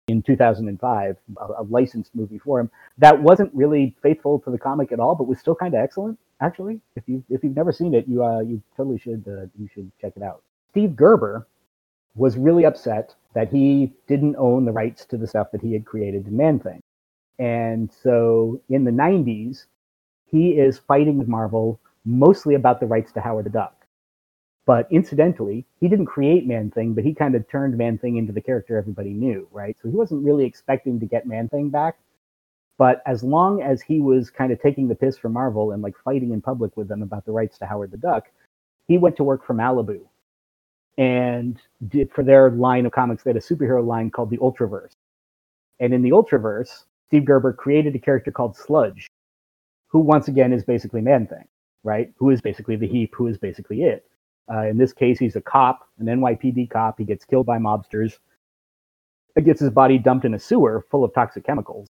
in 0.07 0.21
2005, 0.21 1.17
a, 1.37 1.45
a 1.57 1.63
licensed 1.63 2.13
movie 2.15 2.37
for 2.37 2.59
him 2.59 2.69
that 2.97 3.21
wasn't 3.21 3.53
really 3.53 3.95
faithful 4.01 4.39
to 4.39 4.51
the 4.51 4.57
comic 4.57 4.91
at 4.91 4.99
all, 4.99 5.15
but 5.15 5.27
was 5.27 5.39
still 5.39 5.55
kind 5.55 5.73
of 5.73 5.81
excellent. 5.81 6.19
Actually, 6.41 6.81
if 6.95 7.03
you 7.07 7.23
if 7.29 7.43
you've 7.43 7.55
never 7.55 7.71
seen 7.71 7.93
it, 7.93 8.07
you 8.07 8.23
uh, 8.23 8.39
you 8.39 8.61
totally 8.75 8.97
should 8.97 9.23
uh, 9.27 9.45
you 9.59 9.69
should 9.73 9.91
check 10.01 10.13
it 10.15 10.23
out. 10.23 10.41
Steve 10.71 10.95
Gerber 10.95 11.47
was 12.15 12.37
really 12.37 12.65
upset 12.65 13.15
that 13.33 13.49
he 13.49 13.93
didn't 14.07 14.35
own 14.37 14.65
the 14.65 14.71
rights 14.71 15.05
to 15.05 15.17
the 15.17 15.27
stuff 15.27 15.51
that 15.51 15.61
he 15.61 15.73
had 15.73 15.85
created 15.85 16.27
in 16.27 16.35
Man 16.35 16.59
Thing. 16.59 16.80
And 17.41 17.91
so 17.91 18.61
in 18.69 18.83
the 18.83 18.91
90s, 18.91 19.65
he 20.29 20.51
is 20.51 20.77
fighting 20.77 21.17
with 21.17 21.27
Marvel 21.27 21.79
mostly 22.05 22.53
about 22.53 22.79
the 22.79 22.85
rights 22.85 23.11
to 23.13 23.19
Howard 23.19 23.47
the 23.47 23.49
Duck. 23.49 23.87
But 24.67 24.87
incidentally, 24.91 25.65
he 25.79 25.87
didn't 25.87 26.05
create 26.05 26.45
Man 26.45 26.69
Thing, 26.69 26.93
but 26.93 27.03
he 27.03 27.15
kind 27.15 27.33
of 27.33 27.49
turned 27.49 27.75
Man 27.75 27.97
Thing 27.97 28.17
into 28.17 28.31
the 28.31 28.41
character 28.41 28.77
everybody 28.77 29.09
knew, 29.09 29.47
right? 29.51 29.75
So 29.81 29.89
he 29.89 29.95
wasn't 29.95 30.23
really 30.23 30.45
expecting 30.45 30.99
to 30.99 31.07
get 31.07 31.25
Man 31.25 31.49
Thing 31.49 31.69
back. 31.69 31.97
But 32.77 33.01
as 33.07 33.23
long 33.23 33.63
as 33.63 33.81
he 33.81 33.99
was 34.01 34.29
kind 34.29 34.51
of 34.51 34.61
taking 34.61 34.87
the 34.87 34.95
piss 34.95 35.17
for 35.17 35.29
Marvel 35.29 35.71
and 35.71 35.81
like 35.81 35.95
fighting 36.05 36.33
in 36.33 36.41
public 36.41 36.77
with 36.77 36.87
them 36.87 37.01
about 37.01 37.25
the 37.25 37.31
rights 37.31 37.57
to 37.57 37.65
Howard 37.65 37.89
the 37.89 37.97
Duck, 37.97 38.27
he 38.87 38.99
went 38.99 39.15
to 39.15 39.23
work 39.23 39.43
for 39.43 39.55
Malibu 39.55 40.01
and 40.99 41.59
did 41.87 42.11
for 42.11 42.23
their 42.23 42.51
line 42.51 42.85
of 42.85 42.91
comics, 42.91 43.23
they 43.23 43.31
had 43.31 43.37
a 43.37 43.39
superhero 43.39 43.83
line 43.83 44.11
called 44.11 44.29
the 44.29 44.37
Ultraverse. 44.37 44.95
And 45.79 45.91
in 45.91 46.03
the 46.03 46.11
Ultraverse, 46.11 46.83
Steve 47.11 47.25
Gerber 47.25 47.51
created 47.51 47.93
a 47.93 47.99
character 47.99 48.31
called 48.31 48.55
Sludge, 48.55 49.09
who 49.89 49.99
once 49.99 50.29
again 50.29 50.53
is 50.53 50.63
basically 50.63 51.01
Man 51.01 51.27
Thing, 51.27 51.45
right? 51.83 52.09
Who 52.15 52.29
is 52.29 52.39
basically 52.39 52.77
the 52.77 52.87
heap, 52.87 53.13
who 53.13 53.27
is 53.27 53.37
basically 53.37 53.83
it. 53.83 54.05
Uh, 54.49 54.67
in 54.67 54.77
this 54.77 54.93
case, 54.93 55.19
he's 55.19 55.35
a 55.35 55.41
cop, 55.41 55.89
an 55.99 56.05
NYPD 56.05 56.69
cop. 56.69 56.97
He 56.97 57.03
gets 57.03 57.25
killed 57.25 57.45
by 57.45 57.57
mobsters. 57.57 58.17
It 59.35 59.43
gets 59.43 59.59
his 59.59 59.71
body 59.71 59.97
dumped 59.97 60.23
in 60.23 60.35
a 60.35 60.39
sewer 60.39 60.85
full 60.89 61.03
of 61.03 61.13
toxic 61.13 61.43
chemicals 61.43 61.89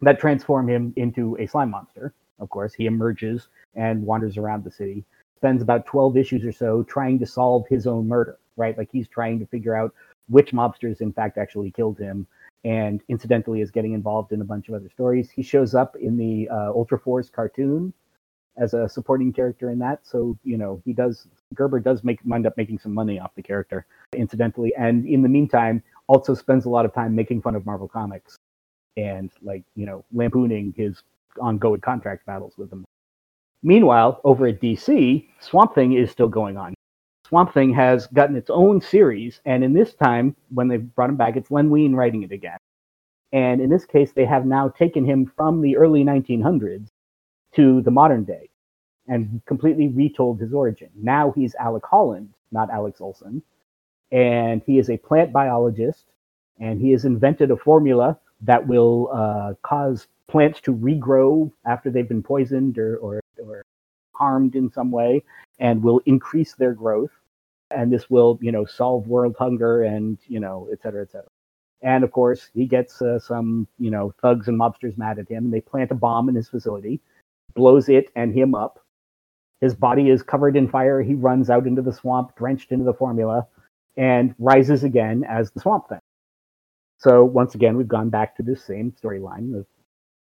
that 0.00 0.18
transform 0.18 0.70
him 0.70 0.94
into 0.96 1.36
a 1.38 1.46
slime 1.46 1.70
monster. 1.70 2.14
Of 2.38 2.48
course, 2.48 2.72
he 2.72 2.86
emerges 2.86 3.48
and 3.74 4.06
wanders 4.06 4.38
around 4.38 4.64
the 4.64 4.70
city 4.70 5.04
spends 5.36 5.60
about 5.60 5.84
12 5.84 6.16
issues 6.16 6.44
or 6.46 6.52
so 6.52 6.82
trying 6.84 7.18
to 7.18 7.26
solve 7.26 7.66
his 7.68 7.86
own 7.86 8.08
murder, 8.08 8.38
right? 8.56 8.76
Like 8.78 8.88
he's 8.90 9.06
trying 9.06 9.38
to 9.40 9.46
figure 9.46 9.76
out 9.76 9.94
which 10.30 10.52
mobsters, 10.52 11.02
in 11.02 11.12
fact, 11.12 11.36
actually 11.36 11.70
killed 11.70 11.98
him. 11.98 12.26
And 12.64 13.00
incidentally, 13.08 13.60
is 13.60 13.70
getting 13.70 13.92
involved 13.92 14.32
in 14.32 14.40
a 14.40 14.44
bunch 14.44 14.68
of 14.68 14.74
other 14.74 14.88
stories. 14.88 15.30
He 15.30 15.42
shows 15.42 15.74
up 15.74 15.96
in 15.96 16.16
the 16.16 16.48
uh, 16.48 16.70
Ultra 16.70 16.98
Force 16.98 17.30
cartoon 17.30 17.92
as 18.56 18.74
a 18.74 18.88
supporting 18.88 19.32
character 19.32 19.70
in 19.70 19.78
that. 19.78 20.00
So 20.02 20.36
you 20.44 20.58
know 20.58 20.82
he 20.84 20.92
does. 20.92 21.28
Gerber 21.54 21.80
does 21.80 22.02
make 22.04 22.18
wind 22.24 22.46
up 22.46 22.56
making 22.56 22.80
some 22.80 22.92
money 22.92 23.18
off 23.18 23.34
the 23.36 23.42
character, 23.42 23.86
incidentally. 24.14 24.74
And 24.76 25.06
in 25.06 25.22
the 25.22 25.28
meantime, 25.28 25.82
also 26.08 26.34
spends 26.34 26.64
a 26.64 26.68
lot 26.68 26.84
of 26.84 26.92
time 26.92 27.14
making 27.14 27.42
fun 27.42 27.54
of 27.54 27.64
Marvel 27.64 27.88
Comics 27.88 28.36
and 28.96 29.30
like 29.42 29.62
you 29.76 29.86
know 29.86 30.04
lampooning 30.12 30.74
his 30.76 31.02
ongoing 31.40 31.80
contract 31.80 32.26
battles 32.26 32.54
with 32.58 32.70
them. 32.70 32.84
Meanwhile, 33.62 34.20
over 34.24 34.46
at 34.46 34.60
DC, 34.60 35.26
Swamp 35.40 35.74
Thing 35.74 35.92
is 35.92 36.10
still 36.10 36.28
going 36.28 36.56
on. 36.56 36.74
Swamp 37.28 37.52
Thing 37.52 37.74
has 37.74 38.06
gotten 38.06 38.36
its 38.36 38.48
own 38.48 38.80
series, 38.80 39.42
and 39.44 39.62
in 39.62 39.74
this 39.74 39.92
time, 39.92 40.34
when 40.48 40.68
they 40.68 40.78
brought 40.78 41.10
him 41.10 41.16
back, 41.16 41.36
it's 41.36 41.50
Len 41.50 41.68
Wein 41.68 41.94
writing 41.94 42.22
it 42.22 42.32
again. 42.32 42.56
And 43.32 43.60
in 43.60 43.68
this 43.68 43.84
case, 43.84 44.12
they 44.12 44.24
have 44.24 44.46
now 44.46 44.70
taken 44.70 45.04
him 45.04 45.30
from 45.36 45.60
the 45.60 45.76
early 45.76 46.02
1900s 46.04 46.88
to 47.54 47.82
the 47.82 47.90
modern 47.90 48.24
day 48.24 48.48
and 49.08 49.42
completely 49.46 49.88
retold 49.88 50.40
his 50.40 50.54
origin. 50.54 50.88
Now 50.94 51.32
he's 51.32 51.54
Alec 51.56 51.84
Holland, 51.84 52.32
not 52.50 52.70
Alex 52.70 53.00
Olsen. 53.00 53.42
And 54.10 54.62
he 54.64 54.78
is 54.78 54.88
a 54.88 54.96
plant 54.96 55.30
biologist, 55.30 56.06
and 56.58 56.80
he 56.80 56.92
has 56.92 57.04
invented 57.04 57.50
a 57.50 57.56
formula 57.58 58.18
that 58.40 58.66
will 58.66 59.10
uh, 59.12 59.52
cause 59.62 60.06
plants 60.28 60.62
to 60.62 60.74
regrow 60.74 61.52
after 61.66 61.90
they've 61.90 62.08
been 62.08 62.22
poisoned 62.22 62.78
or, 62.78 62.96
or, 62.98 63.20
or 63.42 63.62
harmed 64.14 64.54
in 64.54 64.70
some 64.70 64.90
way 64.90 65.22
and 65.58 65.82
will 65.82 66.00
increase 66.06 66.54
their 66.54 66.72
growth. 66.72 67.10
And 67.70 67.92
this 67.92 68.08
will, 68.08 68.38
you 68.40 68.50
know, 68.50 68.64
solve 68.64 69.06
world 69.06 69.36
hunger 69.38 69.82
and, 69.82 70.18
you 70.26 70.40
know, 70.40 70.68
et 70.72 70.80
cetera, 70.82 71.02
et 71.02 71.10
cetera. 71.10 71.28
And 71.82 72.02
of 72.02 72.10
course, 72.12 72.48
he 72.54 72.66
gets 72.66 73.02
uh, 73.02 73.18
some, 73.18 73.68
you 73.78 73.90
know, 73.90 74.12
thugs 74.22 74.48
and 74.48 74.58
mobsters 74.58 74.96
mad 74.96 75.18
at 75.18 75.28
him. 75.28 75.44
And 75.44 75.52
they 75.52 75.60
plant 75.60 75.90
a 75.90 75.94
bomb 75.94 76.28
in 76.28 76.34
his 76.34 76.48
facility, 76.48 77.00
blows 77.54 77.88
it 77.88 78.10
and 78.16 78.34
him 78.34 78.54
up. 78.54 78.80
His 79.60 79.74
body 79.74 80.08
is 80.08 80.22
covered 80.22 80.56
in 80.56 80.68
fire. 80.68 81.02
He 81.02 81.14
runs 81.14 81.50
out 81.50 81.66
into 81.66 81.82
the 81.82 81.92
swamp, 81.92 82.34
drenched 82.36 82.72
into 82.72 82.84
the 82.84 82.94
formula, 82.94 83.46
and 83.96 84.34
rises 84.38 84.84
again 84.84 85.24
as 85.28 85.50
the 85.50 85.60
swamp 85.60 85.88
thing. 85.88 85.98
So 86.98 87.24
once 87.24 87.54
again, 87.54 87.76
we've 87.76 87.88
gone 87.88 88.08
back 88.08 88.36
to 88.36 88.42
this 88.42 88.64
same 88.64 88.92
storyline 88.92 89.56
of 89.56 89.66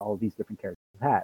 all 0.00 0.14
of 0.14 0.20
these 0.20 0.34
different 0.34 0.60
characters 0.60 0.84
have 1.00 1.10
had. 1.10 1.22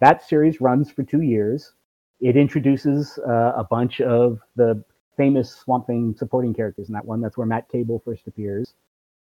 That 0.00 0.22
series 0.22 0.60
runs 0.60 0.90
for 0.90 1.02
two 1.02 1.22
years. 1.22 1.72
It 2.20 2.36
introduces 2.36 3.18
uh, 3.26 3.52
a 3.56 3.64
bunch 3.64 4.00
of 4.00 4.40
the 4.54 4.84
famous 5.16 5.54
Swamp 5.54 5.86
Thing 5.86 6.14
supporting 6.16 6.54
characters 6.54 6.88
in 6.88 6.94
that 6.94 7.04
one. 7.04 7.20
That's 7.20 7.36
where 7.36 7.46
Matt 7.46 7.68
Cable 7.68 8.02
first 8.04 8.26
appears, 8.26 8.74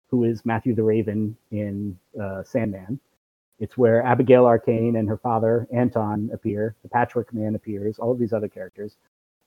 who 0.09 0.23
is 0.23 0.45
Matthew 0.45 0.75
the 0.75 0.83
Raven 0.83 1.35
in 1.51 1.97
uh, 2.21 2.43
Sandman. 2.43 2.99
It's 3.59 3.77
where 3.77 4.03
Abigail 4.03 4.45
Arcane 4.45 4.95
and 4.95 5.07
her 5.07 5.17
father 5.17 5.67
Anton 5.73 6.29
appear. 6.33 6.75
The 6.83 6.89
Patchwork 6.89 7.33
Man 7.33 7.55
appears. 7.55 7.99
All 7.99 8.11
of 8.11 8.19
these 8.19 8.33
other 8.33 8.47
characters. 8.47 8.95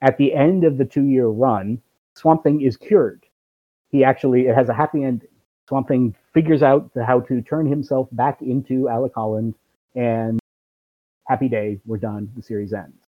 At 0.00 0.16
the 0.16 0.34
end 0.34 0.64
of 0.64 0.78
the 0.78 0.84
two-year 0.84 1.26
run, 1.26 1.82
Swamp 2.14 2.42
Thing 2.42 2.60
is 2.60 2.76
cured. 2.76 3.24
He 3.90 4.04
actually 4.04 4.46
it 4.46 4.54
has 4.54 4.68
a 4.68 4.74
happy 4.74 5.04
ending. 5.04 5.28
Swamp 5.68 5.88
Thing 5.88 6.14
figures 6.32 6.62
out 6.62 6.90
how 6.94 7.20
to 7.20 7.42
turn 7.42 7.66
himself 7.66 8.08
back 8.12 8.40
into 8.40 8.88
Alec 8.88 9.12
Holland, 9.14 9.54
and 9.94 10.38
happy 11.26 11.48
day, 11.48 11.80
we're 11.84 11.96
done. 11.96 12.30
The 12.36 12.42
series 12.42 12.72
ends. 12.72 13.02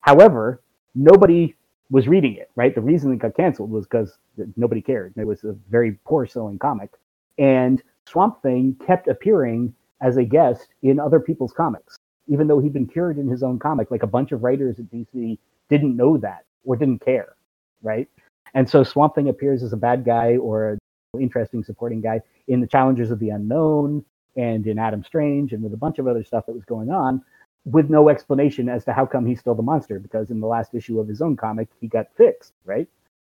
However, 0.00 0.60
nobody 0.94 1.54
was 1.90 2.08
reading 2.08 2.34
it, 2.34 2.50
right? 2.56 2.74
The 2.74 2.80
reason 2.80 3.12
it 3.12 3.18
got 3.18 3.36
canceled 3.36 3.70
was 3.70 3.84
because 3.84 4.18
nobody 4.56 4.80
cared. 4.80 5.14
It 5.16 5.26
was 5.26 5.44
a 5.44 5.54
very 5.70 5.98
poor 6.04 6.26
selling 6.26 6.58
comic. 6.58 6.90
And 7.38 7.82
Swamp 8.06 8.42
Thing 8.42 8.76
kept 8.86 9.08
appearing 9.08 9.74
as 10.00 10.16
a 10.16 10.24
guest 10.24 10.68
in 10.82 10.98
other 10.98 11.20
people's 11.20 11.52
comics, 11.52 11.96
even 12.26 12.46
though 12.46 12.58
he'd 12.58 12.72
been 12.72 12.86
cured 12.86 13.18
in 13.18 13.28
his 13.28 13.42
own 13.42 13.58
comic. 13.58 13.90
Like 13.90 14.02
a 14.02 14.08
bunch 14.08 14.32
of 14.32 14.42
writers 14.42 14.78
at 14.78 14.86
DC 14.86 15.38
didn't 15.68 15.96
know 15.96 16.16
that 16.18 16.44
or 16.64 16.76
didn't 16.76 17.04
care, 17.04 17.36
right? 17.82 18.08
And 18.54 18.68
so 18.68 18.82
Swamp 18.82 19.14
Thing 19.14 19.28
appears 19.28 19.62
as 19.62 19.72
a 19.72 19.76
bad 19.76 20.04
guy 20.04 20.36
or 20.36 20.70
an 20.70 20.78
interesting 21.20 21.64
supporting 21.64 22.00
guy 22.00 22.20
in 22.48 22.60
the 22.60 22.66
Challengers 22.66 23.10
of 23.10 23.18
the 23.18 23.30
Unknown 23.30 24.04
and 24.36 24.66
in 24.66 24.78
Adam 24.78 25.04
Strange 25.04 25.52
and 25.52 25.62
with 25.62 25.72
a 25.72 25.76
bunch 25.76 25.98
of 25.98 26.06
other 26.06 26.24
stuff 26.24 26.46
that 26.46 26.54
was 26.54 26.64
going 26.64 26.90
on 26.90 27.22
with 27.64 27.88
no 27.88 28.08
explanation 28.08 28.68
as 28.68 28.84
to 28.84 28.92
how 28.92 29.06
come 29.06 29.24
he's 29.24 29.40
still 29.40 29.54
the 29.54 29.62
monster 29.62 29.98
because 29.98 30.30
in 30.30 30.40
the 30.40 30.46
last 30.46 30.74
issue 30.74 31.00
of 31.00 31.08
his 31.08 31.22
own 31.22 31.36
comic 31.36 31.68
he 31.80 31.88
got 31.88 32.06
fixed 32.16 32.52
right? 32.64 32.88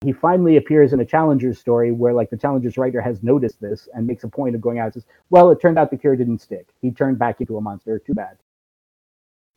He 0.04 0.14
finally 0.14 0.58
appears 0.58 0.94
in 0.94 1.00
a 1.00 1.06
challengers 1.06 1.58
story 1.58 1.92
where 1.92 2.14
like 2.14 2.30
the 2.30 2.38
challengers 2.38 2.78
writer 2.78 3.02
has 3.02 3.24
noticed 3.24 3.60
this 3.62 3.88
and 3.94 4.06
makes 4.06 4.24
a 4.24 4.28
point 4.28 4.54
of 4.54 4.62
going 4.62 4.80
out 4.80 4.86
and 4.86 4.94
says 4.96 5.06
well 5.30 5.50
it 5.50 5.62
turned 5.62 5.80
out 5.80 5.92
the 5.92 5.98
cure 5.98 6.16
didn't 6.16 6.40
stick. 6.40 6.68
He 6.82 6.92
turned 6.92 7.18
back 7.18 7.40
into 7.40 7.58
a 7.58 7.62
monster. 7.62 8.00
Too 8.00 8.14
bad. 8.14 8.38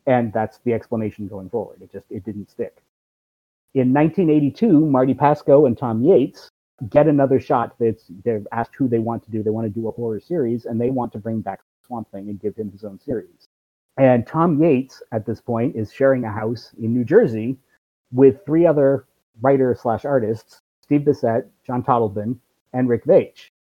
And 0.07 0.33
that's 0.33 0.59
the 0.59 0.73
explanation 0.73 1.27
going 1.27 1.49
forward. 1.49 1.81
It 1.81 1.91
just 1.91 2.05
it 2.09 2.23
didn't 2.23 2.49
stick. 2.49 2.81
In 3.73 3.93
1982 3.93 4.85
Marty 4.85 5.13
Pasko 5.13 5.67
and 5.67 5.77
Tom 5.77 6.01
Yeates 6.01 6.49
get 6.89 7.07
another 7.07 7.39
shot 7.39 7.75
that's 7.77 8.05
they're 8.23 8.41
asked 8.51 8.73
who 8.75 8.87
they 8.87 8.99
want 8.99 9.23
to 9.25 9.31
do. 9.31 9.43
They 9.43 9.51
want 9.51 9.65
to 9.65 9.79
do 9.79 9.89
a 9.89 9.91
horror 9.91 10.21
series 10.21 10.65
and 10.65 10.79
they 10.79 10.89
want 10.89 11.11
to 11.11 11.19
bring 11.19 11.41
back 11.41 11.59
swamp 11.85 12.09
thing 12.11 12.29
and 12.29 12.39
give 12.39 12.55
him 12.55 12.71
his 12.71 12.83
own 12.85 12.99
series 12.99 13.49
and 14.01 14.25
Tom 14.25 14.59
Yeates, 14.59 15.03
at 15.11 15.27
this 15.27 15.39
point, 15.39 15.75
is 15.75 15.93
sharing 15.93 16.23
a 16.23 16.31
house 16.31 16.73
in 16.79 16.91
New 16.91 17.03
Jersey 17.03 17.55
with 18.11 18.43
three 18.47 18.65
other 18.65 19.05
writer 19.41 19.77
slash 19.79 20.05
artists, 20.05 20.61
Steve 20.81 21.01
Bissette, 21.01 21.47
John 21.67 21.83
Totleben, 21.83 22.39
and 22.73 22.89
Rick 22.89 23.05
Veitch. 23.05 23.51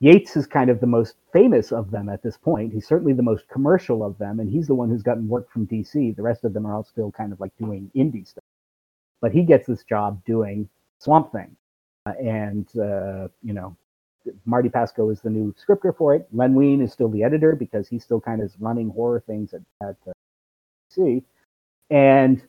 Yeates 0.00 0.36
is 0.36 0.46
kind 0.46 0.68
of 0.68 0.80
the 0.80 0.86
most 0.86 1.16
famous 1.32 1.72
of 1.72 1.90
them 1.90 2.10
at 2.10 2.22
this 2.22 2.36
point. 2.36 2.74
He's 2.74 2.86
certainly 2.86 3.14
the 3.14 3.22
most 3.22 3.48
commercial 3.48 4.04
of 4.04 4.18
them, 4.18 4.40
and 4.40 4.50
he's 4.50 4.66
the 4.66 4.74
one 4.74 4.90
who's 4.90 5.02
gotten 5.02 5.26
work 5.26 5.50
from 5.50 5.66
DC. 5.66 6.14
The 6.14 6.22
rest 6.22 6.44
of 6.44 6.52
them 6.52 6.66
are 6.66 6.74
all 6.74 6.84
still 6.84 7.10
kind 7.10 7.32
of 7.32 7.40
like 7.40 7.56
doing 7.56 7.90
indie 7.96 8.28
stuff. 8.28 8.44
But 9.22 9.32
he 9.32 9.42
gets 9.42 9.66
this 9.66 9.84
job 9.84 10.22
doing 10.26 10.68
Swamp 10.98 11.32
Thing. 11.32 11.56
Uh, 12.04 12.12
and, 12.22 12.68
uh, 12.76 13.28
you 13.42 13.54
know, 13.54 13.74
Marty 14.44 14.68
Pasko 14.68 15.12
is 15.12 15.20
the 15.20 15.30
new 15.30 15.54
scripter 15.56 15.92
for 15.92 16.14
it. 16.14 16.26
Len 16.32 16.54
Wein 16.54 16.80
is 16.80 16.92
still 16.92 17.08
the 17.08 17.22
editor 17.22 17.54
because 17.54 17.88
he's 17.88 18.04
still 18.04 18.20
kind 18.20 18.42
of 18.42 18.52
running 18.60 18.90
horror 18.90 19.22
things 19.26 19.54
at, 19.54 19.62
at 19.82 19.96
uh, 20.06 20.12
DC. 20.96 21.22
And 21.90 22.42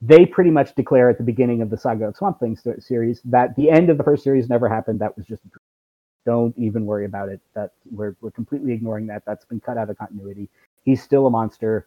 they 0.00 0.26
pretty 0.26 0.50
much 0.50 0.74
declare 0.74 1.08
at 1.08 1.18
the 1.18 1.24
beginning 1.24 1.62
of 1.62 1.70
the 1.70 1.76
Saga 1.76 2.08
of 2.08 2.16
Swamp 2.16 2.40
Thing 2.40 2.58
series 2.80 3.20
that 3.24 3.54
the 3.56 3.70
end 3.70 3.88
of 3.88 3.98
the 3.98 4.04
first 4.04 4.24
series 4.24 4.48
never 4.48 4.68
happened. 4.68 5.00
That 5.00 5.16
was 5.16 5.26
just 5.26 5.42
don't 6.26 6.56
even 6.58 6.86
worry 6.86 7.04
about 7.04 7.28
it. 7.28 7.40
That 7.54 7.72
we're 7.90 8.16
we're 8.20 8.32
completely 8.32 8.72
ignoring 8.72 9.06
that. 9.06 9.22
That's 9.24 9.44
been 9.44 9.60
cut 9.60 9.78
out 9.78 9.90
of 9.90 9.98
continuity. 9.98 10.48
He's 10.84 11.02
still 11.02 11.26
a 11.26 11.30
monster. 11.30 11.86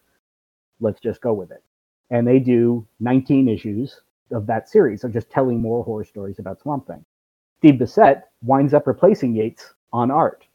Let's 0.79 1.01
just 1.01 1.21
go 1.21 1.33
with 1.33 1.51
it. 1.51 1.63
And 2.09 2.27
they 2.27 2.39
do 2.39 2.87
19 2.99 3.49
issues 3.49 4.01
of 4.31 4.47
that 4.47 4.69
series 4.69 5.03
of 5.03 5.11
just 5.13 5.29
telling 5.29 5.61
more 5.61 5.83
horror 5.83 6.03
stories 6.05 6.39
about 6.39 6.61
Swamp 6.61 6.87
Thing. 6.87 7.03
Steve 7.65 7.79
Bissette 7.79 8.21
winds 8.43 8.75
up 8.75 8.85
replacing 8.85 9.35
Yeates 9.35 9.73
on 9.91 10.11
art 10.11 10.45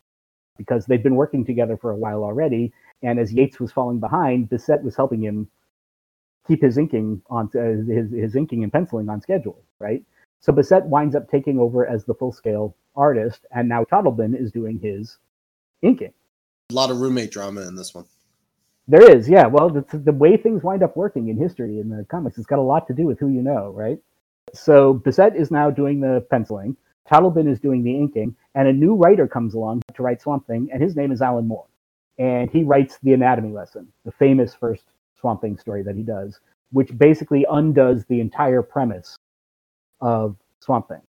because 0.58 0.86
they've 0.86 1.02
been 1.02 1.16
working 1.16 1.44
together 1.44 1.76
for 1.76 1.90
a 1.90 1.96
while 1.96 2.22
already. 2.22 2.72
And 3.02 3.18
as 3.18 3.32
Yeates 3.32 3.58
was 3.58 3.72
falling 3.72 3.98
behind, 3.98 4.48
Bissette 4.48 4.84
was 4.84 4.94
helping 4.94 5.20
him 5.20 5.48
keep 6.46 6.62
his 6.62 6.78
inking 6.78 7.20
on 7.28 7.50
uh, 7.56 7.92
his 7.92 8.12
his 8.12 8.36
inking 8.36 8.62
and 8.62 8.72
penciling 8.72 9.08
on 9.08 9.20
schedule, 9.20 9.60
right? 9.80 10.04
So 10.38 10.52
Bissette 10.52 10.84
winds 10.84 11.16
up 11.16 11.28
taking 11.28 11.58
over 11.58 11.84
as 11.84 12.04
the 12.04 12.14
full 12.14 12.30
scale 12.30 12.76
artist, 12.94 13.44
and 13.50 13.68
now 13.68 13.82
Totleben 13.82 14.40
is 14.40 14.52
doing 14.52 14.78
his 14.78 15.18
inking. 15.82 16.12
A 16.70 16.74
lot 16.74 16.92
of 16.92 17.00
roommate 17.00 17.32
drama 17.32 17.62
in 17.62 17.74
this 17.74 17.92
one. 17.92 18.04
There 18.86 19.10
is, 19.10 19.28
yeah. 19.28 19.48
Well, 19.48 19.68
the, 19.68 19.84
the 19.98 20.12
way 20.12 20.36
things 20.36 20.62
wind 20.62 20.84
up 20.84 20.96
working 20.96 21.26
in 21.26 21.36
history 21.36 21.80
in 21.80 21.88
the 21.88 22.06
comics, 22.08 22.38
it's 22.38 22.46
got 22.46 22.60
a 22.60 22.62
lot 22.62 22.86
to 22.86 22.94
do 22.94 23.02
with 23.02 23.18
who 23.18 23.30
you 23.30 23.42
know, 23.42 23.70
right? 23.70 23.98
So 24.54 24.94
Bissette 24.94 25.34
is 25.34 25.50
now 25.50 25.70
doing 25.70 25.98
the 25.98 26.24
penciling. 26.30 26.76
Totleben 27.08 27.48
is 27.48 27.60
doing 27.60 27.82
the 27.82 27.96
inking, 27.96 28.34
and 28.54 28.68
a 28.68 28.72
new 28.72 28.94
writer 28.94 29.26
comes 29.26 29.54
along 29.54 29.82
to 29.94 30.02
write 30.02 30.22
Swamp 30.22 30.46
Thing, 30.46 30.68
and 30.72 30.82
his 30.82 30.96
name 30.96 31.12
is 31.12 31.22
Alan 31.22 31.46
Moore. 31.46 31.66
And 32.18 32.50
he 32.50 32.64
writes 32.64 32.98
the 33.02 33.14
anatomy 33.14 33.52
lesson, 33.52 33.88
the 34.04 34.12
famous 34.12 34.54
first 34.54 34.84
Swamp 35.18 35.40
Thing 35.40 35.56
story 35.56 35.82
that 35.82 35.96
he 35.96 36.02
does, 36.02 36.40
which 36.72 36.96
basically 36.96 37.46
undoes 37.50 38.04
the 38.04 38.20
entire 38.20 38.62
premise 38.62 39.16
of 40.00 40.36
Swamp 40.60 40.88
Thing. 40.88 41.02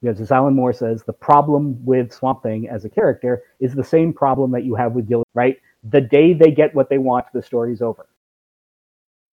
Because 0.00 0.20
as 0.20 0.32
Alan 0.32 0.54
Moore 0.54 0.72
says, 0.72 1.04
the 1.04 1.12
problem 1.12 1.82
with 1.84 2.12
Swamp 2.12 2.42
Thing 2.42 2.68
as 2.68 2.84
a 2.84 2.90
character 2.90 3.42
is 3.60 3.72
the 3.74 3.84
same 3.84 4.12
problem 4.12 4.50
that 4.50 4.64
you 4.64 4.74
have 4.74 4.92
with 4.92 5.08
Gilligan, 5.08 5.30
right? 5.34 5.56
The 5.84 6.00
day 6.00 6.32
they 6.32 6.50
get 6.50 6.74
what 6.74 6.88
they 6.88 6.98
want, 6.98 7.26
the 7.32 7.42
story's 7.42 7.82
over. 7.82 8.08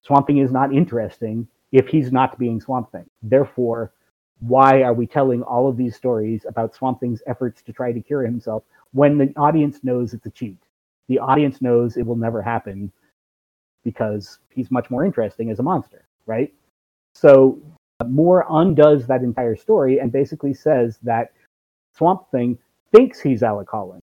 Swamp 0.03 0.27
Thing 0.27 0.37
is 0.37 0.51
not 0.51 0.73
interesting 0.73 1.47
if 1.71 1.87
he's 1.87 2.11
not 2.11 2.37
being 2.39 2.61
Swamp 2.61 2.91
Thing. 2.91 3.05
Therefore, 3.21 3.93
why 4.39 4.83
are 4.83 4.93
we 4.93 5.05
telling 5.05 5.43
all 5.43 5.67
of 5.67 5.77
these 5.77 5.95
stories 5.95 6.45
about 6.47 6.73
Swamp 6.73 6.99
Thing's 6.99 7.21
efforts 7.27 7.61
to 7.63 7.73
try 7.73 7.91
to 7.91 7.99
cure 7.99 8.23
himself 8.23 8.63
when 8.93 9.17
the 9.17 9.33
audience 9.35 9.83
knows 9.83 10.13
it's 10.13 10.25
a 10.25 10.31
cheat? 10.31 10.57
The 11.07 11.19
audience 11.19 11.61
knows 11.61 11.97
it 11.97 12.05
will 12.05 12.15
never 12.15 12.41
happen 12.41 12.91
because 13.83 14.39
he's 14.49 14.71
much 14.71 14.89
more 14.89 15.05
interesting 15.05 15.49
as 15.49 15.59
a 15.59 15.63
monster, 15.63 16.05
right? 16.25 16.53
So 17.15 17.59
Moore 18.07 18.45
undoes 18.49 19.07
that 19.07 19.23
entire 19.23 19.55
story 19.55 19.99
and 19.99 20.11
basically 20.11 20.53
says 20.53 20.99
that 21.03 21.33
Swamp 21.95 22.29
Thing 22.31 22.57
thinks 22.93 23.19
he's 23.19 23.43
Alec 23.43 23.69
Holland. 23.69 24.01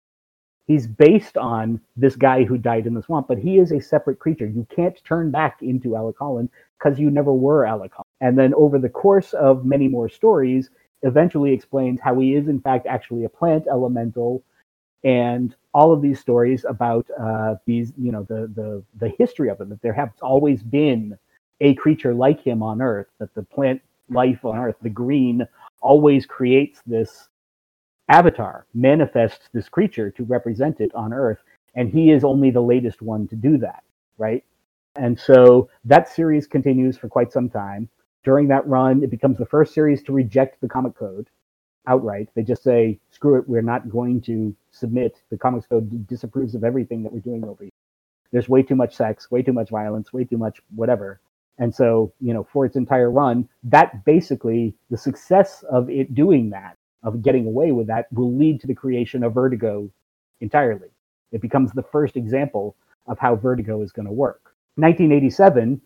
He's 0.67 0.87
based 0.87 1.37
on 1.37 1.81
this 1.97 2.17
guy 2.17 2.43
who 2.45 2.59
died 2.59 2.87
in 2.87 2.95
the 2.95 3.03
swamp, 3.03 3.29
but 3.29 3.39
he 3.39 3.59
is 3.59 3.71
a 3.71 3.81
separate 3.81 4.19
creature. 4.19 4.47
You 4.47 4.67
can't 4.69 5.03
turn 5.05 5.31
back 5.31 5.63
into 5.63 5.95
Alec 5.95 6.17
Holland 6.19 6.51
because 6.79 6.99
you 6.99 7.09
never 7.11 7.33
were 7.33 7.65
Alec 7.65 7.93
Holland. 7.93 8.06
And 8.21 8.39
then 8.39 8.55
over 8.55 8.79
the 8.79 8.89
course 8.89 9.33
of 9.35 9.65
many 9.65 9.89
more 9.89 10.09
stories, 10.09 10.71
eventually 11.03 11.53
explains 11.53 12.01
how 12.01 12.19
he 12.19 12.35
is 12.35 12.49
in 12.49 12.61
fact 12.61 12.87
actually 12.87 13.25
a 13.25 13.29
plant 13.29 13.67
elemental 13.71 14.43
and 15.05 15.55
all 15.75 15.93
of 15.93 16.03
these 16.03 16.19
stories 16.19 16.65
about 16.69 17.07
uh, 17.21 17.57
these, 17.67 17.93
you 17.99 18.11
know, 18.13 18.25
the 18.25 18.51
the 18.55 18.83
the 18.99 19.11
history 19.19 19.49
of 19.49 19.59
them. 19.59 19.69
That 19.69 19.83
there 19.83 19.93
has 19.93 20.09
always 20.23 20.63
been 20.63 21.19
a 21.61 21.75
creature 21.75 22.15
like 22.15 22.43
him 22.43 22.63
on 22.63 22.83
Earth. 22.83 23.07
That 23.19 23.35
the 23.35 23.43
plant 23.43 23.83
life 24.11 24.45
on 24.45 24.57
Earth, 24.57 24.77
the 24.83 24.91
green, 24.91 25.47
always 25.81 26.27
creates 26.27 26.83
this 26.87 27.29
avatar, 28.09 28.67
manifests 28.75 29.49
this 29.53 29.69
creature 29.69 30.11
to 30.13 30.25
represent 30.25 30.81
it 30.81 30.95
on 30.95 31.13
Earth, 31.13 31.39
and 31.75 31.89
he 31.89 32.11
is 32.11 32.25
only 32.25 32.51
the 32.51 32.61
latest 32.63 33.03
one 33.03 33.29
to 33.29 33.37
do 33.37 33.59
that, 33.59 33.83
right? 34.19 34.45
And 34.97 35.19
so 35.19 35.69
that 35.85 36.09
series 36.09 36.47
continues 36.47 36.97
for 36.97 37.09
quite 37.09 37.33
some 37.33 37.51
time. 37.51 37.89
During 38.27 38.49
that 38.49 38.67
run, 38.67 39.05
it 39.05 39.11
becomes 39.11 39.39
the 39.39 39.47
first 39.47 39.73
series 39.73 40.03
to 40.03 40.13
reject 40.13 40.61
the 40.61 40.67
comic 40.67 40.97
code 40.97 41.29
outright. 41.87 42.29
They 42.35 42.43
just 42.43 42.65
say, 42.65 42.99
screw 43.09 43.39
it, 43.39 43.49
we're 43.49 43.63
not 43.63 43.89
going 43.89 44.21
to 44.23 44.53
submit. 44.73 45.23
The 45.31 45.39
Comics 45.39 45.69
Code 45.69 46.09
disapproves 46.09 46.57
of 46.57 46.65
everything 46.65 47.05
that 47.05 47.13
we're 47.13 47.21
doing 47.21 47.45
over 47.45 47.63
here. 47.63 47.71
There's 48.33 48.49
way 48.49 48.65
too 48.65 48.75
much 48.75 48.97
sex, 48.97 49.31
way 49.31 49.43
too 49.43 49.53
much 49.53 49.71
violence, 49.71 50.13
way 50.13 50.25
too 50.25 50.39
much 50.39 50.61
whatever. 50.75 51.21
And 51.59 51.73
so, 51.73 52.13
you 52.21 52.35
know, 52.35 52.43
for 52.53 52.67
its 52.67 52.75
entire 52.75 53.13
run, 53.13 53.49
that 53.63 54.05
basically, 54.05 54.75
the 54.91 54.99
success 54.99 55.65
of 55.71 55.89
it 55.89 56.13
doing 56.13 56.51
that, 56.51 56.77
of 57.05 57.23
getting 57.23 57.47
away 57.47 57.71
with 57.71 57.87
that, 57.87 58.13
will 58.13 58.37
lead 58.37 58.61
to 58.61 58.67
the 58.67 58.75
creation 58.75 59.23
of 59.23 59.35
Vertigo 59.35 59.89
entirely. 60.41 60.89
It 61.31 61.41
becomes 61.41 61.71
the 61.71 61.85
first 61.85 62.17
example 62.17 62.75
of 63.07 63.21
how 63.21 63.37
Vertigo 63.37 63.83
is 63.83 63.93
going 63.93 64.07
to 64.07 64.13
work. 64.13 64.53
1987, 64.75 65.81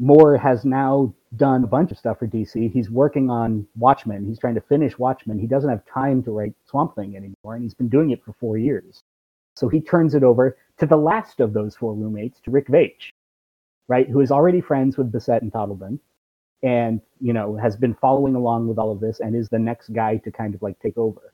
Moore 0.00 0.36
has 0.36 0.64
now 0.64 1.14
done 1.36 1.62
a 1.62 1.66
bunch 1.66 1.92
of 1.92 1.98
stuff 1.98 2.18
for 2.18 2.26
DC. 2.26 2.72
He's 2.72 2.90
working 2.90 3.30
on 3.30 3.66
Watchmen. 3.76 4.26
He's 4.26 4.38
trying 4.38 4.56
to 4.56 4.60
finish 4.60 4.98
Watchmen. 4.98 5.38
He 5.38 5.46
doesn't 5.46 5.70
have 5.70 5.84
time 5.86 6.22
to 6.24 6.32
write 6.32 6.54
Swamp 6.66 6.94
Thing 6.96 7.16
anymore, 7.16 7.54
and 7.54 7.62
he's 7.62 7.74
been 7.74 7.88
doing 7.88 8.10
it 8.10 8.24
for 8.24 8.32
four 8.40 8.58
years. 8.58 9.02
So 9.56 9.68
he 9.68 9.80
turns 9.80 10.14
it 10.14 10.24
over 10.24 10.56
to 10.78 10.86
the 10.86 10.96
last 10.96 11.40
of 11.40 11.52
those 11.52 11.76
four 11.76 11.94
roommates, 11.94 12.40
to 12.40 12.50
Rick 12.50 12.68
Veitch, 12.68 13.10
right, 13.88 14.08
who 14.08 14.20
is 14.20 14.30
already 14.30 14.60
friends 14.60 14.96
with 14.96 15.12
Bissette 15.12 15.42
and 15.42 15.52
Totleben, 15.52 15.98
and 16.62 17.00
you 17.20 17.32
know 17.32 17.56
has 17.56 17.76
been 17.76 17.94
following 17.94 18.34
along 18.34 18.68
with 18.68 18.78
all 18.78 18.90
of 18.90 19.00
this, 19.00 19.20
and 19.20 19.36
is 19.36 19.48
the 19.48 19.58
next 19.58 19.92
guy 19.92 20.16
to 20.18 20.32
kind 20.32 20.54
of 20.54 20.62
like 20.62 20.78
take 20.80 20.98
over. 20.98 21.32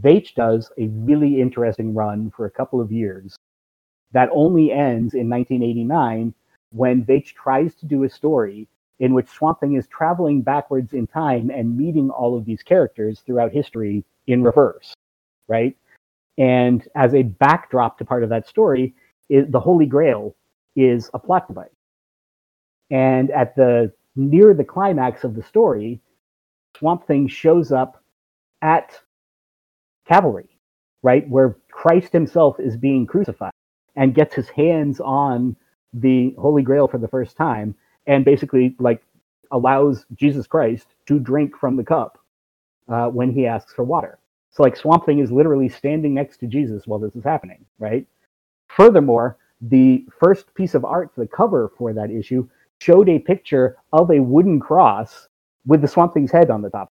Veitch 0.00 0.34
does 0.34 0.70
a 0.78 0.88
really 0.88 1.40
interesting 1.40 1.94
run 1.94 2.30
for 2.36 2.44
a 2.44 2.50
couple 2.50 2.80
of 2.80 2.92
years 2.92 3.36
that 4.12 4.28
only 4.32 4.70
ends 4.70 5.14
in 5.14 5.28
1989 5.28 6.34
when 6.70 7.04
Veitch 7.04 7.34
tries 7.34 7.74
to 7.76 7.86
do 7.86 8.04
a 8.04 8.10
story 8.10 8.68
in 9.00 9.14
which 9.14 9.28
Swamp 9.28 9.60
Thing 9.60 9.74
is 9.74 9.86
traveling 9.86 10.42
backwards 10.42 10.92
in 10.92 11.06
time 11.06 11.50
and 11.50 11.76
meeting 11.76 12.10
all 12.10 12.36
of 12.36 12.44
these 12.44 12.62
characters 12.62 13.20
throughout 13.20 13.52
history 13.52 14.04
in 14.26 14.42
reverse, 14.42 14.94
right? 15.46 15.76
And 16.36 16.86
as 16.94 17.14
a 17.14 17.22
backdrop 17.22 17.98
to 17.98 18.04
part 18.04 18.22
of 18.22 18.28
that 18.30 18.48
story, 18.48 18.94
the 19.28 19.60
Holy 19.60 19.86
Grail 19.86 20.34
is 20.76 21.10
a 21.14 21.18
plot 21.18 21.48
device. 21.48 21.68
And 22.90 23.30
at 23.30 23.54
the 23.56 23.92
near 24.16 24.54
the 24.54 24.64
climax 24.64 25.24
of 25.24 25.34
the 25.34 25.42
story, 25.42 26.00
Swamp 26.76 27.06
Thing 27.06 27.28
shows 27.28 27.72
up 27.72 28.02
at 28.62 28.98
Calvary, 30.06 30.48
right, 31.02 31.28
where 31.28 31.56
Christ 31.70 32.12
himself 32.12 32.58
is 32.58 32.76
being 32.76 33.06
crucified 33.06 33.52
and 33.94 34.14
gets 34.14 34.34
his 34.34 34.48
hands 34.48 35.00
on 35.00 35.56
the 35.92 36.34
Holy 36.38 36.62
Grail 36.62 36.88
for 36.88 36.98
the 36.98 37.08
first 37.08 37.36
time 37.36 37.74
and 38.08 38.24
basically 38.24 38.74
like 38.80 39.02
allows 39.52 40.04
Jesus 40.16 40.46
Christ 40.48 40.88
to 41.06 41.20
drink 41.20 41.56
from 41.56 41.76
the 41.76 41.84
cup 41.84 42.18
uh, 42.88 43.06
when 43.06 43.30
he 43.30 43.46
asks 43.46 43.72
for 43.72 43.84
water. 43.84 44.18
So 44.50 44.62
like 44.62 44.76
Swamp 44.76 45.06
Thing 45.06 45.20
is 45.20 45.30
literally 45.30 45.68
standing 45.68 46.14
next 46.14 46.38
to 46.38 46.46
Jesus 46.46 46.86
while 46.86 46.98
this 46.98 47.14
is 47.14 47.22
happening, 47.22 47.64
right? 47.78 48.06
Furthermore, 48.68 49.36
the 49.60 50.04
first 50.20 50.52
piece 50.54 50.74
of 50.74 50.84
art, 50.84 51.12
the 51.16 51.26
cover 51.26 51.70
for 51.76 51.92
that 51.92 52.10
issue, 52.10 52.48
showed 52.80 53.08
a 53.08 53.18
picture 53.18 53.76
of 53.92 54.10
a 54.10 54.20
wooden 54.20 54.58
cross 54.58 55.28
with 55.66 55.82
the 55.82 55.88
Swamp 55.88 56.14
Thing's 56.14 56.32
head 56.32 56.50
on 56.50 56.62
the 56.62 56.70
top, 56.70 56.88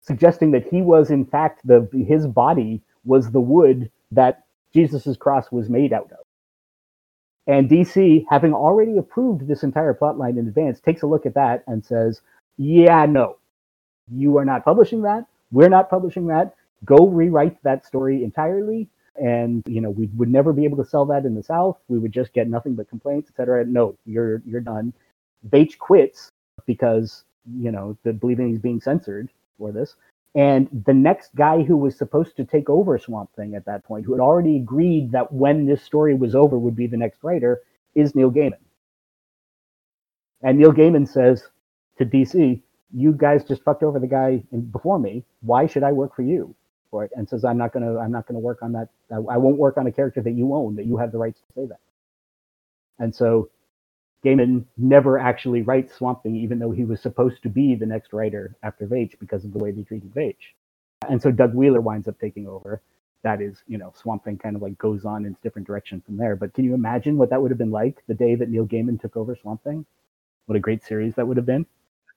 suggesting 0.00 0.50
that 0.52 0.66
he 0.66 0.80
was 0.82 1.10
in 1.10 1.24
fact 1.26 1.60
the 1.66 1.88
his 2.08 2.26
body 2.26 2.82
was 3.04 3.30
the 3.30 3.40
wood 3.40 3.90
that 4.12 4.44
Jesus's 4.72 5.16
cross 5.16 5.52
was 5.52 5.68
made 5.68 5.92
out 5.92 6.10
of. 6.12 6.25
And 7.46 7.68
DC, 7.68 8.24
having 8.28 8.52
already 8.52 8.98
approved 8.98 9.46
this 9.46 9.62
entire 9.62 9.94
plotline 9.94 10.38
in 10.38 10.48
advance, 10.48 10.80
takes 10.80 11.02
a 11.02 11.06
look 11.06 11.26
at 11.26 11.34
that 11.34 11.62
and 11.66 11.84
says, 11.84 12.20
Yeah, 12.56 13.06
no, 13.06 13.36
you 14.10 14.36
are 14.38 14.44
not 14.44 14.64
publishing 14.64 15.02
that. 15.02 15.26
We're 15.52 15.68
not 15.68 15.90
publishing 15.90 16.26
that. 16.28 16.54
Go 16.84 17.06
rewrite 17.06 17.62
that 17.62 17.86
story 17.86 18.24
entirely. 18.24 18.88
And 19.16 19.62
you 19.66 19.80
know, 19.80 19.90
we 19.90 20.08
would 20.16 20.28
never 20.28 20.52
be 20.52 20.64
able 20.64 20.76
to 20.82 20.88
sell 20.88 21.06
that 21.06 21.24
in 21.24 21.34
the 21.34 21.42
South. 21.42 21.78
We 21.88 21.98
would 21.98 22.12
just 22.12 22.32
get 22.32 22.48
nothing 22.48 22.74
but 22.74 22.88
complaints, 22.88 23.30
etc. 23.30 23.64
No, 23.64 23.96
you're 24.04 24.42
you're 24.44 24.60
done. 24.60 24.92
Veitch 25.48 25.78
quits 25.78 26.30
because 26.66 27.24
you 27.58 27.70
know 27.70 27.96
the 28.02 28.12
believing 28.12 28.48
he's 28.48 28.58
being 28.58 28.80
censored 28.80 29.30
for 29.58 29.72
this, 29.72 29.94
And 30.36 30.68
the 30.84 30.92
next 30.92 31.34
guy 31.34 31.62
who 31.62 31.78
was 31.78 31.96
supposed 31.96 32.36
to 32.36 32.44
take 32.44 32.68
over 32.68 32.98
Swamp 32.98 33.30
Thing 33.34 33.54
at 33.54 33.64
that 33.64 33.84
point, 33.84 34.04
who 34.04 34.12
had 34.12 34.20
already 34.20 34.56
agreed 34.56 35.10
that 35.12 35.32
when 35.32 35.64
this 35.64 35.82
story 35.82 36.14
was 36.14 36.34
over 36.34 36.58
would 36.58 36.76
be 36.76 36.86
the 36.86 36.98
next 36.98 37.24
writer, 37.24 37.62
is 37.94 38.14
Neil 38.14 38.30
Gaiman. 38.30 38.58
And 40.42 40.58
Neil 40.58 40.72
Gaiman 40.72 41.08
says 41.08 41.48
to 41.96 42.04
DC, 42.04 42.62
"You 42.92 43.12
guys 43.12 43.44
just 43.44 43.62
fucked 43.62 43.82
over 43.82 43.98
the 43.98 44.06
guy 44.06 44.44
before 44.72 44.98
me. 44.98 45.24
Why 45.40 45.66
should 45.66 45.82
I 45.82 45.92
work 45.92 46.14
for 46.14 46.22
you?" 46.22 46.54
For 46.90 47.04
it, 47.04 47.12
and 47.16 47.26
says, 47.26 47.42
"I'm 47.42 47.56
not 47.56 47.72
gonna, 47.72 47.98
I'm 47.98 48.12
not 48.12 48.26
gonna 48.26 48.38
work 48.38 48.62
on 48.62 48.72
that. 48.72 48.90
I, 49.10 49.16
I 49.16 49.36
won't 49.38 49.56
work 49.56 49.78
on 49.78 49.86
a 49.86 49.92
character 49.92 50.20
that 50.20 50.32
you 50.32 50.54
own, 50.54 50.76
that 50.76 50.84
you 50.84 50.98
have 50.98 51.12
the 51.12 51.18
rights 51.18 51.40
to 51.40 51.52
say 51.54 51.66
that." 51.66 51.80
And 52.98 53.14
so 53.14 53.48
Gaiman 54.26 54.64
never 54.76 55.20
actually 55.20 55.62
writes 55.62 55.94
Swamp 55.94 56.24
Thing, 56.24 56.34
even 56.34 56.58
though 56.58 56.72
he 56.72 56.84
was 56.84 57.00
supposed 57.00 57.44
to 57.44 57.48
be 57.48 57.76
the 57.76 57.86
next 57.86 58.12
writer 58.12 58.56
after 58.64 58.84
Veitch 58.84 59.16
because 59.20 59.44
of 59.44 59.52
the 59.52 59.58
way 59.58 59.70
they 59.70 59.82
treated 59.82 60.12
Veitch. 60.12 60.54
And 61.08 61.22
so 61.22 61.30
Doug 61.30 61.54
Wheeler 61.54 61.80
winds 61.80 62.08
up 62.08 62.18
taking 62.18 62.48
over. 62.48 62.82
That 63.22 63.40
is, 63.40 63.62
you 63.68 63.78
know, 63.78 63.92
Swamp 63.94 64.24
Thing 64.24 64.36
kind 64.36 64.56
of 64.56 64.62
like 64.62 64.76
goes 64.78 65.04
on 65.04 65.26
in 65.26 65.32
a 65.32 65.42
different 65.44 65.68
direction 65.68 66.02
from 66.04 66.16
there. 66.16 66.34
But 66.34 66.54
can 66.54 66.64
you 66.64 66.74
imagine 66.74 67.16
what 67.16 67.30
that 67.30 67.40
would 67.40 67.52
have 67.52 67.58
been 67.58 67.70
like 67.70 68.02
the 68.08 68.14
day 68.14 68.34
that 68.34 68.50
Neil 68.50 68.66
Gaiman 68.66 69.00
took 69.00 69.16
over 69.16 69.36
Swamp 69.36 69.62
Thing? 69.62 69.86
What 70.46 70.56
a 70.56 70.60
great 70.60 70.82
series 70.82 71.14
that 71.14 71.26
would 71.26 71.36
have 71.36 71.46
been. 71.46 71.64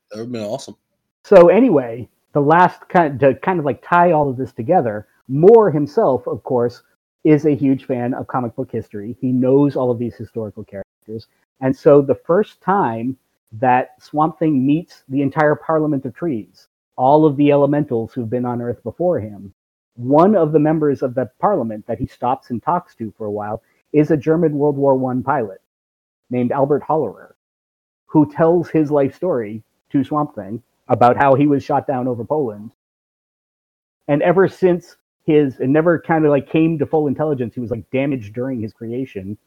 That 0.10 0.18
would 0.18 0.24
have 0.24 0.32
been 0.32 0.44
awesome. 0.44 0.78
So 1.26 1.50
anyway, 1.50 2.10
the 2.34 2.42
last 2.42 2.90
kind 2.90 3.14
of, 3.14 3.20
to 3.20 3.40
kind 3.40 3.60
of 3.60 3.66
like 3.66 3.84
tie 3.88 4.14
all 4.14 4.30
of 4.30 4.38
this 4.38 4.52
together, 4.52 5.08
Moore 5.28 5.70
himself, 5.70 6.26
of 6.26 6.42
course, 6.42 6.82
is 7.24 7.46
a 7.46 7.56
huge 7.56 7.86
fan 7.86 8.16
of 8.16 8.26
comic 8.26 8.56
book 8.56 8.72
history. 8.72 9.16
He 9.22 9.32
knows 9.32 9.76
all 9.76 9.92
of 9.92 10.00
these 10.00 10.16
historical 10.16 10.64
characters. 10.64 11.28
And 11.62 11.76
so 11.76 12.02
the 12.02 12.16
first 12.16 12.62
time 12.62 13.18
that 13.52 14.02
Swamp 14.02 14.40
Thing 14.40 14.66
meets 14.66 15.04
the 15.10 15.22
entire 15.22 15.56
Parliament 15.56 16.06
of 16.06 16.14
Trees, 16.14 16.68
all 16.96 17.26
of 17.26 17.36
the 17.38 17.52
elementals 17.52 18.14
who've 18.14 18.30
been 18.30 18.46
on 18.46 18.62
Earth 18.62 18.82
before 18.84 19.20
him, 19.20 19.54
one 19.96 20.36
of 20.36 20.52
the 20.52 20.60
members 20.60 21.02
of 21.02 21.16
the 21.16 21.30
Parliament 21.40 21.86
that 21.88 22.00
he 22.00 22.08
stops 22.08 22.52
and 22.52 22.64
talks 22.64 22.96
to 22.96 23.14
for 23.18 23.26
a 23.26 23.32
while 23.32 23.62
is 23.92 24.12
a 24.12 24.18
German 24.18 24.54
World 24.54 24.78
War 24.78 25.12
I 25.12 25.22
pilot 25.22 25.62
named 26.30 26.52
Albert 26.52 26.84
Hollerer, 26.84 27.34
who 28.06 28.32
tells 28.32 28.70
his 28.70 28.92
life 28.92 29.16
story 29.16 29.64
to 29.90 30.04
Swamp 30.04 30.36
Thing 30.36 30.64
about 30.88 31.18
how 31.18 31.36
he 31.36 31.48
was 31.48 31.64
shot 31.64 31.88
down 31.88 32.08
over 32.08 32.24
Poland. 32.24 32.72
And 34.08 34.22
ever 34.22 34.48
since 34.48 34.96
his, 35.26 35.60
it 35.60 35.68
never 35.68 36.00
kind 36.00 36.26
of 36.26 36.32
like 36.32 36.50
came 36.50 36.80
to 36.80 36.86
full 36.86 37.08
intelligence, 37.08 37.54
he 37.56 37.60
was 37.60 37.72
like 37.72 37.90
damaged 37.92 38.34
during 38.34 38.62
his 38.62 38.74
creation 38.74 39.38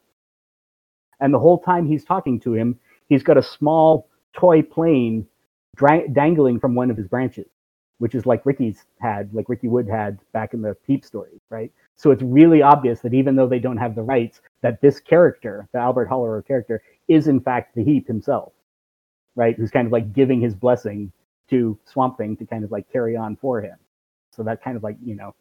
and 1.19 1.33
the 1.33 1.39
whole 1.39 1.59
time 1.59 1.85
he's 1.85 2.03
talking 2.03 2.39
to 2.41 2.53
him, 2.53 2.79
he's 3.07 3.23
got 3.23 3.37
a 3.37 3.43
small 3.43 4.09
toy 4.33 4.61
plane 4.61 5.27
dra- 5.75 6.07
dangling 6.09 6.59
from 6.59 6.75
one 6.75 6.89
of 6.91 6.97
his 6.97 7.07
branches, 7.07 7.47
which 7.99 8.15
is 8.15 8.25
like 8.25 8.45
Ricky's 8.45 8.85
had, 8.99 9.33
like 9.33 9.49
Ricky 9.49 9.67
Wood 9.67 9.87
had 9.87 10.19
back 10.31 10.53
in 10.53 10.61
the 10.61 10.75
Heap 10.87 11.05
story, 11.05 11.39
right? 11.49 11.71
So 11.95 12.11
it's 12.11 12.23
really 12.23 12.61
obvious 12.61 12.99
that 13.01 13.13
even 13.13 13.35
though 13.35 13.47
they 13.47 13.59
don't 13.59 13.77
have 13.77 13.95
the 13.95 14.01
rights, 14.01 14.41
that 14.61 14.81
this 14.81 14.99
character, 14.99 15.67
the 15.73 15.79
Albert 15.79 16.09
Hollerer 16.09 16.45
character, 16.45 16.81
is 17.07 17.27
in 17.27 17.39
fact 17.39 17.75
the 17.75 17.83
Heap 17.83 18.07
himself, 18.07 18.53
right? 19.35 19.55
Who's 19.55 19.71
kind 19.71 19.85
of 19.85 19.91
like 19.91 20.13
giving 20.13 20.41
his 20.41 20.55
blessing 20.55 21.11
to 21.49 21.77
Swamp 21.85 22.17
Thing 22.17 22.35
to 22.37 22.45
kind 22.45 22.63
of 22.63 22.71
like 22.71 22.91
carry 22.91 23.15
on 23.15 23.35
for 23.35 23.61
him. 23.61 23.77
So 24.31 24.43
that 24.43 24.63
kind 24.63 24.75
of 24.75 24.83
like, 24.83 24.97
you 25.03 25.15
know, 25.15 25.35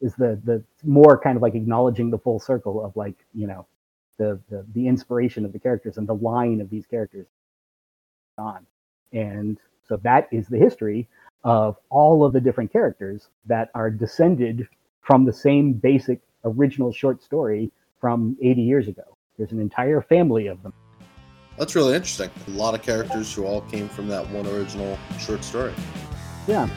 is 0.00 0.14
the 0.16 0.38
the 0.44 0.62
more 0.84 1.18
kind 1.18 1.36
of 1.36 1.42
like 1.42 1.54
acknowledging 1.54 2.10
the 2.10 2.18
full 2.18 2.38
circle 2.38 2.84
of 2.84 2.94
like, 2.96 3.16
you 3.34 3.46
know, 3.46 3.66
the, 4.18 4.40
the, 4.48 4.64
the 4.74 4.88
inspiration 4.88 5.44
of 5.44 5.52
the 5.52 5.58
characters 5.58 5.98
and 5.98 6.08
the 6.08 6.14
line 6.14 6.60
of 6.60 6.70
these 6.70 6.86
characters 6.86 7.26
on. 8.38 8.66
And 9.12 9.58
so 9.88 9.96
that 9.98 10.28
is 10.32 10.48
the 10.48 10.58
history 10.58 11.08
of 11.44 11.76
all 11.90 12.24
of 12.24 12.32
the 12.32 12.40
different 12.40 12.72
characters 12.72 13.28
that 13.46 13.70
are 13.74 13.90
descended 13.90 14.68
from 15.00 15.24
the 15.24 15.32
same 15.32 15.72
basic 15.72 16.20
original 16.44 16.92
short 16.92 17.22
story 17.22 17.70
from 18.00 18.36
80 18.42 18.62
years 18.62 18.88
ago. 18.88 19.16
There's 19.38 19.52
an 19.52 19.60
entire 19.60 20.00
family 20.00 20.48
of 20.48 20.62
them. 20.62 20.72
That's 21.56 21.74
really 21.74 21.94
interesting. 21.94 22.30
A 22.48 22.50
lot 22.50 22.74
of 22.74 22.82
characters 22.82 23.32
who 23.32 23.46
all 23.46 23.62
came 23.62 23.88
from 23.88 24.08
that 24.08 24.28
one 24.30 24.46
original 24.46 24.98
short 25.18 25.42
story. 25.42 25.72
Yeah. 26.46 26.68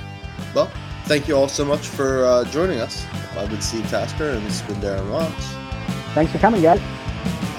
Well, 0.55 0.71
thank 1.05 1.27
you 1.27 1.35
all 1.35 1.49
so 1.49 1.65
much 1.65 1.87
for 1.87 2.23
uh, 2.25 2.45
joining 2.45 2.79
us. 2.79 3.05
I've 3.35 3.49
been 3.49 3.61
Steve 3.61 3.89
Tasker, 3.89 4.29
and 4.29 4.45
this 4.45 4.61
has 4.61 4.71
been 4.71 4.81
Darren 4.81 5.11
Watts. 5.11 6.13
Thanks 6.13 6.31
for 6.31 6.37
coming, 6.37 6.61
guys. 6.61 6.79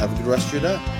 Have 0.01 0.15
a 0.15 0.17
good 0.17 0.29
rest 0.29 0.47
of 0.47 0.63
your 0.63 0.63
day. 0.63 1.00